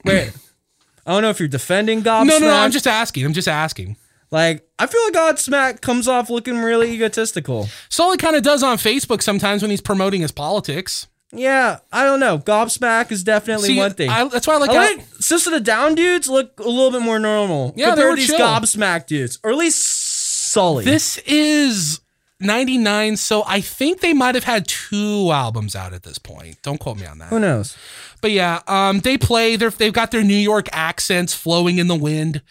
[0.05, 0.31] Wait,
[1.05, 2.27] I don't know if you're defending Gobsmack.
[2.27, 2.53] No, no, no.
[2.53, 3.25] I'm just asking.
[3.25, 3.97] I'm just asking.
[4.31, 7.67] Like I feel like Godsmack comes off looking really egotistical.
[7.89, 11.07] Sully kind of does on Facebook sometimes when he's promoting his politics.
[11.33, 12.39] Yeah, I don't know.
[12.39, 14.09] Gobsmack is definitely See, one thing.
[14.09, 14.69] I, that's why I like.
[14.71, 17.89] I how- like System of the Down dudes look a little bit more normal Yeah,
[17.89, 18.39] compared to these chill.
[18.39, 19.81] Gobsmack dudes, or at least
[20.51, 20.83] Sully.
[20.83, 22.01] this is
[22.41, 26.57] 99, so I think they might have had two albums out at this point.
[26.63, 27.29] Don't quote me on that.
[27.29, 27.77] Who knows?
[28.19, 29.55] But yeah, um, they play.
[29.55, 32.41] They're, they've got their New York accents flowing in the wind,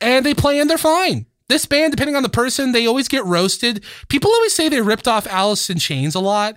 [0.00, 1.26] and they play and they're fine.
[1.48, 3.84] This band, depending on the person, they always get roasted.
[4.08, 6.56] People always say they ripped off Alice in Chains a lot.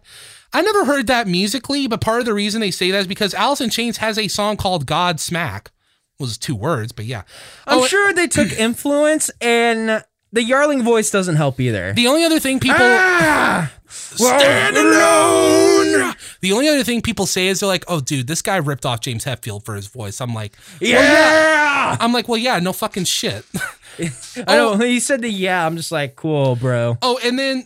[0.52, 3.36] I never heard that musically, but part of the reason they say that is because
[3.36, 5.72] Alice in Chains has a song called God Smack.
[6.20, 7.22] Was two words, but yeah.
[7.68, 11.94] I'm Oh, sure they took influence, and the Yarling voice doesn't help either.
[11.94, 13.72] The only other thing people Ah!
[13.88, 16.14] stand alone.
[16.42, 19.02] The only other thing people say is they're like, "Oh, dude, this guy ripped off
[19.02, 23.46] James Hetfield for his voice." I'm like, Yeah, I'm like, well, yeah, no fucking shit.
[24.48, 24.78] I know.
[24.78, 25.66] He said the yeah.
[25.66, 26.98] I'm just like, cool, bro.
[27.02, 27.66] oh, and then,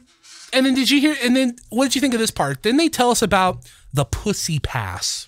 [0.51, 1.15] and then, did you hear?
[1.21, 2.63] And then, what did you think of this part?
[2.63, 3.59] Then they tell us about
[3.93, 5.27] the pussy pass.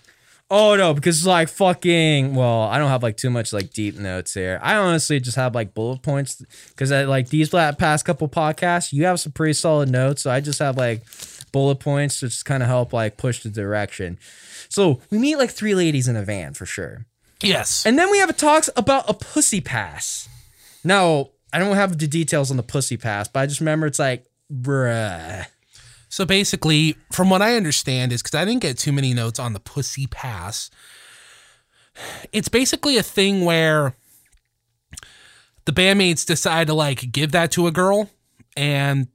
[0.52, 2.36] Oh no, because like fucking.
[2.36, 4.60] Well, I don't have like too much like deep notes here.
[4.62, 8.94] I honestly just have like bullet points because I like these past couple podcasts.
[8.94, 11.04] You have some pretty solid notes, so I just have like
[11.52, 14.20] bullet points to just kind of help like push the direction.
[14.70, 17.06] So we meet like three ladies in a van for sure.
[17.42, 17.86] Yes.
[17.86, 20.30] And then we have a talks about a pussy pass.
[20.84, 24.00] Now, I don't have the details on the pussy pass, but I just remember it's
[24.00, 25.48] like, bruh.
[26.16, 29.52] So basically, from what I understand, is because I didn't get too many notes on
[29.52, 30.70] the pussy pass.
[32.32, 33.98] It's basically a thing where
[35.66, 38.10] the bandmates decide to like give that to a girl,
[38.56, 39.10] and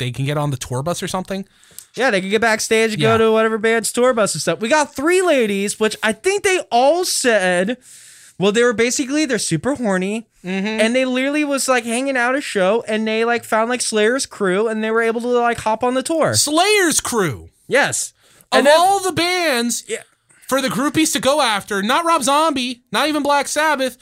[0.00, 1.46] they can get on the tour bus or something.
[1.94, 3.16] Yeah, they can get backstage and Yeah.
[3.16, 4.58] go to whatever band's tour bus and stuff.
[4.58, 7.78] We got three ladies, which I think they all said,
[8.38, 10.66] well, they were basically they're super horny, mm-hmm.
[10.66, 14.26] and they literally was like hanging out a show, and they like found like Slayer's
[14.26, 16.34] crew, and they were able to like hop on the tour.
[16.34, 18.12] Slayer's crew Yes,
[18.52, 20.02] of and then, all the bands Yeah.
[20.46, 23.98] for the groupies to go after, not Rob Zombie, not even Black Sabbath.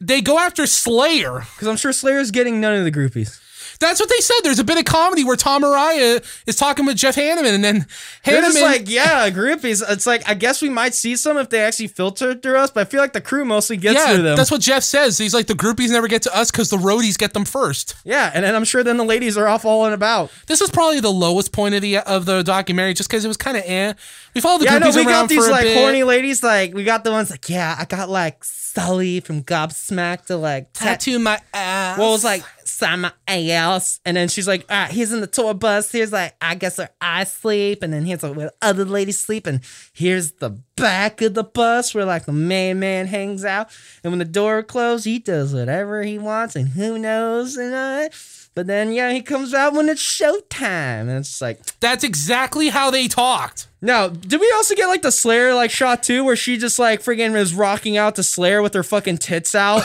[0.00, 1.40] they go after Slayer.
[1.54, 3.38] Because I'm sure Slayer's getting none of the groupies.
[3.82, 4.36] That's what they said.
[4.42, 7.86] There's a bit of comedy where Tom Araya is talking with Jeff Hanneman, and then
[8.24, 9.82] They're like, yeah, groupies.
[9.88, 12.80] It's like, I guess we might see some if they actually filter through us, but
[12.80, 14.36] I feel like the crew mostly gets yeah, through them.
[14.36, 15.18] that's what Jeff says.
[15.18, 17.96] He's like, the groupies never get to us because the roadies get them first.
[18.04, 20.30] yeah, and then I'm sure then the ladies are off all and about.
[20.46, 23.36] This is probably the lowest point of the of the documentary, just because it was
[23.36, 23.92] kind of eh.
[24.34, 25.76] We followed the Yeah, groupies we around got these like bit.
[25.76, 26.42] horny ladies.
[26.42, 30.72] Like we got the ones like, yeah, I got like Sully from Gobsmack to like
[30.72, 31.98] tat- tattoo my ass.
[31.98, 35.20] Well, it was like sign my ass, and then she's like, "All right, here's in
[35.20, 35.92] the tour bus.
[35.92, 39.46] Here's like, I guess where I sleep, and then here's like where other ladies sleep,
[39.46, 39.60] and
[39.92, 43.68] here's the back of the bus where like the main man hangs out.
[44.02, 48.08] And when the door closed, he does whatever he wants, and who knows, and uh,
[48.54, 52.90] but then yeah, he comes out when it's showtime, and it's like, That's exactly how
[52.90, 53.68] they talked.
[53.80, 57.02] now, did we also get like the Slayer like shot too, where she just like
[57.02, 59.82] friggin' is rocking out to Slayer with her fucking tits out,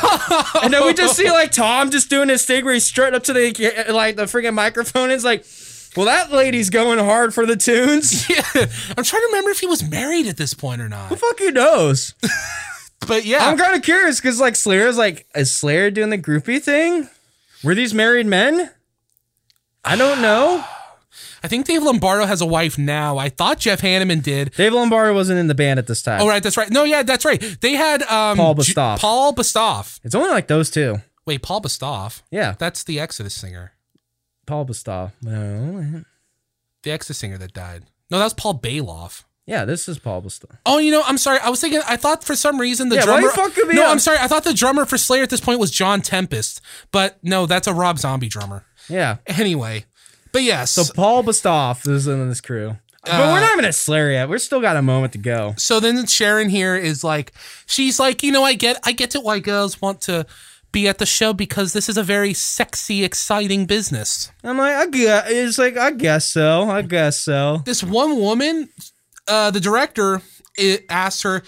[0.64, 3.23] and then we just see like Tom just doing his thing where he's strutting up
[3.23, 5.03] to the like the friggin' microphone.
[5.06, 5.45] And it's like,
[5.95, 8.27] well, that lady's going hard for the tunes.
[8.30, 8.65] Yeah,
[8.98, 11.10] I'm trying to remember if he was married at this point or not.
[11.10, 12.14] Who fucking knows?
[13.07, 16.61] But yeah, I'm kind of curious because like Slayer's like, is Slayer doing the groupie
[16.61, 17.07] thing?
[17.64, 18.72] Were these married men?
[19.84, 20.64] I don't know.
[21.44, 23.18] I think Dave Lombardo has a wife now.
[23.18, 24.52] I thought Jeff Hanneman did.
[24.52, 26.22] Dave Lombardo wasn't in the band at this time.
[26.22, 26.70] Oh right, that's right.
[26.70, 27.40] No, yeah, that's right.
[27.62, 30.00] They had um, Paul J- Paul Bostaph.
[30.04, 30.98] It's only like those two.
[31.26, 32.22] Wait, Paul Bostaph.
[32.32, 33.74] Yeah, That's the Exodus singer.
[34.46, 35.12] Paul Bostaph.
[35.22, 36.04] No,
[36.84, 37.84] The Exodus singer that died.
[38.10, 39.24] No, that was Paul Baloff.
[39.48, 40.57] Yeah, this is Paul Bostaph.
[40.65, 41.40] Oh, you know, I'm sorry.
[41.40, 41.82] I was thinking.
[41.88, 43.22] I thought for some reason the Yeah, why drummer.
[43.22, 43.91] you fucking me no, up?
[43.91, 44.18] I'm sorry.
[44.19, 46.61] I thought the drummer for Slayer at this point was John Tempest,
[46.91, 48.65] but no, that's a Rob Zombie drummer.
[48.90, 49.18] Yeah.
[49.26, 49.86] Anyway,
[50.34, 50.72] but yes.
[50.72, 52.78] So Paul Bostaph is in this crew.
[53.06, 54.28] But we're uh, not even at Slayer yet.
[54.28, 55.53] We're still got a moment to go.
[55.57, 57.32] so then Sharon here is like,
[57.65, 60.26] she's like, you know, I get, I get it why girls want to
[60.74, 64.30] be at the show because this is a very sexy, exciting business.
[64.44, 66.69] I'm like, I guess it's like, I guess so.
[66.69, 67.61] I guess so.
[67.64, 68.68] This one woman,
[69.28, 70.22] uh, the director,
[70.58, 71.44] it asked her,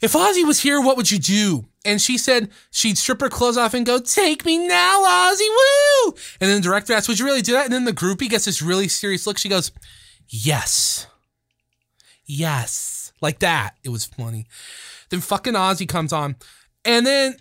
[0.00, 1.66] if Ozzy was here, what would you do?
[1.84, 6.14] And she said she'd strip her clothes off and go, "Take me now, Ozzy, woo!"
[6.40, 8.44] And then the director asked, "Would you really do that?" And then the groupie gets
[8.44, 9.38] this really serious look.
[9.38, 9.72] She goes,
[10.28, 11.06] "Yes,
[12.26, 13.76] yes," like that.
[13.82, 14.46] It was funny.
[15.08, 16.36] Then fucking Ozzy comes on,
[16.84, 17.36] and then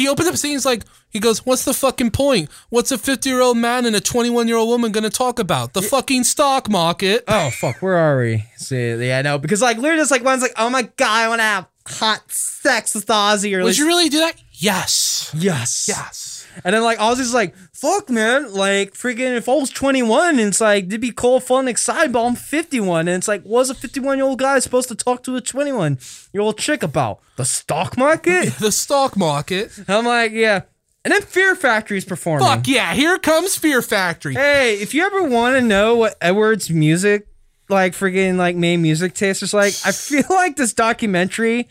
[0.00, 2.48] he opens up scenes like he goes, "What's the fucking point?
[2.68, 5.72] What's a fifty-year-old man and a twenty-one-year-old woman gonna talk about?
[5.74, 8.44] The fucking stock market." Oh fuck, where are we?
[8.56, 11.28] See, yeah, I know because like literally, just like one's like, oh my god, I
[11.28, 14.34] want to have hot sex with Ozzy or Would least- you really do that?
[14.52, 15.30] Yes.
[15.34, 16.29] yes, Yes.
[16.64, 20.38] And then like I was just like, fuck man, like freaking if I was 21
[20.38, 23.70] and it's like it'd be cool, fun, exciting, but I'm 51 and it's like, what's
[23.70, 25.98] a 51 year old guy supposed to talk to a 21
[26.32, 28.54] year old chick about the stock market?
[28.60, 29.72] The stock market.
[29.88, 30.62] I'm like, yeah.
[31.04, 32.46] And then Fear Factory's performing.
[32.46, 34.34] Fuck yeah, here comes Fear Factory.
[34.34, 37.26] Hey, if you ever want to know what Edward's music,
[37.70, 41.68] like freaking like main music taste is like, I feel like this documentary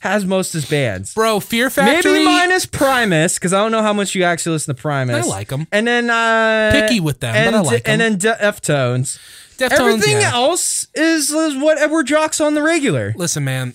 [0.00, 1.14] has most of his bands.
[1.14, 2.12] Bro, Fear Factory.
[2.12, 5.26] Maybe minus Primus, because I don't know how much you actually listen to Primus.
[5.26, 5.66] I like them.
[5.72, 8.00] And then uh Picky with them, but I like them.
[8.00, 9.18] And then Deftones.
[9.56, 10.34] Deftones, Everything yeah.
[10.34, 13.12] else is, is what Edward Jocks on the regular.
[13.16, 13.74] Listen, man.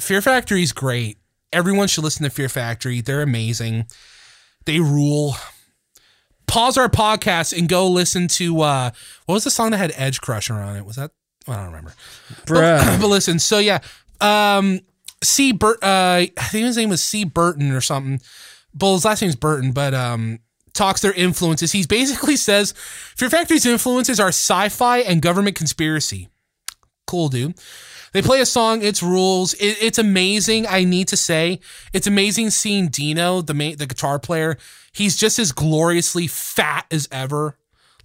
[0.00, 1.18] Fear Factory's great.
[1.52, 3.00] Everyone should listen to Fear Factory.
[3.00, 3.86] They're amazing.
[4.66, 5.36] They rule.
[6.48, 8.90] Pause our podcast and go listen to uh
[9.26, 10.84] what was the song that had Edgecrusher on it?
[10.84, 11.12] Was that
[11.46, 11.94] I don't remember.
[12.44, 13.00] Bruh.
[13.00, 13.78] but listen, so yeah,
[14.20, 14.80] um,
[15.22, 15.52] C.
[15.52, 17.24] Burt, uh, I think his name was C.
[17.24, 18.20] Burton or something.
[18.74, 20.38] But his last name's Burton, but um,
[20.72, 21.72] talks their influences.
[21.72, 22.72] He basically says
[23.16, 26.28] Fear Factory's influences are sci-fi and government conspiracy.
[27.06, 27.58] Cool, dude.
[28.12, 28.82] They play a song.
[28.82, 29.54] It's rules.
[29.54, 30.66] It, it's amazing.
[30.66, 31.60] I need to say,
[31.92, 34.56] it's amazing seeing Dino, the main, the guitar player.
[34.92, 37.57] He's just as gloriously fat as ever.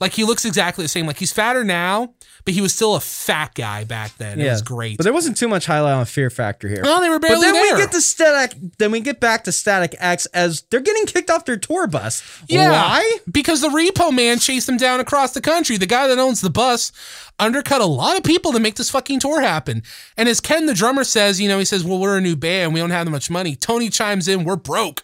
[0.04, 1.08] Like he looks exactly the same.
[1.08, 2.14] Like he's fatter now,
[2.44, 4.38] but he was still a fat guy back then.
[4.40, 4.98] It was great.
[4.98, 6.82] But there wasn't too much highlight on Fear Factor here.
[6.84, 7.76] no, they were But then there.
[7.76, 8.58] we get to Static.
[8.80, 12.22] Then we get back to Static X as they're getting kicked off their tour bus.
[12.50, 12.70] Yeah.
[12.72, 13.18] Why?
[13.32, 15.78] Because the repo man chased them down across the country.
[15.78, 16.92] The guy that owns the bus
[17.40, 19.84] undercut a lot of people to make this fucking tour happen.
[20.18, 22.74] And as Ken, the drummer, says, you know, he says, well, we're a new band.
[22.74, 23.56] We don't have that much money.
[23.56, 25.04] Tony chimes in, we're broke.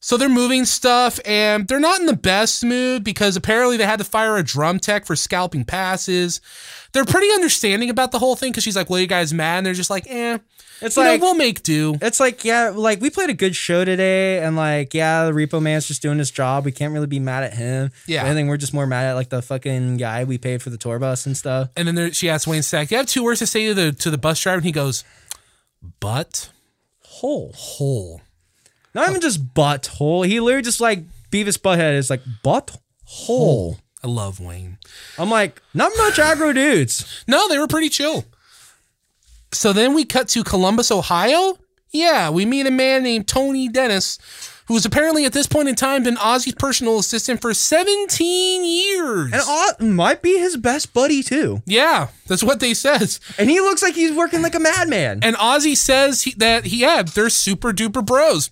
[0.00, 3.98] So they're moving stuff and they're not in the best mood because apparently they had
[3.98, 6.40] to fire a drum tech for scalping passes.
[6.92, 9.58] They're pretty understanding about the whole thing because she's like, well, you guys mad?
[9.58, 10.38] And they're just like, eh.
[10.80, 11.96] It's you like know, we'll make do.
[12.00, 15.60] It's like, yeah, like we played a good show today, and like, yeah, the repo
[15.60, 16.64] man's just doing his job.
[16.64, 17.90] We can't really be mad at him.
[18.06, 18.24] Yeah.
[18.24, 20.78] I think we're just more mad at like the fucking guy we paid for the
[20.78, 21.70] tour bus and stuff.
[21.76, 23.74] And then there, she asks Wayne Static, "Do you have two words to say to
[23.74, 25.02] the to the bus driver?" And he goes,
[25.98, 26.50] "But."
[27.02, 27.52] hole.
[27.56, 28.20] Hole.
[28.94, 30.22] Not even just butt hole.
[30.22, 33.76] He literally just like Beavis Butthead is like butt hole.
[33.76, 34.78] Oh, I love Wayne.
[35.18, 37.24] I'm like, not much aggro dudes.
[37.26, 38.24] No, they were pretty chill.
[39.52, 41.58] So then we cut to Columbus, Ohio.
[41.90, 44.18] Yeah, we meet a man named Tony Dennis,
[44.68, 49.32] who's apparently at this point in time been Ozzy's personal assistant for 17 years.
[49.32, 51.62] And Oz might be his best buddy too.
[51.66, 53.18] yeah, that's what they says.
[53.38, 55.20] And he looks like he's working like a madman.
[55.22, 58.50] And Ozzy says he, that he yeah, they're super duper bros.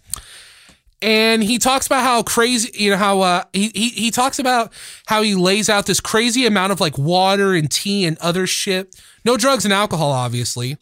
[1.02, 4.72] And he talks about how crazy, you know, how uh, he, he he talks about
[5.05, 8.98] how he lays out this crazy amount of like water and tea and other shit.
[9.22, 10.78] No drugs and alcohol, obviously.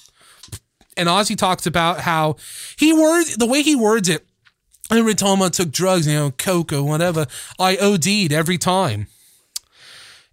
[0.96, 2.36] And Ozzy talks about how
[2.78, 4.24] he words the way he words it.
[4.94, 7.26] Every time I took drugs, you know, coke or whatever,
[7.58, 9.08] I OD'd every time.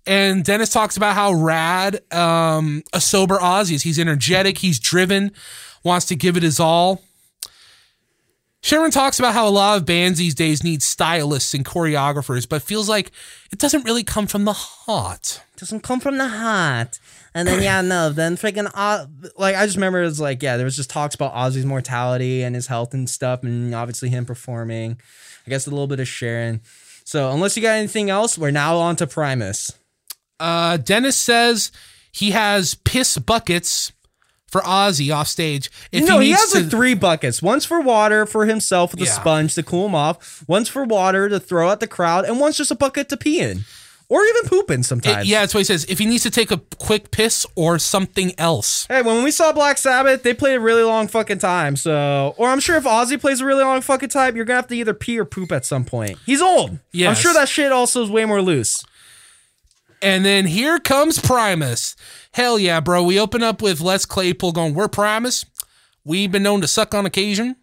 [0.06, 3.84] And Dennis talks about how rad um, a sober Ozzy is.
[3.84, 5.32] He's energetic, he's driven,
[5.84, 7.04] wants to give it his all.
[8.64, 12.62] Sharon talks about how a lot of bands these days need stylists and choreographers, but
[12.62, 13.12] feels like
[13.52, 15.42] it doesn't really come from the heart.
[15.58, 17.00] doesn't come from the heart.
[17.34, 19.06] And then yeah, no, then freaking uh,
[19.38, 22.44] like I just remember it was like yeah, there was just talks about Ozzy's mortality
[22.44, 25.00] and his health and stuff, and obviously him performing.
[25.48, 26.62] I guess a little bit of Sharon.
[27.06, 29.72] So unless you got anything else, we're now on to Primus.
[30.40, 31.72] Uh, Dennis says
[32.12, 33.92] he has piss buckets
[34.48, 35.72] for Ozzy off stage.
[35.94, 37.42] If no, he, needs has to- like three buckets.
[37.42, 39.12] One's for water for himself with a Yeah.
[39.14, 40.44] sponge to cool him off.
[40.48, 43.40] One's for water to throw at the crowd, and one's just a bucket to pee
[43.40, 43.62] in,
[44.12, 45.26] or even poop in sometimes.
[45.26, 45.86] yeah, that's what he says.
[45.86, 48.86] If he needs to take a quick piss or something else.
[48.88, 51.78] Hey, when we saw Black Sabbath, they played a really long fucking time.
[51.78, 54.68] So, or I'm sure if Ozzy plays a really long fucking time, you're gonna have
[54.68, 56.18] to either pee or poop at some point.
[56.26, 56.80] He's old.
[56.92, 58.84] Yeah, I'm sure that shit also is way more loose.
[60.02, 61.96] And then here comes Primus.
[62.34, 63.04] Hell yeah, bro.
[63.04, 65.46] We open up with Les Claypool going, We're Primus.
[66.04, 67.56] We've been known to suck on occasion.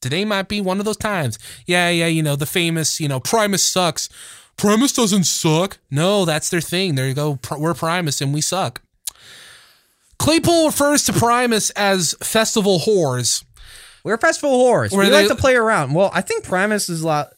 [0.00, 1.38] Today might be one of those times.
[1.64, 4.08] Yeah, yeah, you know, the famous, you know, Primus sucks.
[4.56, 5.78] Primus doesn't suck.
[5.90, 6.94] No, that's their thing.
[6.94, 7.38] There you go.
[7.58, 8.80] We're Primus and we suck.
[10.18, 13.44] Claypool refers to Primus as festival whores.
[14.04, 14.92] We're festival whores.
[14.92, 15.94] Where we they- like to play around.
[15.94, 17.32] Well, I think Primus is a lot.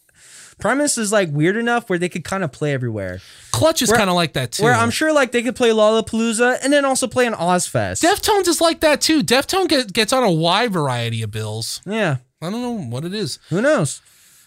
[0.58, 3.20] Primus is like weird enough where they could kind of play everywhere.
[3.52, 4.62] Clutch is kind of like that too.
[4.62, 8.02] Where I'm sure like they could play Lollapalooza and then also play an Ozzfest.
[8.04, 9.22] Deftones is like that too.
[9.22, 11.80] Deftone get, gets on a wide variety of bills.
[11.84, 13.40] yeah, I don't know what it is.
[13.50, 14.00] who knows?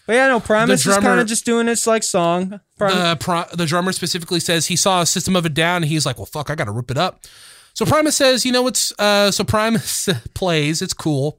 [0.08, 2.60] But yeah, no, Primus is drummer- kind of just doing its like song.
[2.78, 5.84] Prim- the pro- the drummer specifically says he saw a System of a Down and
[5.84, 7.26] he's like, well, fuck, I got to rip it up.
[7.74, 11.38] So Primus says, you know, it's uh, so Primus plays, it's cool,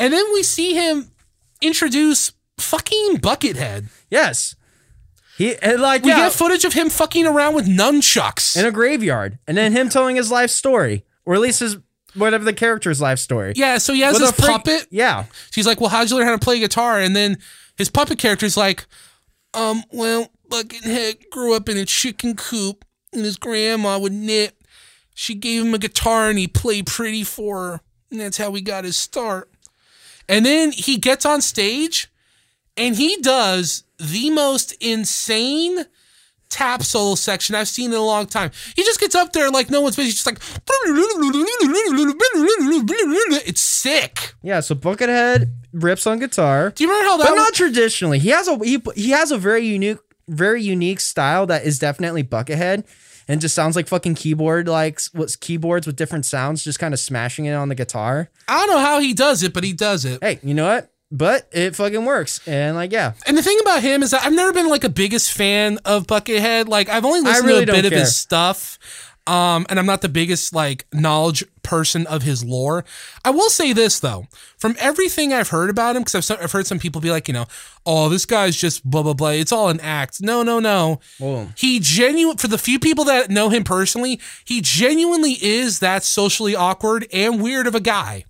[0.00, 1.12] and then we see him
[1.62, 3.86] introduce fucking Buckethead.
[4.10, 4.56] yes,
[5.38, 8.56] he and, like We yeah, get footage of him fucking around with nunchucks.
[8.56, 11.76] in a graveyard, and then him telling his life story, or at least his
[12.14, 13.52] whatever the character's life story.
[13.56, 14.86] yeah, so he has With this freak- puppet.
[14.90, 16.98] Yeah, She's like, well, how'd you learn how to play guitar?
[17.00, 17.36] And then
[17.76, 18.86] his puppet character is like,
[19.54, 24.56] um, well, Buckethead grew up in a chicken coop and his grandma would knit.
[25.14, 27.80] She gave him a guitar and he played pretty for her.
[28.10, 29.50] And that's how he got his start.
[30.28, 32.08] And then he gets on stage
[32.76, 35.86] and he does the most insane
[36.48, 38.50] tap solo section I've seen in a long time.
[38.74, 40.14] He just gets up there like no one's business.
[40.14, 40.38] He's just like,
[43.46, 44.34] it's sick.
[44.42, 44.60] yeah.
[44.60, 46.70] So Buckethead rips on guitar.
[46.70, 47.36] Do you remember how that but was?
[47.38, 48.18] not traditionally.
[48.18, 49.98] He has a he, he has a very unique
[50.28, 52.84] very unique style that is definitely Buckethead
[53.28, 57.00] and just sounds like fucking keyboard like what's keyboards with different sounds just kind of
[57.00, 58.30] smashing it on the guitar.
[58.48, 60.22] I don't know how he does it, but he does it.
[60.22, 60.90] Hey, you know what?
[61.10, 62.46] But it fucking works.
[62.48, 63.12] And like yeah.
[63.26, 66.06] And the thing about him is that I've never been like a biggest fan of
[66.06, 66.68] Buckethead.
[66.68, 68.78] Like I've only listened really to a bit don't of his stuff.
[69.26, 72.84] Um, and I'm not the biggest like knowledge person of his lore.
[73.24, 74.26] I will say this though,
[74.56, 77.34] from everything I've heard about him, because I've, I've heard some people be like, you
[77.34, 77.46] know,
[77.84, 79.30] oh, this guy's just blah blah blah.
[79.30, 80.20] It's all an act.
[80.20, 81.00] No, no, no.
[81.18, 81.48] Whoa.
[81.56, 86.54] He genuine for the few people that know him personally, he genuinely is that socially
[86.54, 88.24] awkward and weird of a guy.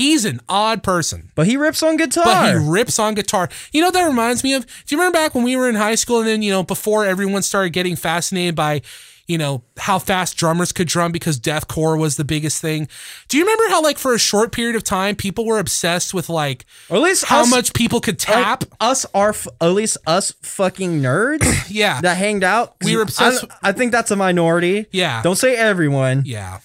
[0.00, 1.30] He's an odd person.
[1.34, 2.24] But he rips on guitar.
[2.24, 3.50] But he rips on guitar.
[3.72, 4.64] You know that reminds me of?
[4.64, 7.04] Do you remember back when we were in high school and then, you know, before
[7.04, 8.80] everyone started getting fascinated by,
[9.26, 12.88] you know, how fast drummers could drum because deathcore was the biggest thing?
[13.28, 16.28] Do you remember how, like, for a short period of time, people were obsessed with,
[16.30, 18.64] like, or at least how us- much people could tap?
[18.80, 22.00] us are f- at least us fucking nerds yeah.
[22.00, 22.74] that hanged out.
[22.82, 24.86] We were obsessed- I, I think that's a minority.
[24.92, 25.20] Yeah.
[25.22, 26.22] Don't say everyone.
[26.24, 26.58] yeah.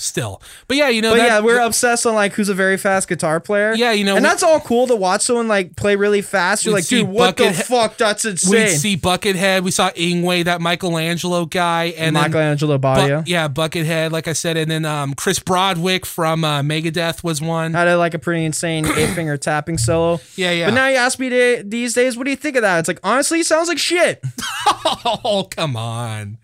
[0.00, 0.40] Still.
[0.68, 3.08] But yeah, you know, But that, yeah, we're obsessed on like who's a very fast
[3.08, 3.74] guitar player.
[3.74, 6.64] Yeah, you know, and we- that's all cool to watch someone like play really fast.
[6.64, 7.96] You're like, dude, what the fuck?
[7.96, 8.62] That's insane.
[8.62, 8.78] Insane.
[8.78, 9.62] see Buckethead.
[9.62, 14.10] We saw Yngwie, that Michael Angelo guy, and then Michael Angelo Bu- Batio yeah, Buckethead,
[14.10, 17.74] like I said, and then um, Chris Broderick from uh, Megadeth was one.
[17.74, 20.20] had a, like a pretty insane eight finger tapping solo.
[20.36, 20.68] Yeah, yeah.
[20.68, 22.78] But now you ask me to, these days, what do you think of that?
[22.78, 24.22] It's like honestly, it sounds like shit.
[25.04, 26.38] oh, come on,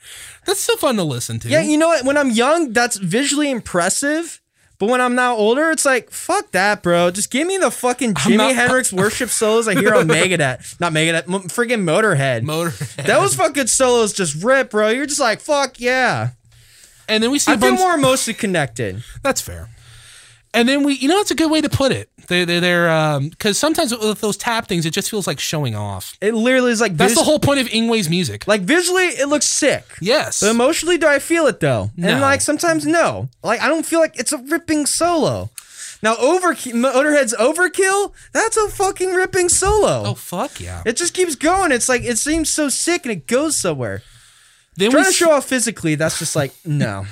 [0.46, 1.48] that's so fun to listen to.
[1.48, 2.04] Yeah, you know what?
[2.04, 4.40] When I'm young, that's visually impressive.
[4.78, 7.10] But when I'm now older, it's like fuck that, bro.
[7.12, 10.92] Just give me the fucking Jimi not- Hendrix worship solos I hear on Megadeth, not
[10.92, 12.42] Megadeth, m- friggin' Motorhead.
[12.42, 12.72] Motor.
[13.04, 14.88] Those fucking solos just rip, bro.
[14.88, 16.30] You're just like fuck yeah.
[17.08, 17.80] and then we see I a feel bunch.
[17.80, 19.04] more emotionally connected.
[19.22, 19.68] That's fair.
[20.54, 22.08] And then we, you know, it's a good way to put it.
[22.28, 25.74] They, they, they're, um, because sometimes with those tap things, it just feels like showing
[25.74, 26.16] off.
[26.22, 28.46] It literally is like That's vis- the whole point of Yngwie's music.
[28.48, 29.84] like visually, it looks sick.
[30.00, 30.40] yes.
[30.40, 31.90] But emotionally, do I feel it though?
[31.96, 32.08] No.
[32.08, 33.28] And like sometimes no.
[33.42, 35.50] Like I don't feel like it's a ripping solo.
[36.02, 38.12] Now overkill, Motorhead's overkill.
[38.32, 40.04] That's a fucking ripping solo.
[40.06, 40.82] oh fuck yeah.
[40.86, 41.72] It just keeps going.
[41.72, 44.02] It's like it seems so sick and it goes somewhere.
[44.76, 47.06] Then we Trying to s- show off physically, that's just like no.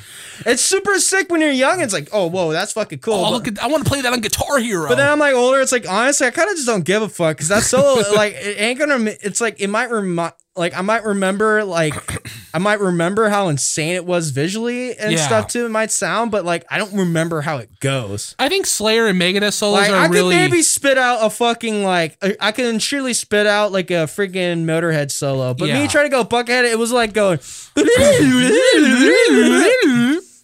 [0.46, 1.80] It's super sick when you're young.
[1.80, 3.14] It's like oh whoa, that's fucking cool.
[3.14, 4.88] Oh, but, at, I want to play that on Guitar Hero.
[4.88, 5.60] but then I'm like older.
[5.60, 8.34] It's like honestly, I kind of just don't give a fuck because that's so like
[8.34, 8.98] it ain't gonna.
[9.22, 10.34] It's like it might remind.
[10.54, 11.94] Like I might remember, like
[12.54, 15.24] I might remember how insane it was visually and Yeah.
[15.26, 15.64] stuff too.
[15.64, 18.34] It might sound, but like I don't remember how it goes.
[18.38, 20.34] I think Slayer and Megadeth solos Like are I really.
[20.34, 24.04] could maybe spit out a fucking like I- I can surely spit out like a
[24.06, 25.80] freaking Motorhead solo, but Yeah.
[25.80, 27.38] me trying to go Buckhead, it was like going.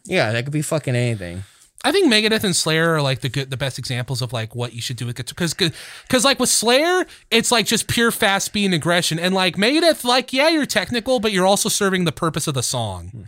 [0.07, 1.45] yeah, that could be fucking anything.
[1.85, 4.73] I think Megadeth and Slayer are like the good, the best examples of like what
[4.73, 5.35] you should do with guitar.
[5.35, 9.57] Because, because like with Slayer, it's like just pure fast speed and aggression, and like
[9.57, 13.09] Megadeth, like yeah, you're technical, but you're also serving the purpose of the song.
[13.09, 13.23] Hmm.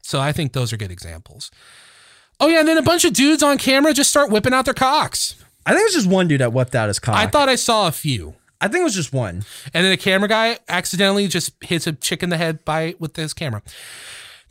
[0.00, 1.50] So I think those are good examples.
[2.40, 4.74] Oh yeah, and then a bunch of dudes on camera just start whipping out their
[4.74, 5.36] cocks.
[5.64, 7.16] I think it was just one dude that whipped out his cock.
[7.16, 8.34] I thought I saw a few.
[8.60, 9.44] I think it was just one.
[9.74, 13.16] And then a camera guy accidentally just hits a chick in the head by with
[13.16, 13.62] his camera.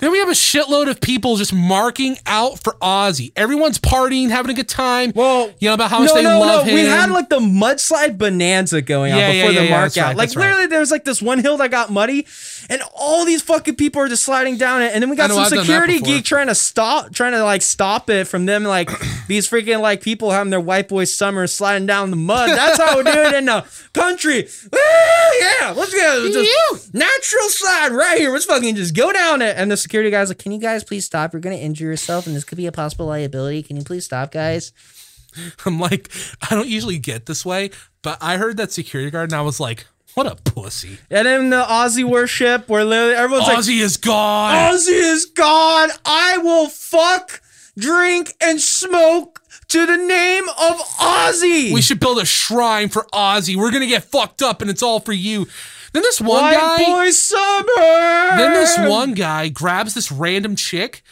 [0.01, 3.31] Then we have a shitload of people just marking out for Ozzy.
[3.35, 5.11] Everyone's partying, having a good time.
[5.13, 6.71] Well, you know about how much no, they no, love no.
[6.71, 6.75] him.
[6.75, 10.07] We had like the mudslide bonanza going on Yeah, before yeah, the yeah, mark out.
[10.07, 10.45] right, like that's right.
[10.47, 12.25] literally, there was like this one hill that got muddy,
[12.67, 14.91] and all these fucking people are just sliding down it.
[14.93, 17.61] And then we got know, some I've security geek trying to stop, trying to like
[17.61, 18.89] stop it from them, like
[19.27, 22.49] these freaking like people having their white boy summer sliding down the mud.
[22.49, 24.47] That's how we do it in the country.
[24.71, 24.79] Woo,
[25.39, 26.29] yeah, let's go.
[26.31, 28.31] Just natural slide right here.
[28.31, 29.55] Let's fucking just go down it.
[29.57, 31.33] And the security guy's like, Can you guys please stop?
[31.33, 33.61] You're gonna injure yourself, and this could be a possible liability.
[33.61, 34.71] Can you please stop, guys?
[35.65, 36.09] I'm like,
[36.49, 39.59] I don't usually get this way, but I heard that security guard and I was
[39.59, 40.97] like, what a pussy.
[41.09, 44.53] and then the Ozzy worship where literally everyone's like, Ozzy is gone.
[44.73, 45.89] Ozzy is gone.
[46.05, 47.41] I will fuck,
[47.77, 51.73] drink, and smoke to the name of Ozzy.
[51.73, 53.55] we should build a shrine for Ozzy.
[53.57, 55.47] We're gonna get fucked up and it's all for you.
[55.93, 58.37] Then this one White guy boy summer.
[58.37, 61.03] Then this one guy grabs this random chick.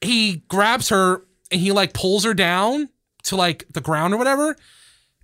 [0.00, 2.88] He grabs her and he like pulls her down
[3.24, 4.56] to like the ground or whatever.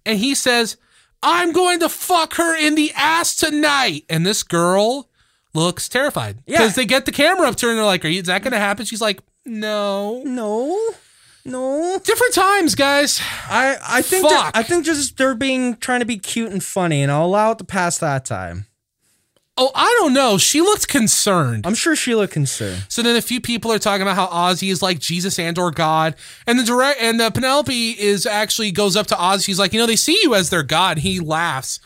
[0.06, 0.76] And he says,
[1.22, 4.04] I'm going to fuck her in the ass tonight.
[4.08, 5.08] And this girl
[5.54, 6.44] looks terrified.
[6.44, 6.82] Because Yeah.
[6.82, 8.58] they get the camera up to her and they're like, Are you is that gonna
[8.58, 8.84] happen?
[8.86, 10.22] She's like, No.
[10.24, 10.78] No,
[11.44, 11.98] no.
[12.04, 13.20] Different times, guys.
[13.48, 14.56] I I think they're- Fuck.
[14.56, 17.58] I think just they're being trying to be cute and funny, and I'll allow it
[17.58, 18.66] to pass that time.
[19.58, 20.38] Oh, I don't know.
[20.38, 21.66] She looked concerned.
[21.66, 22.86] I'm sure she Sheila concerned.
[22.88, 25.70] So then a few people are talking about how Ozzy is like Jesus and or
[25.70, 26.14] God.
[26.46, 29.44] And the direct and the Penelope is actually goes up to Ozzy.
[29.44, 30.98] She's like, you know, they see you as their God.
[30.98, 31.80] He laughs.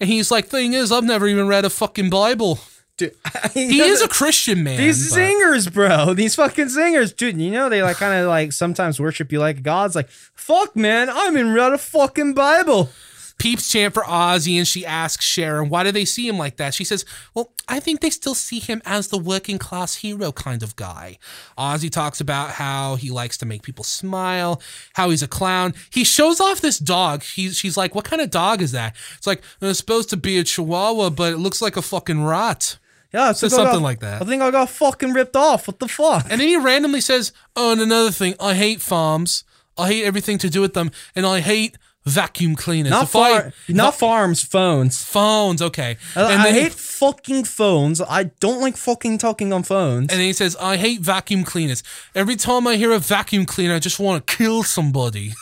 [0.00, 2.58] And he's like, thing is, I've never even read a fucking Bible.
[3.02, 3.14] Dude,
[3.54, 4.78] He is a Christian man.
[4.78, 6.14] These but- singers, bro.
[6.14, 7.40] These fucking singers, dude.
[7.40, 9.94] You know they like kind of like sometimes worship you like gods.
[9.94, 12.90] Like, fuck, man, I'm in read a fucking Bible.
[13.38, 16.74] Peeps chant for Ozzy and she asks Sharon, why do they see him like that?
[16.74, 17.04] She says,
[17.34, 21.18] well, I think they still see him as the working class hero kind of guy.
[21.58, 24.62] Ozzy talks about how he likes to make people smile,
[24.92, 25.74] how he's a clown.
[25.90, 27.24] He shows off this dog.
[27.24, 28.94] He's, she's like, what kind of dog is that?
[29.16, 32.78] It's like, it's supposed to be a chihuahua, but it looks like a fucking rat.
[33.12, 34.22] Yeah, I So think I something got- like that.
[34.22, 35.66] I think I got fucking ripped off.
[35.68, 36.26] What the fuck?
[36.30, 39.44] And then he randomly says, oh, and another thing, I hate farms.
[39.76, 40.90] I hate everything to do with them.
[41.14, 42.90] And I hate vacuum cleaners.
[42.90, 45.02] not If I- far, not farms, phones.
[45.04, 45.96] phones, okay.
[46.16, 48.00] I, And I then he- hate fucking phones.
[48.00, 50.08] I don't like fucking talking on phones.
[50.10, 51.82] And then he says, I hate vacuum cleaners.
[52.14, 55.34] Every time I hear a vacuum cleaner, I just want to kill somebody.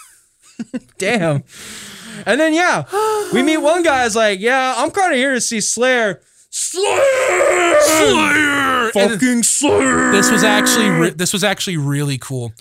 [0.99, 1.45] Damn.
[2.27, 2.85] And then yeah,
[3.33, 6.21] we meet one guy is like, yeah, I'm kind of here to see Slayer.
[6.51, 8.91] Slayer, Slayer!
[8.93, 10.11] Fucking Slayer.
[10.13, 12.53] this was actually re- this was actually really cool.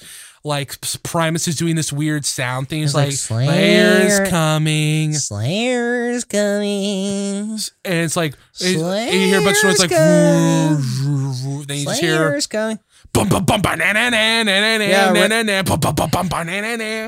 [0.43, 2.81] Like Primus is doing this weird sound thing.
[2.81, 5.13] He's like, like, "Slayer." Slayer's coming.
[5.13, 7.57] Slayer's coming.
[7.83, 11.85] and it's like it- and you hear a bunch of noise like Slayer's then you
[11.85, 12.79] just hear Slayer's coming.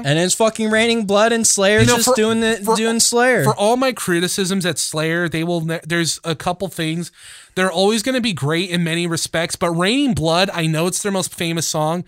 [0.03, 2.99] And it's fucking raining blood and Slayer's You know, just for- doing the for- doing
[2.99, 3.43] Slayer.
[3.43, 5.61] For all my criticisms at Slayer, they will.
[5.61, 7.11] Ne- there's a couple things.
[7.55, 11.01] They're always going to be great in many respects, but Raining Blood, I know it's
[11.03, 12.03] their most famous song.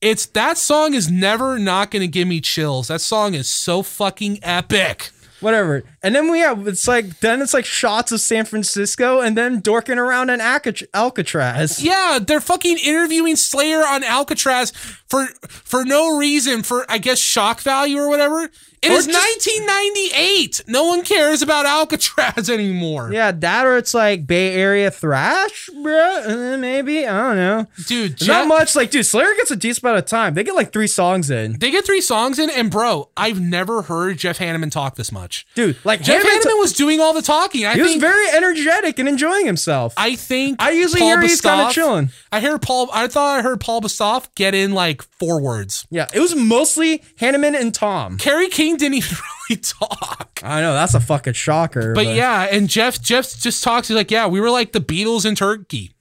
[0.00, 2.88] It's that song is never not going to give me chills.
[2.88, 5.10] That song is so fucking epic.
[5.40, 5.84] whatever.
[6.06, 9.58] And then we have it's like then it's like shots of San Francisco and then
[9.60, 11.82] dorking around in Alcatraz.
[11.82, 14.70] Yeah, they're fucking interviewing Slayer on Alcatraz
[15.08, 18.48] for for no reason, for I guess shock value or whatever.
[18.82, 20.60] It Or is just- 1998.
[20.68, 23.10] No one cares about Alcatraz anymore.
[23.12, 26.22] Yeah, that or it's like Bay Area thrash, bro.
[26.54, 27.66] Uh, maybe I don't know.
[27.86, 28.76] Dude, Not much.
[28.76, 30.34] Like, dude, Slayer gets a decent amount of time.
[30.34, 33.82] They get like three songs in, They get three songs in, and bro, I've never
[33.82, 35.46] heard Jeff Hanneman talk this much.
[35.54, 35.76] dude.
[35.84, 37.64] Like, Jeff Hanneman- Hanneman was doing all the talking.
[37.66, 39.94] I he was very energetic and enjoying himself.
[39.96, 40.62] I think.
[40.62, 42.10] I usually Paul hear he's kinda chilling.
[42.32, 42.88] I heard Paul.
[42.92, 45.86] I thought I heard Paul Bostaph get in like four words.
[45.90, 48.18] yeah, it was mostly Hanneman and Tom.
[48.18, 49.16] Kerry King didn't even
[49.50, 50.40] really talk.
[50.42, 51.94] I know that's a fucking shocker.
[51.94, 53.88] But yeah, and Jeff Jeff just talks.
[53.88, 55.92] He's like, yeah, we were like the Beatles in Turkey.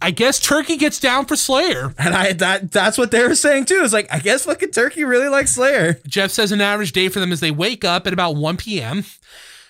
[0.00, 1.94] I guess Turkey gets down for Slayer.
[1.98, 3.80] and I that that's what they were saying too.
[3.82, 6.00] It's like I guess fucking Turkey really likes Slayer.
[6.06, 9.04] Jeff says an average day for them is they wake up at about 1 p.m.,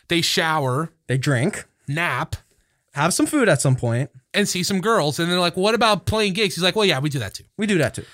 [0.08, 2.36] they shower, They drink, nap,
[2.92, 4.10] have some food at some point.
[4.34, 5.18] and see some girls.
[5.18, 6.54] And they're like, what about playing gigs?
[6.56, 7.44] He's like, well, yeah, we do that too.
[7.56, 8.04] We do that too.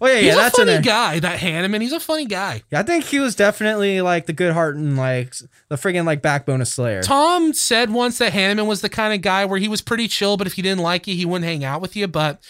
[0.00, 1.80] Oh yeah, He's yeah, a that's funny an, guy, that Hanneman.
[1.80, 2.62] He's a funny guy.
[2.70, 5.34] Yeah, I think he was definitely like the good heart and like
[5.68, 7.02] the friggin' like backbone of Slayer.
[7.02, 10.36] Tom said once that Hanneman was the kind of guy where he was pretty chill,
[10.36, 12.06] but if he didn't like you, he wouldn't hang out with you.
[12.06, 12.42] But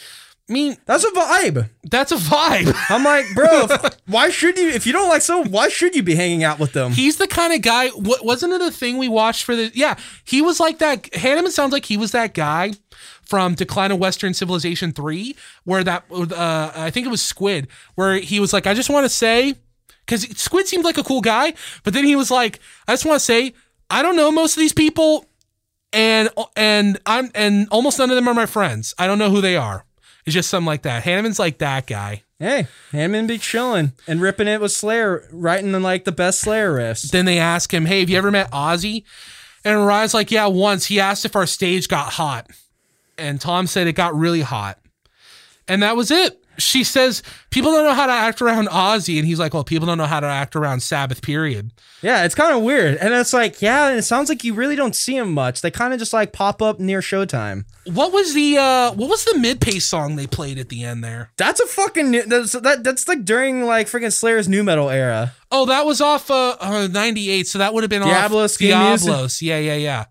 [0.48, 1.68] I mean, That's a vibe.
[1.90, 2.72] that's a vibe.
[2.88, 4.68] I'm like, bro, if- why should you?
[4.68, 6.92] If you don't like someone, why should you be hanging out with them?
[6.92, 7.88] He's the kind of guy.
[7.88, 9.72] What wasn't it a thing we watched for the?
[9.74, 11.02] Yeah, he was like that.
[11.12, 12.74] Hanneman sounds like he was that guy
[13.22, 17.66] from Decline of Western Civilization three, where that uh, I think it was Squid,
[17.96, 19.56] where he was like, I just want to say,
[20.06, 23.16] because Squid seemed like a cool guy, but then he was like, I just want
[23.18, 23.52] to say,
[23.90, 25.26] I don't know most of these people,
[25.92, 28.94] and and I'm and almost none of them are my friends.
[28.96, 29.84] I don't know who they are.
[30.26, 31.04] It's just something like that.
[31.04, 32.22] Hanneman's like that guy.
[32.38, 37.10] hey, Hammond be chilling and ripping it with Slayer, writing like the best Slayer riffs.
[37.10, 39.04] Then they ask him, "Hey, have you ever met Ozzy?"
[39.64, 42.50] And Ryan's like, "Yeah, once." He asked if our stage got hot,
[43.16, 44.78] and Tom said it got really hot,
[45.66, 46.44] and that was it.
[46.58, 49.86] She says people don't know how to act around Ozzy, and he's like, "Well, people
[49.86, 51.72] don't know how to act around Sabbath." Period.
[52.02, 54.94] Yeah, it's kind of weird, and it's like, yeah, it sounds like you really don't
[54.94, 55.60] see him much.
[55.60, 57.64] They kind of just like pop up near showtime.
[57.84, 61.02] What was the uh what was the mid pace song they played at the end
[61.02, 61.30] there?
[61.36, 65.32] That's a fucking new, that's that that's like during like freaking Slayer's nu metal era.
[65.50, 69.42] Oh, that was off uh, uh 98, so that would have been Diablos, off Diablos.
[69.42, 70.04] Yeah, yeah, yeah.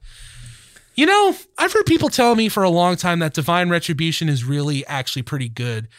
[0.95, 4.45] You know, I've heard people tell me for a long time that Divine Retribution is
[4.45, 5.89] really actually pretty good.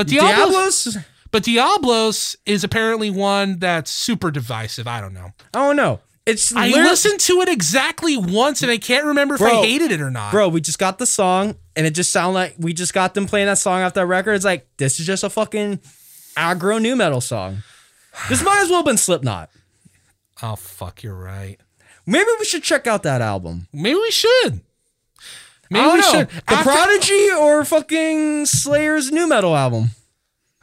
[0.00, 4.86] But Diablos, Diablos, but Diablos is apparently one that's super divisive.
[4.88, 5.32] I don't know.
[5.52, 6.00] Oh, don't know.
[6.24, 10.00] It's I listened to it exactly once and I can't remember if I hated it
[10.00, 10.30] or not.
[10.30, 10.48] bro.
[10.48, 13.46] We just got the song, and it just sounded like we just got them playing
[13.46, 14.32] that song off that record.
[14.32, 15.80] It's like this is just a fucking
[16.36, 17.62] aggro nu metal song.
[18.28, 19.50] This might as well have been Slipknot.
[20.42, 21.58] Oh fuck, you're right.
[22.06, 23.68] Maybe we should check out that album.
[23.72, 24.62] Maybe we should.
[25.70, 26.02] Maybe we know.
[26.10, 26.28] should.
[26.30, 29.90] The After- Prodigy or fucking Slayer's nu metal album.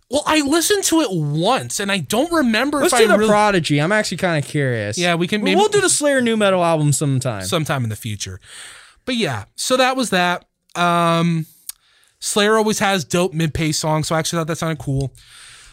[0.10, 3.18] Well, I listened to it once and I don't remember Let's if do I the
[3.18, 3.80] really Prodigy.
[3.82, 4.98] I'm actually kind of curious.
[4.98, 7.44] Yeah, we can maybe we'll do the Slayer nu metal album sometime.
[7.44, 8.40] sometime in the future.
[9.06, 10.46] But yeah, so that was that.
[10.76, 11.46] Um
[12.20, 15.14] Slayer always has dope mid-pace songs, so I actually thought that sounded cool.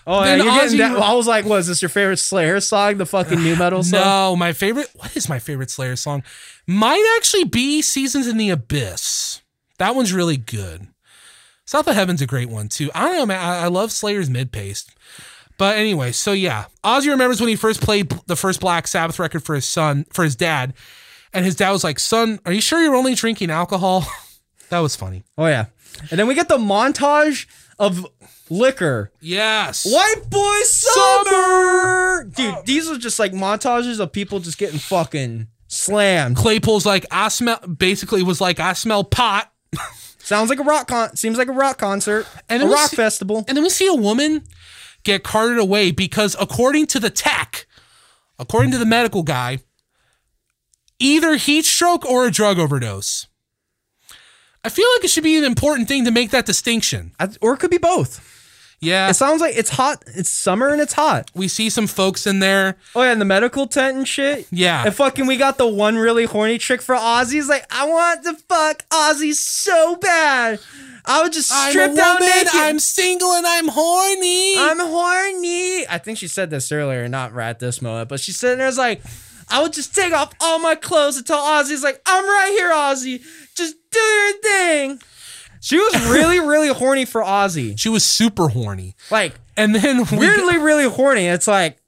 [0.06, 0.96] oh, yeah, then you're getting Ozzy- that.
[1.02, 2.98] I was like, was this your favorite Slayer song?
[2.98, 4.00] The fucking nu metal song?
[4.00, 4.90] No, my favorite.
[4.96, 6.22] What is my favorite Slayer song?
[6.66, 9.23] Might actually be "Seasons in the Abyss."
[9.78, 10.88] That one's really good.
[11.66, 12.90] South of Heaven's a great one too.
[12.94, 13.42] I don't know, man.
[13.42, 14.94] I, I love Slayer's mid-paced.
[15.56, 19.44] But anyway, so yeah, Ozzy remembers when he first played the first Black Sabbath record
[19.44, 20.74] for his son, for his dad,
[21.32, 24.04] and his dad was like, "Son, are you sure you're only drinking alcohol?"
[24.70, 25.22] that was funny.
[25.38, 25.66] Oh yeah.
[26.10, 27.46] And then we get the montage
[27.78, 28.04] of
[28.50, 29.12] liquor.
[29.20, 29.84] Yes.
[29.84, 32.24] White boy summer.
[32.24, 36.36] Dude, these are just like montages of people just getting fucking slammed.
[36.36, 37.58] Claypool's like, I smell.
[37.58, 39.50] Basically, was like, I smell pot.
[40.18, 41.14] Sounds like a rock con.
[41.16, 42.26] Seems like a rock concert.
[42.48, 43.44] And a rock festival.
[43.46, 44.44] And then we see a woman
[45.02, 47.66] get carted away because, according to the tech,
[48.38, 49.58] according to the medical guy,
[50.98, 53.26] either heat stroke or a drug overdose.
[54.64, 57.12] I feel like it should be an important thing to make that distinction.
[57.20, 58.33] I, or it could be both.
[58.84, 60.04] Yeah, It sounds like it's hot.
[60.06, 61.30] It's summer and it's hot.
[61.34, 62.76] we see some folks in there.
[62.94, 64.46] Oh yeah, and the medical tent and shit.
[64.50, 64.84] Yeah.
[64.84, 67.32] And fucking, we got the one really horny chick for Ozzy.
[67.32, 70.60] He's like, I want to fuck Ozzy so bad.
[71.06, 72.48] I would just strip I'm down naked.
[72.52, 74.56] I'm single and I'm horny.
[74.58, 75.86] I'm horny.
[75.88, 78.68] I think she said this earlier, not right at this moment, but she's sitting there
[78.68, 79.02] is like,
[79.50, 82.70] I would just take off all my clothes and tell Ozzy's like, I'm right here,
[82.72, 83.22] Ozzy.
[83.54, 85.00] Just do your thing.
[85.64, 87.74] She was really, really horny for Ozzy.
[87.78, 88.96] she was super horny.
[89.10, 91.26] Like, And then we weirdly, really horny.
[91.26, 91.78] It's like,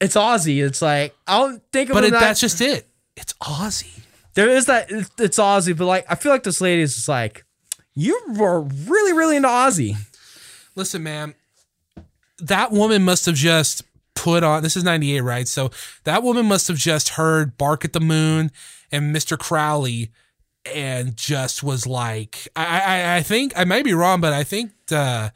[0.00, 0.64] it's Ozzy.
[0.64, 2.88] It's like, I don't think of but it, that- that's just it.
[3.16, 4.00] It's Ozzy.
[4.32, 7.08] there is that it's it's Ozzy, but like I feel like this lady is just
[7.08, 7.44] like
[7.94, 9.94] you were really really into Ozzy.
[10.74, 11.34] Listen, man,
[12.38, 13.82] that woman must have just
[14.14, 14.62] put on.
[14.62, 15.46] This is '98, right?
[15.46, 15.70] So
[16.04, 18.50] that woman must have just heard "Bark at the Moon"
[18.90, 19.38] and Mr.
[19.38, 20.10] Crowley,
[20.66, 24.72] and just was like, I, I, I think I might be wrong, but I think
[24.90, 25.30] uh,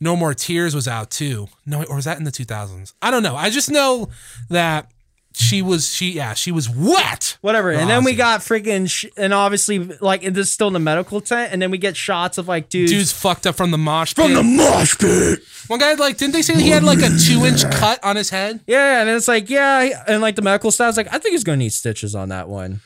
[0.00, 1.48] "No More Tears" was out too.
[1.66, 2.92] No, or was that in the 2000s?
[3.00, 3.36] I don't know.
[3.36, 4.08] I just know
[4.50, 4.90] that
[5.36, 7.38] she was she yeah she was wet.
[7.40, 7.72] Whatever.
[7.72, 11.20] And then we got freaking sh- and obviously like this is still in the medical
[11.20, 12.92] tent, and then we get shots of like dudes.
[12.92, 14.26] dudes fucked up from the mosh pit.
[14.26, 15.40] From the mosh pit.
[15.66, 18.30] One guy like didn't they say he had like a two inch cut on his
[18.30, 18.60] head?
[18.66, 21.56] Yeah, and it's like yeah, and like the medical staff's like I think he's gonna
[21.56, 22.80] need stitches on that one.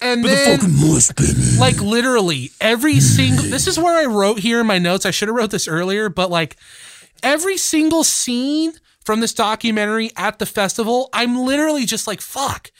[0.00, 0.60] And then,
[1.58, 3.44] like literally every single.
[3.44, 5.04] This is where I wrote here in my notes.
[5.04, 6.56] I should have wrote this earlier, but like
[7.22, 12.70] every single scene from this documentary at the festival, I'm literally just like, fuck.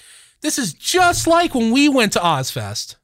[0.42, 2.94] This is just like when we went to Ozzfest.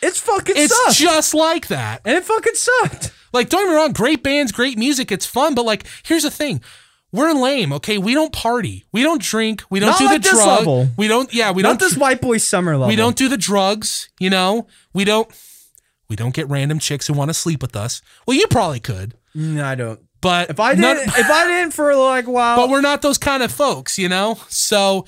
[0.00, 0.96] It's fucking It's sucked.
[0.96, 2.00] just like that.
[2.04, 3.12] and it fucking sucked.
[3.32, 6.30] Like, don't get me wrong, great bands, great music, it's fun, but like, here's the
[6.30, 6.62] thing.
[7.10, 7.96] We're lame, okay?
[7.96, 8.84] We don't party.
[8.92, 9.62] We don't drink.
[9.70, 10.58] We don't Not do like the this drug.
[10.58, 10.88] level.
[10.98, 12.88] We don't yeah, we Not don't this white boy summer level.
[12.88, 14.66] we don't do the drugs, you know?
[14.92, 15.26] We don't
[16.08, 18.02] we don't get random chicks who want to sleep with us.
[18.26, 20.00] Well, you probably could, No, I don't.
[20.20, 23.00] but If I none- didn't, if I didn't for like a while, but we're not
[23.02, 24.38] those kind of folks, you know?
[24.48, 25.06] So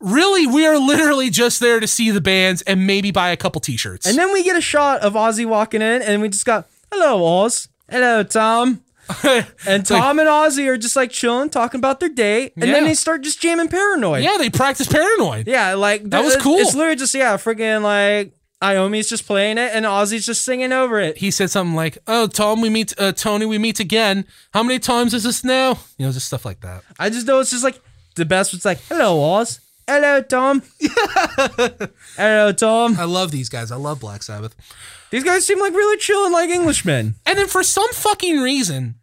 [0.00, 3.60] really we are literally just there to see the bands and maybe buy a couple
[3.60, 4.06] t-shirts.
[4.06, 7.24] And then we get a shot of Ozzy walking in, and we just got, hello,
[7.44, 7.68] Oz.
[7.90, 8.82] Hello, Tom.
[9.66, 12.52] And Tom and Ozzy are just like chilling, talking about their date.
[12.56, 12.88] And then Yeah.
[12.88, 14.22] they start just jamming Paranoid.
[14.22, 15.46] yeah, they practice paranoid.
[15.46, 16.58] Yeah, like That was cool.
[16.58, 20.98] It's literally just, yeah, freaking like Iommi's just playing it, and Ozzy's just singing over
[20.98, 21.18] it.
[21.18, 22.94] he said something like, "Oh, Tom, we meet.
[22.98, 24.24] Uh, Tony, we meet again.
[24.54, 25.78] How many times is this now?
[25.98, 27.78] You know, just stuff like that." I just know it's just like
[28.14, 29.60] the best was like, hello, Oz.
[29.86, 30.62] Hello, Tom.
[32.16, 32.96] hello, Tom.
[32.98, 33.70] I love these guys.
[33.70, 34.54] I love Black Sabbath.
[35.10, 37.14] These guys seem like really chilling, like Englishmen.
[37.24, 38.96] And then for some fucking reason,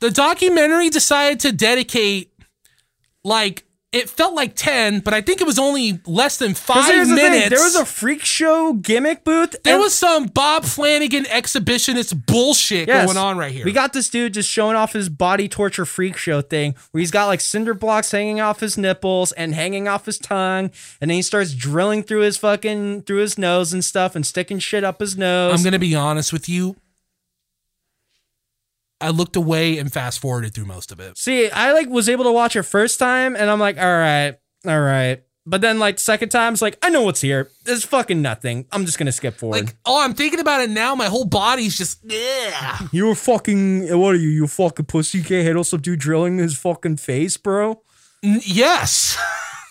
[0.00, 2.32] the documentary decided to dedicate
[3.24, 3.64] like
[3.94, 7.08] it felt like 10, but I think it was only less than 5 'Cause here's
[7.08, 7.50] the thing, minutes.
[7.50, 9.54] There was a freak show gimmick booth.
[9.64, 13.06] there was some Bob Flanagan exhibitionist bullshit Yes.
[13.06, 13.64] going on right here.
[13.64, 17.10] We got this dude just showing off his body torture freak show thing where he's
[17.10, 20.70] got like cinder blocks hanging off his nipples and hanging off his tongue.
[21.00, 24.58] And then he starts drilling through his fucking, through his nose and stuff and sticking
[24.58, 25.54] shit up his nose.
[25.54, 26.76] I'm going to be honest with you.
[29.04, 31.18] I looked away and fast forwarded through most of it.
[31.18, 34.34] See, I like was able to watch it first time and I'm like, all right,
[34.66, 35.22] all right.
[35.44, 37.50] But then like second time, it's like, I know what's here.
[37.64, 38.64] There's fucking nothing.
[38.72, 39.66] I'm just gonna skip forward.
[39.66, 40.94] Like, oh, I'm thinking about it now.
[40.94, 42.78] My whole body's just, yeah.
[42.92, 44.30] you were fucking what are you?
[44.30, 47.82] You fucking pussy you can't handle some dude drilling his fucking face, bro.
[48.22, 49.18] Yes.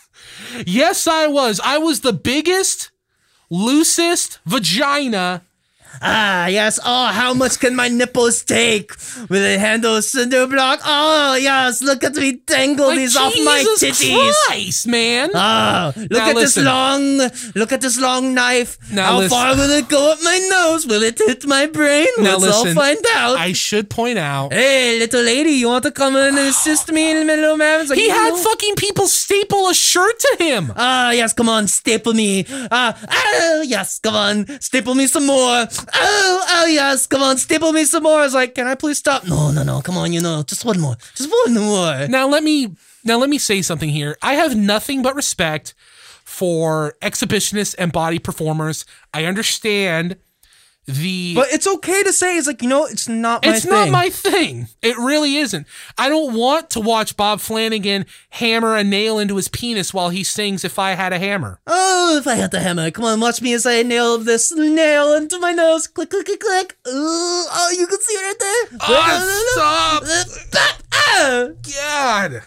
[0.68, 1.60] yes, I was.
[1.64, 2.92] I was the biggest,
[3.50, 5.42] loosest vagina.
[6.02, 6.80] Ah, yes.
[6.84, 8.92] Oh, how much can my nipples take?
[9.30, 10.80] Will it handle a cinder block?
[10.84, 11.82] Oh, yes.
[11.82, 14.34] Look at me dangle Like, these off my Jesus titties.
[14.48, 15.30] Christ, man.
[15.36, 16.64] Ah, look Now at listen.
[16.64, 17.18] this long,
[17.56, 18.78] look at this long knife.
[18.92, 19.30] Now How listen.
[19.30, 20.86] far will it go up my nose?
[20.88, 22.08] Will it hit my brain?
[22.18, 23.38] Now Let's all find out.
[23.38, 24.52] I should point out.
[24.52, 27.58] hey, little lady, you want to come in and assist me in the middle of
[27.60, 27.88] man?
[27.88, 30.74] Like, He had "No." fucking people staple a shirt to him.
[30.76, 32.46] Ah, yes, come on, staple me.
[32.72, 35.68] Ah, oh, yes, come on, staple me some more.
[35.94, 38.20] Oh, oh, yes, come on, staple me some more.
[38.20, 39.28] I was like, can I please stop?
[39.28, 42.08] No, no, no, come on, you know, just one more, just one more.
[42.08, 44.18] Now let me now let me say something here.
[44.22, 45.74] I have nothing but respect
[46.24, 48.86] for exhibitionists and body performers.
[49.14, 50.18] I understand
[50.86, 53.72] the But it's okay to say it's like you know it's not my it's thing.
[53.72, 54.68] not my thing.
[54.82, 55.66] It really isn't.
[55.98, 60.24] I don't want to watch Bob Flanagan hammer a nail into his penis while he
[60.24, 63.42] sings "If I Had a Hammer." Oh, if I had the hammer, come on, watch
[63.42, 65.88] me as I nail this nail into my nose.
[65.88, 66.78] Click, click, click, click.
[66.88, 68.80] Ooh, oh, you can see it right there.
[68.82, 70.04] Oh,
[70.52, 70.80] stop!
[71.16, 71.48] Ah.
[71.76, 72.44] God.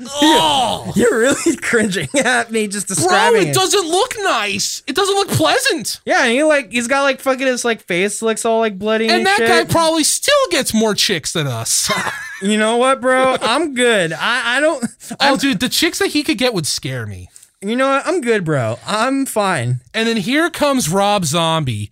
[0.00, 3.54] Oh, You're really cringing at me just bro, describing it it.
[3.54, 4.82] doesn't look nice.
[4.86, 6.00] It doesn't look pleasant.
[6.04, 9.04] Yeah, and he like he's got like fucking his like face looks all like bloody
[9.04, 9.48] and, And that shit.
[9.48, 11.90] guy probably still gets more chicks than us.
[12.42, 13.36] you know what, bro?
[13.40, 14.12] I'm good.
[14.12, 14.84] I I don't.
[15.20, 17.28] oh, dude, the chicks that he could get would scare me.
[17.60, 18.06] You know what?
[18.06, 18.78] I'm good, bro.
[18.86, 19.80] I'm fine.
[19.94, 21.90] And then here comes Rob Zombie.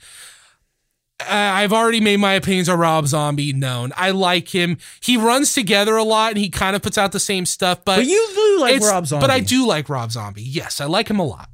[1.29, 3.93] Uh, I've already made my opinions on Rob Zombie known.
[3.97, 4.79] I like him.
[5.01, 7.97] He runs together a lot and he kind of puts out the same stuff, but,
[7.97, 9.23] But you do like Rob Zombie.
[9.27, 10.43] But I do like Rob Zombie.
[10.43, 11.49] Yes, I like him a lot.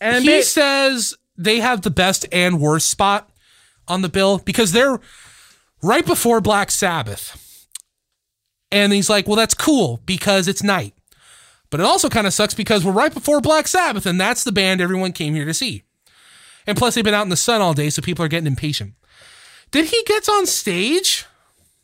[0.00, 3.30] And he says they have the best and worst spot
[3.88, 5.00] on the bill because they're
[5.82, 7.40] right before Black Sabbath.
[8.70, 10.94] And he's like, well, that's cool because it's night.
[11.70, 14.52] But it also kind of sucks because we're right before Black Sabbath, and that's the
[14.52, 15.82] band everyone came here to see.
[16.66, 18.94] And plus, they've been out in the sun all day, so people are getting impatient.
[19.72, 21.26] Then he gets on stage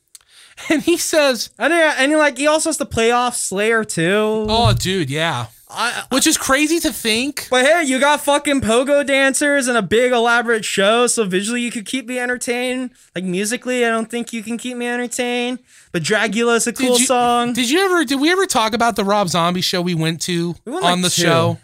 [0.70, 4.46] and he says, and, and like he also has to play off Slayer too.
[4.48, 5.46] Oh, dude, yeah.
[5.72, 7.46] I, Which is crazy to think.
[7.48, 11.70] but hey, you got fucking pogo dancers and a big elaborate show, so visually you
[11.70, 12.90] could keep me entertained.
[13.14, 15.60] Like musically, I don't think you can keep me entertained.
[15.92, 17.52] But Dragula is a cool did you, song.
[17.52, 18.04] Did you ever?
[18.04, 21.02] Did we ever talk about the Rob Zombie show we went to We went, on
[21.02, 21.22] like, the two.
[21.22, 21.58] show?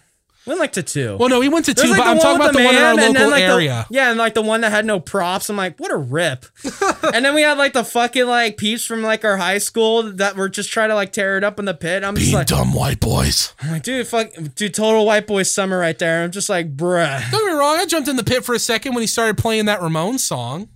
[0.46, 1.16] Went like to two.
[1.16, 2.94] Well, no, we went to two, like, but I'm talking about the, one in our
[2.94, 3.86] local then, like, the- area.
[3.90, 5.50] yeah, and like the one that had no props.
[5.50, 6.46] I'm like, what a rip.
[7.12, 10.36] and then we had like the fucking like peeps from like our high school that
[10.36, 12.04] were just trying to like tear it up in the pit.
[12.04, 13.54] I'm just like, dumb white boys.
[13.60, 16.22] I'm like, dude, fuck, dude, total white boy summer right there.
[16.22, 17.28] I'm just like, bruh.
[17.32, 17.78] Don't get me wrong.
[17.78, 20.68] I jumped in the pit for a second when he started playing that Ramones song.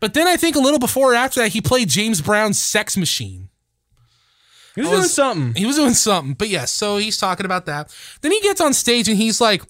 [0.00, 2.94] But then I think a little before or after that, he played James Brown's "Sex
[2.96, 3.48] Machine."
[4.82, 5.54] He was, was- doing something.
[5.54, 6.34] He was doing something.
[6.34, 7.94] But yes, so he's talking about that.
[8.20, 9.62] Then he gets on stage and he's like,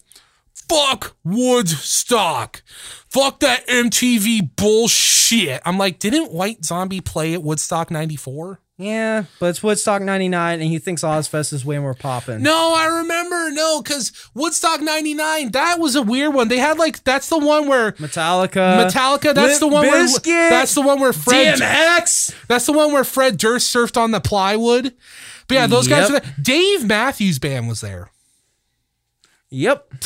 [0.69, 2.61] fuck Woodstock.
[3.09, 5.61] Fuck that MTV bullshit.
[5.65, 8.61] I'm like, didn't White Zombie play at Woodstock 94?
[8.81, 12.41] Yeah, but it's Woodstock 99 and he thinks Ozzfest is way more poppin'.
[12.41, 13.51] No, I remember.
[13.51, 16.47] No, because Woodstock 99, that was a weird one.
[16.47, 18.87] They had like, that's the one where Metallica.
[18.87, 22.33] Metallica, that's Limp the one where, Bizkit, that's the one where Fred, DMX.
[22.47, 24.93] that's the one where Fred Durst surfed on the plywood.
[25.49, 26.35] But yeah, those guys were there.
[26.41, 28.11] Dave Matthews Band was there.
[29.49, 29.93] Yep.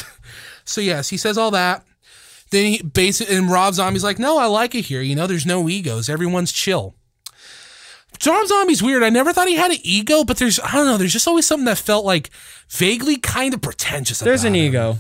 [0.66, 1.84] So yes, he says all that.
[2.50, 5.02] Then he basically and Rob Zombie's like, no, I like it here.
[5.02, 6.08] You know, there's no egos.
[6.08, 6.96] Everyone's chill.
[8.26, 9.04] Rob Zombie's weird.
[9.04, 10.98] I never thought he had an ego, but there's I don't know.
[10.98, 12.30] There's just always something that felt like
[12.70, 14.20] vaguely kind of pretentious.
[14.20, 14.66] There's an him.
[14.66, 14.98] ego.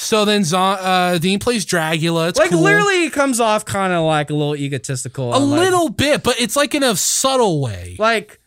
[0.00, 2.28] So then, uh, he plays Dragula.
[2.28, 2.60] It's Like cool.
[2.60, 5.34] literally, he comes off kind of like a little egotistical.
[5.34, 7.96] a like- little bit, but it's like in a subtle way.
[7.98, 8.38] like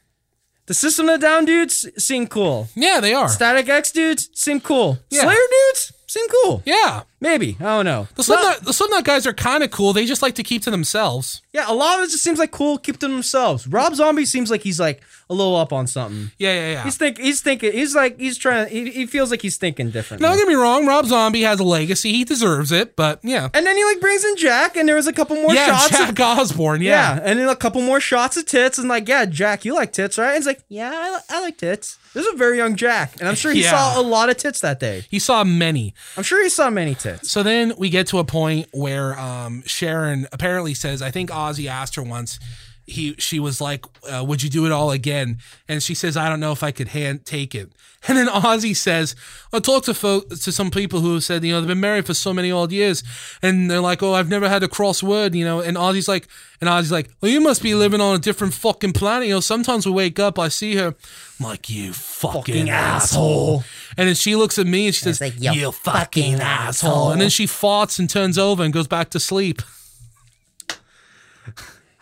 [0.68, 2.70] the System of Down dudes seem cool.
[2.74, 3.28] Yeah, they are.
[3.28, 4.99] Static X dudes seem cool.
[5.10, 5.24] Yeah.
[5.24, 6.64] Slayer dudes seem cool.
[6.66, 8.07] Yeah, Maybe I don't know.
[8.15, 9.93] the Slipknot, the Slipknot guys are kind of cool.
[9.93, 11.43] They just like to keep to themselves.
[11.53, 12.80] Yeah, a lot of it just seems like cool.
[12.80, 13.68] Keep to themselves.
[13.68, 15.02] Rob Zombie seems like he's like
[15.32, 16.30] a little up on something.
[16.38, 16.84] Yeah, yeah, yeah.
[16.84, 18.68] He's think he's thinking he's like he's trying.
[18.70, 20.28] He, he feels like he's thinking differently.
[20.28, 20.86] Don't get me wrong.
[20.86, 22.12] Rob Zombie has a legacy.
[22.12, 22.95] He deserves it.
[22.95, 25.53] But yeah, and then he like brings in Jack, and there was a couple more
[25.53, 25.98] yeah, shots.
[25.98, 26.82] Jack of, Osbourne.
[26.82, 27.16] yeah.
[27.16, 27.22] Yeah.
[27.24, 30.18] and then a couple more shots of tits, and like, yeah, Jack, you like tits,
[30.18, 30.28] right?
[30.28, 31.98] And he's like, yeah, I, I like tits.
[32.14, 33.72] This is a very young Jack, and I'm sure he Yeah.
[33.72, 35.06] saw a lot of tits that day.
[35.10, 35.94] he saw many.
[36.18, 37.32] I'm sure he saw many tits.
[37.32, 41.68] So then we get to a point where um, Sharon apparently says, I think Ozzy
[41.68, 42.38] asked her once.
[42.86, 46.30] He, she was like, uh, "Would you do it all again?" And she says, "I
[46.30, 47.72] don't know if I could hand take it."
[48.08, 49.16] And then Ozzy says,
[49.53, 52.08] "I talked to folk, to some people who have said, you know, they've been married
[52.08, 53.03] for so many odd years,
[53.44, 56.28] and they're like, oh, I've never had a cross word, you know." And Ozzy's like,
[56.60, 59.40] and Ozzy's like, "Well, you must be living on a different fucking planet, you know."
[59.40, 60.95] Sometimes we wake up, I see her,
[61.40, 63.64] I'm like, "You fucking, asshole,"
[63.98, 66.90] and then she looks at me and she says, like, "You "You fucking fucking asshole,"
[66.91, 67.12] asshole.
[67.12, 69.62] and then she farts and turns over and goes back to sleep.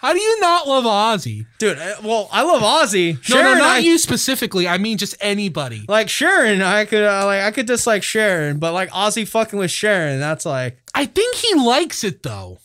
[0.01, 1.45] How do you not love Ozzy?
[1.57, 3.15] Dude, well, I love Ozzy.
[3.15, 4.65] No, Sharon, no, not I, you specifically.
[4.65, 5.83] I mean, just anybody.
[5.89, 9.71] Like Sharon, I could uh, like I could dislike Sharon, but like Ozzy fucking with
[9.71, 12.59] Sharon, that's like I think he likes it though.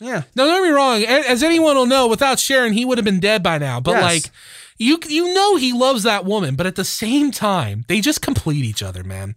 [0.00, 0.22] yeah.
[0.34, 1.02] No, don't get me wrong.
[1.04, 3.78] As anyone will know, without Sharon, he would have been dead by now.
[3.80, 4.02] But Yes.
[4.02, 4.32] like,
[4.76, 8.64] you you know he loves that woman, but at the same time, they just complete
[8.64, 9.36] each other, man.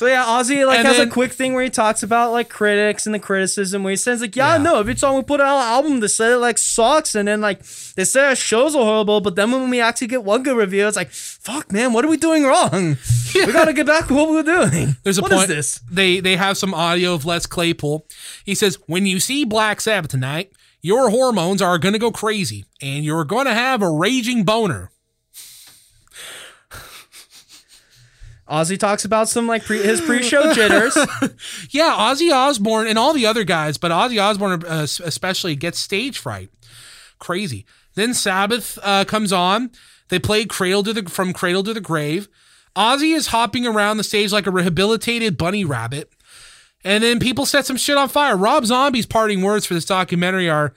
[0.00, 2.48] So yeah, Ozzy like And has then- a quick thing where he talks about like
[2.48, 4.62] critics and the criticism where he says like, yeah, Yeah.
[4.62, 7.42] no, every time we put out an album, they say it like sucks, and then
[7.42, 7.60] like
[7.96, 10.88] they say our shows are horrible, but then when we actually get one good review,
[10.88, 12.96] it's like, fuck, man, what are we doing wrong?
[13.34, 14.96] We gotta get back to what we were doing.
[15.04, 15.48] There's a What is point.
[15.48, 15.80] this?
[15.90, 18.06] They they have some audio of Les Claypool.
[18.44, 20.50] He says, "When you see Black Sabbath tonight,
[20.80, 24.90] your hormones are going to go crazy, and you're going to have a raging boner."
[28.50, 30.96] Ozzy talks about some like pre- his pre-show jitters.
[31.70, 36.18] Yeah, Ozzy Osbourne and all the other guys, but Ozzy Osbourne uh, especially gets stage
[36.18, 36.50] fright
[37.18, 37.64] Crazy.
[37.94, 39.70] Then Sabbath uh, comes on.
[40.08, 42.28] They play Cradle to the from Cradle to the Grave.
[42.76, 46.10] Ozzy is hopping around the stage like a rehabilitated bunny rabbit.
[46.82, 48.36] And then people set some shit on fire.
[48.36, 50.72] Rob Zombie's parting words for this documentary are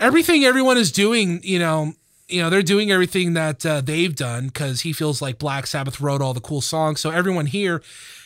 [0.00, 1.92] everything everyone is doing, you know,
[2.28, 6.00] you know, they're doing everything that uh, they've done because he feels like Black Sabbath
[6.00, 7.00] wrote all the cool songs.
[7.00, 7.82] So everyone here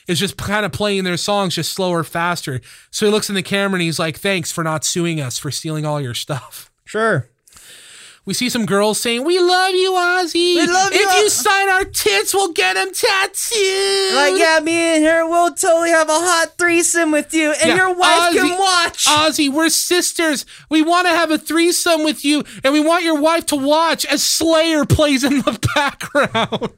[0.09, 2.61] is just kind of playing their songs just slower, faster.
[2.91, 5.51] So he looks in the camera and he's like, thanks for not suing us for
[5.51, 6.71] stealing all your stuff.
[6.85, 7.30] Sure.
[8.27, 10.57] We see some girls saying, "We love you, Ozzy.
[10.57, 14.73] We love you, If you sign our tits, we'll get them tattooed." Like, yeah, me
[14.97, 18.49] and her will totally have a hot threesome with you, and Yeah, your wife Ozzy-
[18.49, 19.07] can watch.
[19.07, 20.45] Ozzy, we're sisters.
[20.69, 24.05] We want to have a threesome with you, and we want your wife to watch
[24.07, 26.71] as Slayer plays in the background.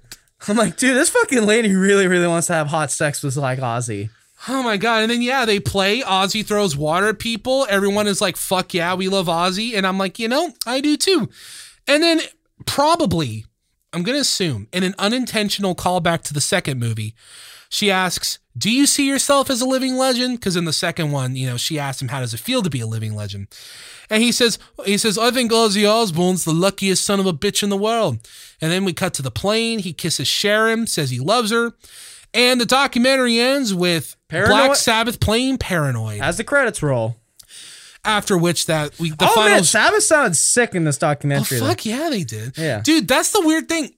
[0.48, 3.58] I'm like, dude, this fucking lady really, really wants to have hot sex with like
[3.58, 4.10] Ozzy.
[4.48, 5.02] Oh my god!
[5.02, 6.00] And then yeah, they play.
[6.00, 7.66] Ozzy throws water at people.
[7.70, 10.96] Everyone is like, "Fuck yeah, we love Ozzy," and I'm like, you know, I do
[10.96, 11.28] too.
[11.86, 12.20] And then
[12.66, 13.46] probably,
[13.92, 17.14] I'm gonna assume, in an unintentional callback to the second movie,
[17.68, 21.36] she asks, "Do you see yourself as a living legend?" Because in the second one,
[21.36, 23.46] you know, she asked him, "How does it feel to be a living legend?"
[24.10, 27.62] And he says, "He says I think Ozzy Osbourne's the luckiest son of a bitch
[27.62, 28.18] in the world."
[28.60, 29.78] And then we cut to the plane.
[29.78, 31.74] He kisses Sharon, says he loves her.
[32.34, 36.20] And the documentary ends with Black Sabbath playing Paranoid.
[36.20, 37.16] As the credits roll.
[38.04, 41.60] After which that we the oh final man, Sabbath sounded sick in this Oh documentary.
[41.60, 41.68] though.
[41.68, 42.58] fuck yeah, they did.
[42.58, 42.80] Yeah.
[42.80, 43.90] dude, that's the weird thing.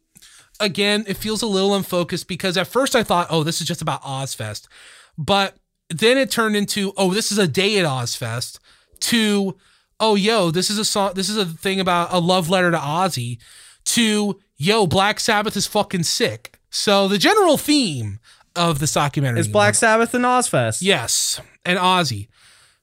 [0.60, 3.80] Again, it feels a little unfocused because at first I thought, oh, this is just
[3.80, 4.68] about Ozzfest,
[5.16, 5.56] but
[5.88, 8.58] then it turned into, oh, this is a day at Ozzfest.
[9.00, 9.56] To,
[10.00, 11.12] oh, yo, this is a song.
[11.14, 13.38] This is a thing about a love letter to Ozzy.
[13.86, 16.58] To, yo, Black Sabbath is fucking sick.
[16.70, 18.18] So the general theme
[18.56, 20.78] of this documentary It's Black Sabbath and Ozzfest.
[20.80, 22.28] Yes, and Ozzy.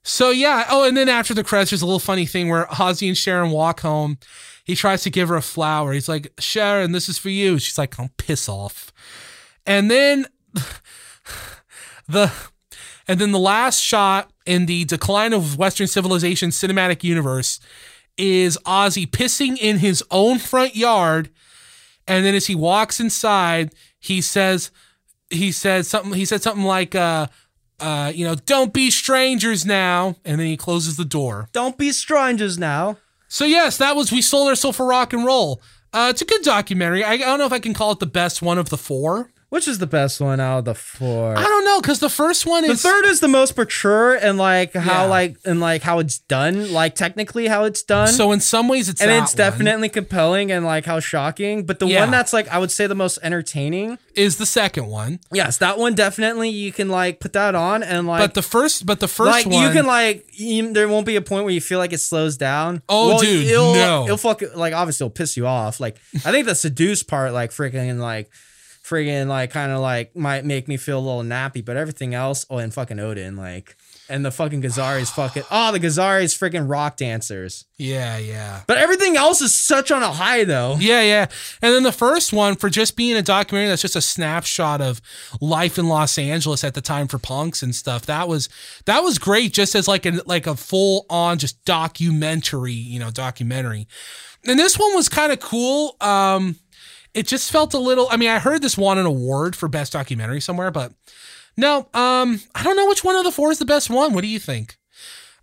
[0.04, 0.66] So yeah.
[0.70, 3.52] Oh, and then after the credits, there's a little funny thing where Ozzy and Sharon
[3.52, 4.18] walk home.
[4.64, 5.94] He tries to give her a flower.
[5.94, 7.60] He's like, Sharon, this is for you.
[7.60, 8.92] She's like, oh, piss off.
[9.66, 10.28] And then
[12.08, 12.32] the
[13.08, 17.60] and then the last shot in the decline of Western civilization cinematic universe
[18.18, 21.30] is Ozzy pissing in his own front yard.
[22.08, 24.72] And then as he walks inside, he says,
[25.32, 27.28] he said something, he said something like, uh,
[27.80, 30.16] uh, you know, don't be strangers now.
[30.24, 31.50] And then he closes the door.
[31.52, 32.98] Don't be strangers now.
[33.28, 35.62] So yes, that was We Sold Our Soul for Rock and Roll.
[35.94, 37.04] Uh, it's a good documentary.
[37.04, 39.31] I, I don't know if I can call it the best one of the four.
[39.52, 41.38] Which is the best one out of the four?
[41.38, 44.16] I don't know because the first one is The is third is the most mature
[44.16, 45.10] and like how Yeah.
[45.10, 48.08] like and like how it's done, like technically how it's done.
[48.08, 49.38] so in some ways it's and that it's one.
[49.38, 51.66] definitely compelling and like how shocking.
[51.66, 52.00] But the Yeah.
[52.00, 53.98] one that's like I would say the most entertaining.
[54.16, 55.20] is the second one.
[55.34, 58.86] Yes, that one definitely you can like put that on and like but the first,
[58.86, 61.54] but the first like one, you can like you, there won't be a point where
[61.54, 62.84] you feel like it slows down.
[62.88, 64.06] Oh, dude, it'll, no.
[64.06, 65.82] it'll fuck like obviously it'll piss you off.
[65.82, 68.32] Like I think the seduce part like freaking like
[68.92, 72.46] freaking like kind of like might make me feel a little nappy, but everything else
[72.50, 73.78] oh and fucking Odin like
[74.10, 77.66] and the fucking Gazzarri's fucking oh the Gazzarri's freaking rock dancers.
[77.78, 78.62] yeah, yeah.
[78.68, 80.76] But everything else is such on a high though.
[80.78, 81.28] Yeah, yeah.
[81.62, 85.02] And then the first one, for just being a documentary that's just a snapshot of
[85.40, 88.50] life in Los Angeles at the time for punks and stuff, that was
[88.86, 93.10] that was great just as like a like a full on just documentary, you know,
[93.10, 93.88] documentary.
[94.46, 95.96] And this one was kind of cool.
[96.02, 96.58] Um
[97.14, 99.94] it just felt a little I mean, I heard this won an award for best
[99.94, 100.94] documentary somewhere, but
[101.58, 104.14] no, um, I don't know which one of the four is the best one.
[104.14, 104.78] What do you think?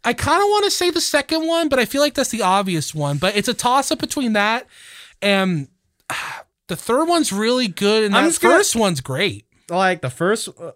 [0.04, 2.42] I kind of want to say the second one, but I feel like that's the
[2.42, 3.18] obvious one.
[3.18, 4.66] But it's a toss up between that
[5.20, 5.68] and
[6.10, 9.44] ah, the third one's really good, and that gonna- first one's great.
[9.70, 10.72] Like the first uh,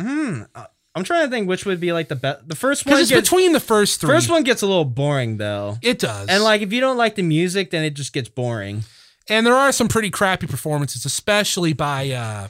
[0.00, 0.64] hmm uh,
[0.96, 2.48] I'm trying to think which would be like the best.
[2.48, 4.10] The first one Because it's gets, between the first three.
[4.10, 5.78] first one gets a little boring though.
[5.82, 8.82] it does, And like if you don't like the music, then it just gets boring.
[9.30, 12.48] And there are some pretty crappy performances, especially by uh,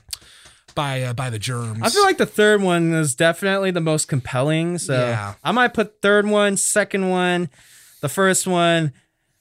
[0.74, 1.81] by uh, by the Germs.
[1.82, 4.78] I feel like the third one is definitely the most compelling.
[4.78, 5.35] So Yeah.
[5.44, 7.48] I might put third one, second one,
[8.01, 8.93] the first one,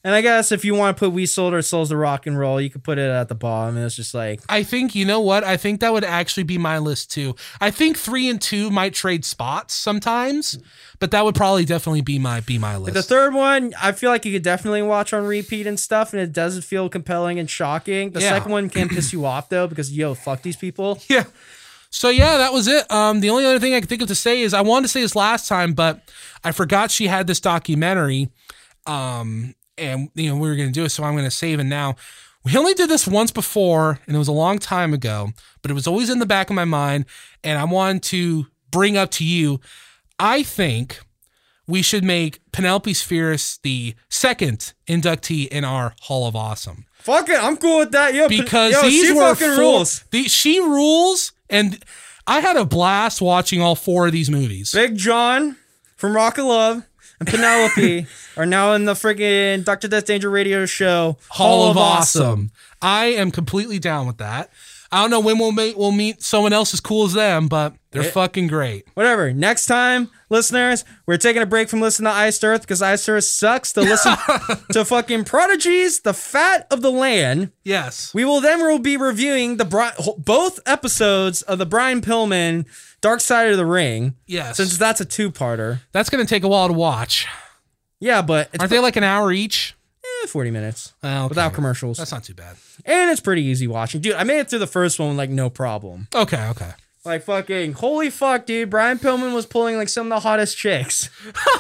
[0.04, 2.40] and I guess if you want to put We Sold Our Souls to Rock and
[2.40, 3.76] Roll, you could put it at the bottom.
[3.76, 5.44] And it's just like I think you know what?
[5.44, 7.36] I think that would actually be my list too.
[7.60, 10.58] I think three and two might trade spots sometimes,
[11.00, 12.94] but that would probably definitely be my be my list.
[12.94, 16.22] the third one, I feel like you could definitely watch on repeat and stuff, and
[16.22, 18.12] it doesn't feel compelling and shocking.
[18.12, 18.30] The Yeah.
[18.30, 21.02] second one can piss you off though because yo, fuck these people.
[21.10, 21.24] Yeah.
[21.92, 22.90] So yeah, that was it.
[22.92, 24.90] Um, the only other thing I could think of to say is I wanted to
[24.90, 26.02] say this last time, but
[26.44, 28.30] I forgot she had this documentary.
[28.86, 31.96] Um, and you know we were gonna do it, so I'm gonna save it now.
[32.46, 35.30] We only did this once before, and it was a long time ago,
[35.62, 37.06] but it was always in the back of my mind,
[37.44, 39.60] and I wanted to bring up to you.
[40.20, 41.00] I think
[41.68, 47.42] we should make Penelope Spheeris the second inductee in our Hall of Awesome Fuck it,
[47.42, 48.14] I'm cool with that.
[48.30, 50.04] P- because yo, these she were fucking four- rules.
[50.12, 51.82] The, she rules, and
[52.28, 54.72] I had a blast watching all four of these movies.
[54.74, 55.56] Big John
[55.96, 56.84] from Rock of Love
[57.20, 58.06] and Penelope
[58.38, 59.88] are now in the freaking Dr.
[59.88, 62.52] Death Danger radio show Hall of Awesome.
[62.82, 64.52] I am completely down with that.
[64.92, 65.78] I don't know when we'll meet.
[65.78, 68.86] We'll meet someone else as cool as them, but they're fucking great.
[68.94, 69.34] Whatever.
[69.34, 73.24] Next time, listeners, we're taking a break from listening to Iced Earth because Iced Earth
[73.24, 74.16] sucks to listen
[74.74, 77.52] to fucking Prodigy's, The Fat of the Land.
[77.64, 78.14] Yes.
[78.14, 82.66] We will then we will be reviewing the Bri- both episodes of the Brian Pillman
[83.02, 84.16] Dark Side of the Ring.
[84.28, 84.58] Yes.
[84.58, 85.80] Since that's a two-parter.
[85.92, 87.28] That's going to take a while to watch.
[88.00, 89.76] Yeah, but it's Aren't they like an hour each?
[90.24, 91.28] eh, 40 minutes Oh, okay.
[91.30, 91.98] without commercials.
[91.98, 92.56] That's not too bad.
[92.86, 94.00] and it's pretty easy watching.
[94.02, 96.08] Dude, I made it through the first one like no problem.
[96.14, 96.72] Okay, okay.
[97.10, 98.70] Like fucking holy fuck, dude.
[98.70, 101.10] Brian Pillman was pulling like some of the hottest chicks.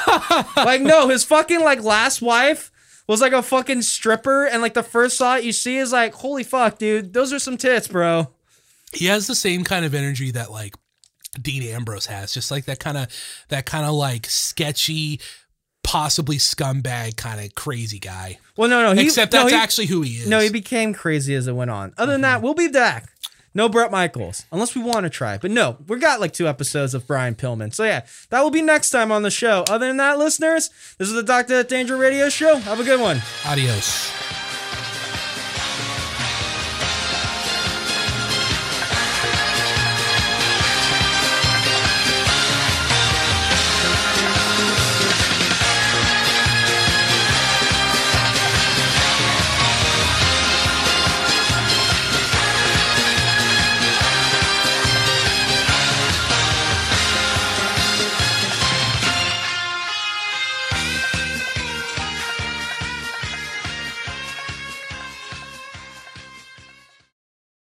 [0.55, 2.71] like no, his fucking like last wife
[3.07, 6.43] was like a fucking stripper, and like the first thought you see is like, holy
[6.43, 8.27] fuck, dude, those are some tits, bro.
[8.93, 10.75] He has the same kind of energy that like
[11.41, 13.07] Dean Ambrose has, just like that kind of
[13.47, 15.19] that kind of like sketchy,
[15.83, 18.37] possibly scumbag kind of crazy guy.
[18.55, 20.27] Well, no, no, he, Except no, that's he- actually who he is.
[20.27, 21.93] no, he became crazy as it went on.
[21.97, 22.31] Other than Mm-hmm.
[22.33, 23.09] that, we'll be back.
[23.59, 25.37] No Bret Michaels, unless we want to try.
[25.37, 27.73] But no, we got like two episodes of Brian Pillman.
[27.73, 29.65] So yeah, that will be next time on the show.
[29.67, 32.55] Other than that, listeners, this is the Doctor Danger Radio Show.
[32.55, 33.21] Have a good one.
[33.45, 34.48] Adios.